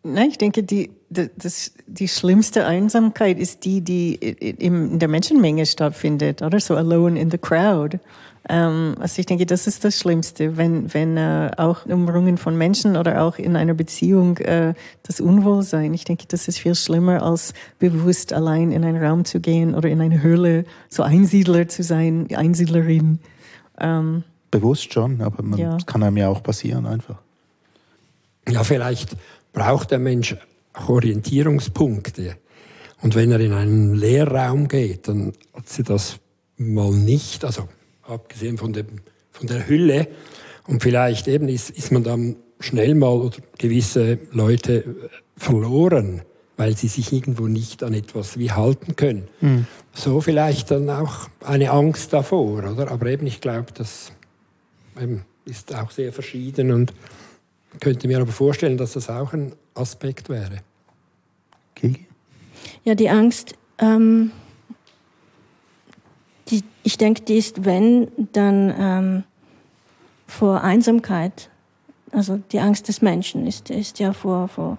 Nein, 0.03 0.31
ich 0.31 0.39
denke, 0.39 0.63
die, 0.63 0.91
das, 1.11 1.73
die 1.87 2.09
schlimmste 2.09 2.65
Einsamkeit 2.65 3.39
ist 3.39 3.65
die, 3.67 3.83
die 3.83 4.15
in 4.15 4.99
der 4.99 5.09
Menschenmenge 5.09 5.67
stattfindet, 5.67 6.41
oder 6.41 6.59
so 6.59 6.75
alone 6.75 7.21
in 7.21 7.31
the 7.31 7.37
crowd. 7.37 7.99
Ähm, 8.49 8.95
also 8.99 9.21
ich 9.21 9.27
denke, 9.27 9.45
das 9.45 9.67
ist 9.67 9.85
das 9.85 9.99
Schlimmste, 9.99 10.57
wenn, 10.57 10.93
wenn 10.95 11.17
äh, 11.17 11.51
auch 11.57 11.85
umrungen 11.87 12.39
von 12.39 12.57
Menschen 12.57 12.97
oder 12.97 13.23
auch 13.23 13.39
in 13.39 13.55
einer 13.55 13.75
Beziehung 13.75 14.39
äh, 14.39 14.75
das 15.03 15.21
Unwohlsein. 15.21 15.93
Ich 15.93 16.05
denke, 16.05 16.25
das 16.27 16.49
ist 16.49 16.59
viel 16.59 16.75
schlimmer, 16.75 17.23
als 17.23 17.53
bewusst 17.79 18.33
allein 18.33 18.73
in 18.73 18.85
einen 18.85 19.03
Raum 19.03 19.25
zu 19.25 19.41
gehen 19.41 19.75
oder 19.75 19.89
in 19.89 20.01
eine 20.01 20.23
Höhle, 20.23 20.65
so 20.89 21.03
Einsiedler 21.03 21.69
zu 21.69 21.83
sein, 21.83 22.29
Einsiedlerin. 22.35 23.19
Ähm, 23.79 24.25
bewusst 24.51 24.93
schon, 24.93 25.21
aber 25.21 25.43
man, 25.43 25.59
ja. 25.59 25.75
das 25.75 25.87
kann 25.87 26.03
einem 26.03 26.17
ja 26.17 26.29
auch 26.29 26.43
passieren 26.43 26.87
einfach. 26.87 27.19
Ja, 28.49 28.65
vielleicht 28.65 29.17
braucht 29.53 29.91
der 29.91 29.99
Mensch 29.99 30.35
auch 30.73 30.89
Orientierungspunkte. 30.89 32.37
Und 33.03 33.15
wenn 33.15 33.31
er 33.33 33.41
in 33.41 33.53
einen 33.53 33.95
Lehrraum 33.95 34.69
geht, 34.69 35.09
dann 35.09 35.33
hat 35.55 35.69
sie 35.69 35.83
das 35.83 36.19
mal 36.57 36.91
nicht, 36.91 37.45
also 37.45 37.69
abgesehen 38.11 38.59
von, 38.59 38.73
dem, 38.73 38.87
von 39.31 39.47
der 39.47 39.69
Hülle. 39.69 40.09
Und 40.67 40.83
vielleicht 40.83 41.29
eben 41.29 41.49
ist, 41.49 41.71
ist 41.71 41.93
man 41.93 42.05
dann 42.05 42.37
schnell 42.61 42.95
mal 42.95 43.13
oder 43.13 43.39
gewisse 43.59 44.19
Leute 44.33 44.79
äh, 44.79 44.85
verloren, 45.37 46.23
weil 46.57 46.77
sie 46.77 46.89
sich 46.89 47.13
irgendwo 47.13 47.47
nicht 47.47 47.83
an 47.83 47.95
etwas 47.95 48.39
wie 48.39 48.53
halten 48.53 48.97
können. 48.97 49.29
Mhm. 49.41 49.67
So 49.95 50.21
vielleicht 50.21 50.71
dann 50.71 50.91
auch 50.91 51.29
eine 51.43 51.71
Angst 51.71 52.13
davor, 52.13 52.71
oder? 52.71 52.91
Aber 52.91 53.07
eben, 53.07 53.27
ich 53.27 53.41
glaube, 53.41 53.73
das 53.75 54.13
ist 55.47 55.75
auch 55.75 55.91
sehr 55.91 56.13
verschieden 56.13 56.71
und 56.71 56.93
könnte 57.81 58.09
mir 58.09 58.21
aber 58.21 58.33
vorstellen, 58.33 58.77
dass 58.77 58.93
das 58.93 59.09
auch 59.09 59.33
ein 59.33 59.55
Aspekt 59.75 60.29
wäre. 60.29 60.59
Okay. 61.77 62.07
Ja, 62.85 62.95
die 62.95 63.09
Angst 63.09 63.55
ähm, 63.79 64.33
die, 66.51 66.63
ich 66.83 66.99
denke, 66.99 67.23
die 67.23 67.37
ist, 67.37 67.65
wenn, 67.65 68.09
dann 68.33 68.75
ähm, 68.79 69.25
vor 70.27 70.63
Einsamkeit. 70.63 71.49
Also 72.13 72.41
die 72.53 72.61
Angst 72.61 72.89
des 72.89 73.03
Menschen 73.03 73.47
ist, 73.47 73.71
ist 73.71 73.99
ja 73.99 74.13
vor, 74.13 74.49
vor 74.49 74.79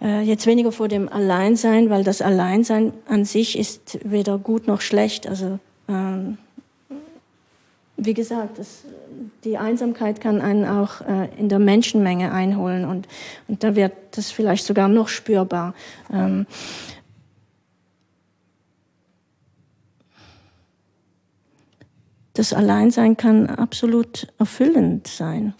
äh, 0.00 0.20
jetzt 0.22 0.46
weniger 0.46 0.72
vor 0.72 0.88
dem 0.88 1.08
Alleinsein, 1.08 1.90
weil 1.90 2.04
das 2.04 2.22
Alleinsein 2.22 2.92
an 3.08 3.24
sich 3.24 3.58
ist 3.58 3.98
weder 4.04 4.38
gut 4.38 4.66
noch 4.66 4.80
schlecht. 4.80 5.26
Also 5.26 5.58
ähm, 5.88 6.38
wie 7.96 8.14
gesagt, 8.14 8.58
das, 8.58 8.84
die 9.44 9.58
Einsamkeit 9.58 10.20
kann 10.20 10.40
einen 10.40 10.64
auch 10.64 11.00
äh, 11.02 11.28
in 11.38 11.48
der 11.48 11.58
Menschenmenge 11.58 12.32
einholen 12.32 12.84
und, 12.84 13.06
und 13.48 13.62
da 13.62 13.76
wird 13.76 13.92
das 14.12 14.30
vielleicht 14.30 14.66
sogar 14.66 14.88
noch 14.88 15.08
spürbar. 15.08 15.74
Ähm, 16.12 16.46
das 22.42 22.52
Alleinsein 22.52 23.16
kann 23.16 23.46
absolut 23.46 24.26
erfüllend 24.36 25.06
sein. 25.06 25.54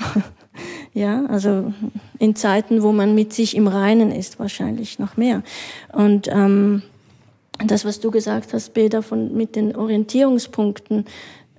ja, 0.94 1.24
also 1.26 1.72
in 2.18 2.34
Zeiten, 2.34 2.82
wo 2.82 2.90
man 2.90 3.14
mit 3.14 3.32
sich 3.32 3.56
im 3.56 3.68
Reinen 3.68 4.10
ist, 4.10 4.40
wahrscheinlich 4.40 4.98
noch 4.98 5.16
mehr. 5.16 5.44
Und 5.92 6.26
ähm, 6.26 6.82
das, 7.64 7.84
was 7.84 8.00
du 8.00 8.10
gesagt 8.10 8.52
hast, 8.52 8.74
Beda, 8.74 9.00
von, 9.00 9.32
mit 9.36 9.54
den 9.54 9.76
Orientierungspunkten, 9.76 11.04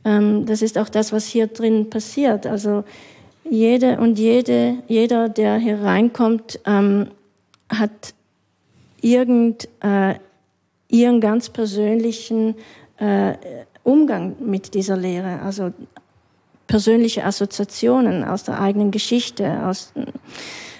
ähm, 0.03 0.45
das 0.45 0.61
ist 0.61 0.77
auch 0.77 0.89
das, 0.89 1.13
was 1.13 1.25
hier 1.25 1.47
drin 1.47 1.89
passiert. 1.89 2.45
Also 2.45 2.83
jede 3.49 3.99
und 3.99 4.19
jede, 4.19 4.79
jeder, 4.89 5.29
der 5.29 5.55
hier 5.55 5.83
reinkommt, 5.83 6.59
ähm, 6.65 7.07
hat 7.69 8.13
irgend, 8.99 9.69
äh, 9.79 10.15
ihren 10.89 11.21
ganz 11.21 11.47
persönlichen 11.47 12.55
äh, 12.97 13.35
Umgang 13.83 14.35
mit 14.39 14.73
dieser 14.73 14.97
Lehre, 14.97 15.41
also 15.41 15.71
persönliche 16.67 17.25
Assoziationen 17.25 18.23
aus 18.23 18.43
der 18.43 18.59
eigenen 18.59 18.91
Geschichte, 18.91 19.65
aus, 19.65 19.93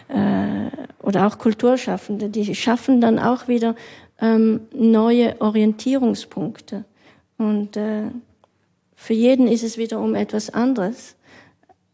äh, 0.08 0.70
oder 1.02 1.28
auch 1.28 1.38
Kulturschaffende, 1.38 2.30
die 2.30 2.56
schaffen 2.56 3.02
dann 3.02 3.20
auch 3.20 3.48
wieder 3.48 3.76
ähm, 4.22 4.62
neue 4.74 5.40
Orientierungspunkte. 5.42 6.86
Und 7.38 7.76
äh, 7.78 8.04
für 8.96 9.14
jeden 9.14 9.48
ist 9.48 9.64
es 9.64 9.78
wiederum 9.78 10.16
etwas 10.16 10.50
anderes. 10.50 11.16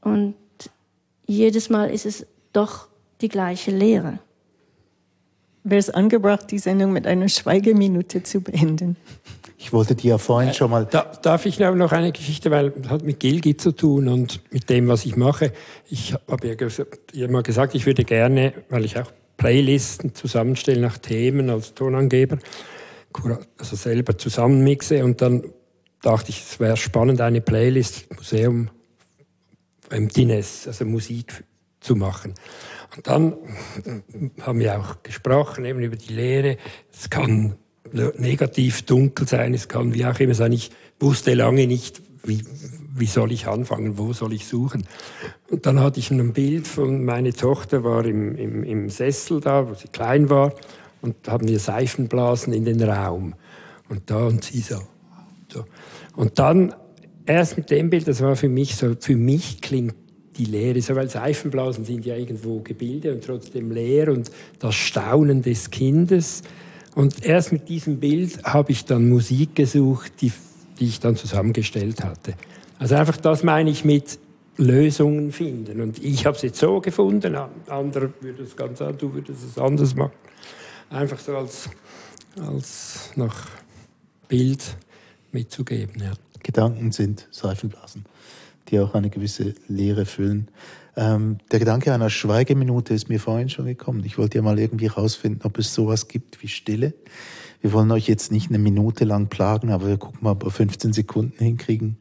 Und 0.02 0.36
jedes 1.26 1.70
Mal 1.70 1.90
ist 1.90 2.06
es 2.06 2.26
doch 2.54 2.88
die 3.22 3.30
gleiche 3.30 3.72
Lehre. 3.72 4.20
Wäre 5.64 5.80
es 5.80 5.90
angebracht, 5.90 6.52
die 6.52 6.60
Sendung 6.60 6.94
mit 6.94 7.06
einer 7.06 7.28
Schweigeminute 7.28 8.24
zu 8.24 8.42
beenden? 8.42 8.96
Ich 9.62 9.74
wollte 9.74 9.94
dir 9.94 10.12
ja 10.12 10.18
vorhin 10.18 10.54
schon 10.54 10.72
mal. 10.72 10.86
Da, 10.86 11.12
darf 11.22 11.46
ich 11.46 11.60
noch 11.60 11.92
eine 11.92 12.14
Geschichte, 12.14 12.50
weil 12.50 12.70
das 12.72 12.90
hat 12.90 13.04
mit 13.04 13.20
Gilgi 13.20 13.58
zu 13.58 13.74
tun 13.74 14.08
und 14.08 14.40
mit 14.54 14.70
dem, 14.70 14.88
was 14.88 15.06
ich 15.06 15.18
mache. 15.18 15.52
Ich 15.90 16.16
habe 16.30 16.48
ja 16.48 16.56
gesagt, 16.56 17.14
immer 17.14 17.44
gesagt, 17.44 17.76
ich 17.76 17.86
würde 17.86 18.06
gerne, 18.06 18.54
weil 18.70 18.86
ich 18.86 18.98
auch 18.98 19.12
Playlisten 19.36 20.16
zusammenstelle 20.16 20.80
nach 20.80 20.98
Themen 20.98 21.50
als 21.50 21.74
Tonangeber, 21.74 22.40
also 23.58 23.76
selber 23.76 24.18
zusammenmixe 24.18 25.04
und 25.04 25.22
dann 25.22 25.44
dachte 26.02 26.30
ich, 26.30 26.42
es 26.42 26.60
wäre 26.62 26.78
spannend, 26.78 27.20
eine 27.20 27.42
Playlist 27.42 28.16
Museum 28.16 28.70
Emptiness, 29.90 30.68
also 30.68 30.86
Musik 30.86 31.44
zu 31.82 31.98
machen. 31.98 32.34
Und 32.96 33.08
dann 33.08 33.34
haben 34.40 34.60
wir 34.60 34.80
auch 34.80 35.04
gesprochen 35.04 35.66
eben 35.66 35.82
über 35.82 35.98
die 35.98 36.14
Lehre. 36.14 36.58
Es 36.94 37.10
kann 37.10 37.58
negativ 37.94 38.84
dunkel 38.84 39.28
sein, 39.28 39.54
es 39.54 39.68
kann 39.68 39.94
wie 39.94 40.06
auch 40.06 40.20
immer 40.20 40.34
sein. 40.34 40.52
Ich 40.54 40.72
wusste 41.00 41.34
lange 41.34 41.68
nicht, 41.68 42.02
wie, 42.24 42.44
wie 42.96 43.06
soll 43.06 43.32
ich 43.32 43.48
anfangen, 43.48 43.98
wo 43.98 44.14
soll 44.14 44.34
ich 44.34 44.46
suchen. 44.46 44.86
Und 45.50 45.66
dann 45.66 45.80
hatte 45.80 46.00
ich 46.00 46.12
ein 46.12 46.34
Bild 46.34 46.68
von, 46.68 47.04
meine 47.04 47.34
Tochter 47.34 47.84
war 47.84 48.06
im, 48.06 48.36
im, 48.36 48.64
im 48.64 48.90
Sessel 48.90 49.40
da, 49.40 49.70
wo 49.70 49.74
sie 49.74 49.88
klein 49.88 50.30
war, 50.30 50.54
und 51.02 51.16
haben 51.28 51.48
wir 51.48 51.60
Seifenblasen 51.60 52.54
in 52.54 52.66
den 52.66 52.82
Raum. 52.84 53.34
Und 53.88 54.10
da 54.10 54.28
und 54.28 54.44
sie 54.44 54.60
so. 54.60 54.82
so. 55.48 55.66
Und 56.16 56.40
dann, 56.40 56.76
erst 57.26 57.58
mit 57.58 57.70
dem 57.70 57.90
Bild, 57.90 58.08
das 58.08 58.22
war 58.22 58.36
für 58.36 58.50
mich 58.50 58.76
so, 58.76 58.96
für 59.00 59.16
mich 59.16 59.62
klingt 59.62 59.96
die 60.38 60.46
Leere, 60.46 60.82
so, 60.82 60.96
weil 60.96 61.10
Seifenblasen 61.10 61.86
sind 61.86 62.06
ja 62.06 62.16
irgendwo 62.16 62.60
Gebilde 62.62 63.14
und 63.14 63.24
trotzdem 63.24 63.72
leer 63.72 64.10
und 64.10 64.32
das 64.60 64.76
Staunen 64.76 65.42
des 65.42 65.70
Kindes. 65.70 66.44
Und 67.00 67.24
erst 67.26 67.54
mit 67.54 67.70
diesem 67.70 68.02
Bild 68.02 68.44
habe 68.44 68.74
ich 68.74 68.84
dann 68.84 69.08
Musik 69.08 69.56
gesucht, 69.56 70.12
die, 70.20 70.34
die 70.82 70.88
ich 70.88 71.00
dann 71.00 71.16
zusammengestellt 71.16 72.04
hatte. 72.04 72.34
Also 72.78 72.96
einfach 72.96 73.16
das 73.16 73.42
meine 73.42 73.70
ich 73.70 73.86
mit 73.86 74.20
Lösungen 74.58 75.32
finden. 75.32 75.80
Und 75.80 76.04
ich 76.04 76.26
habe 76.26 76.36
es 76.36 76.42
jetzt 76.42 76.60
so 76.60 76.82
gefunden, 76.82 77.38
andere 77.68 78.12
würden 78.20 78.46
es 78.46 78.54
ganz 78.54 78.82
anders, 78.82 78.98
du 78.98 79.14
würdest 79.14 79.46
es 79.46 79.58
anders 79.58 79.96
machen. 79.96 80.12
Einfach 80.90 81.20
so 81.20 81.38
als, 81.38 81.70
als 82.46 83.12
noch 83.16 83.46
Bild 84.28 84.76
mitzugeben. 85.32 86.02
Ja. 86.04 86.12
Gedanken 86.44 86.92
sind 86.92 87.30
Seifenblasen, 87.32 88.04
die 88.68 88.78
auch 88.82 88.94
eine 88.94 89.10
gewisse 89.10 89.54
Leere 89.70 90.06
füllen. 90.06 90.50
Ähm, 91.00 91.38
der 91.50 91.60
Gedanke 91.60 91.94
einer 91.94 92.10
Schweigeminute 92.10 92.94
ist 92.94 93.08
mir 93.08 93.22
vorhin 93.22 93.48
schon 93.48 93.66
gekommen. 93.66 94.04
Ich 94.04 94.18
wollte 94.18 94.38
ja 94.38 94.42
mal 94.42 94.60
irgendwie 94.60 94.90
herausfinden, 94.90 95.40
ob 95.46 95.58
es 95.58 95.74
sowas 95.74 96.10
gibt 96.10 96.44
wie 96.44 96.50
Stille. 96.50 96.94
Wir 97.62 97.72
wollen 97.72 97.90
euch 97.92 98.10
jetzt 98.10 98.34
nicht 98.34 98.50
eine 98.50 98.60
Minute 98.60 99.06
lang 99.06 99.28
plagen, 99.28 99.72
aber 99.72 99.88
wir 99.88 99.98
gucken 99.98 100.20
mal, 100.22 100.32
ob 100.32 100.44
wir 100.44 100.52
15 100.52 100.92
Sekunden 100.92 101.42
hinkriegen. 101.42 101.96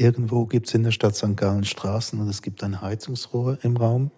Irgendwo 0.00 0.46
gibt 0.46 0.66
es 0.66 0.74
in 0.74 0.82
der 0.82 0.92
Stadt 0.92 1.14
St. 1.14 1.36
Gallen 1.36 1.64
Straßen 1.64 2.18
und 2.18 2.28
es 2.30 2.40
gibt 2.40 2.64
ein 2.64 2.80
Heizungsrohr 2.80 3.58
im 3.62 3.76
Raum. 3.76 4.10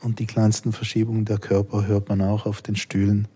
Und 0.00 0.20
die 0.20 0.26
kleinsten 0.26 0.72
Verschiebungen 0.72 1.26
der 1.26 1.36
Körper 1.36 1.86
hört 1.86 2.08
man 2.08 2.22
auch 2.22 2.46
auf 2.46 2.62
den 2.62 2.74
Stühlen. 2.74 3.28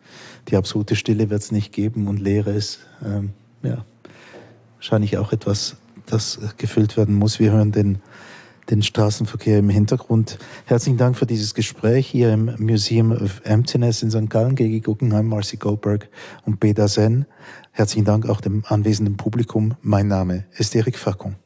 Die 0.49 0.57
absolute 0.57 0.97
Stille 0.97 1.29
wird 1.29 1.43
es 1.43 1.53
nicht 1.53 1.71
geben 1.71 2.09
und 2.09 2.19
Leere 2.19 2.53
ist 2.53 2.79
ähm, 3.05 3.35
ja, 3.63 3.85
wahrscheinlich 4.77 5.19
auch 5.19 5.33
etwas, 5.33 5.77
das 6.07 6.41
gefüllt 6.57 6.97
werden 6.97 7.15
muss. 7.15 7.39
Wir 7.39 7.53
hören 7.53 7.73
den, 7.73 8.01
den 8.71 8.83
Straßenverkehr 8.83 9.59
im 9.59 9.69
Hintergrund. 9.69 10.39
Herzlichen 10.67 10.97
Dank 10.97 11.17
für 11.17 11.27
dieses 11.27 11.55
Gespräch 11.55 12.07
hier 12.07 12.33
im 12.33 12.55
Museum 12.59 13.13
of 13.13 13.41
Emptiness 13.45 14.03
in 14.03 14.11
St. 14.11 14.31
Gallen, 14.31 14.55
Gegi 14.55 14.81
Guggenheim, 14.81 15.27
Marcy 15.27 15.57
Goldberg 15.57 16.09
und 16.45 16.61
Peter 16.61 16.89
Sen. 16.89 17.27
Herzlichen 17.73 18.05
Dank 18.05 18.29
auch 18.29 18.41
dem 18.41 18.65
anwesenden 18.67 19.17
Publikum. 19.17 19.75
Mein 19.83 20.09
Name 20.09 20.45
ist 20.57 20.75
Erik 20.75 20.99
Fackung. 20.99 21.37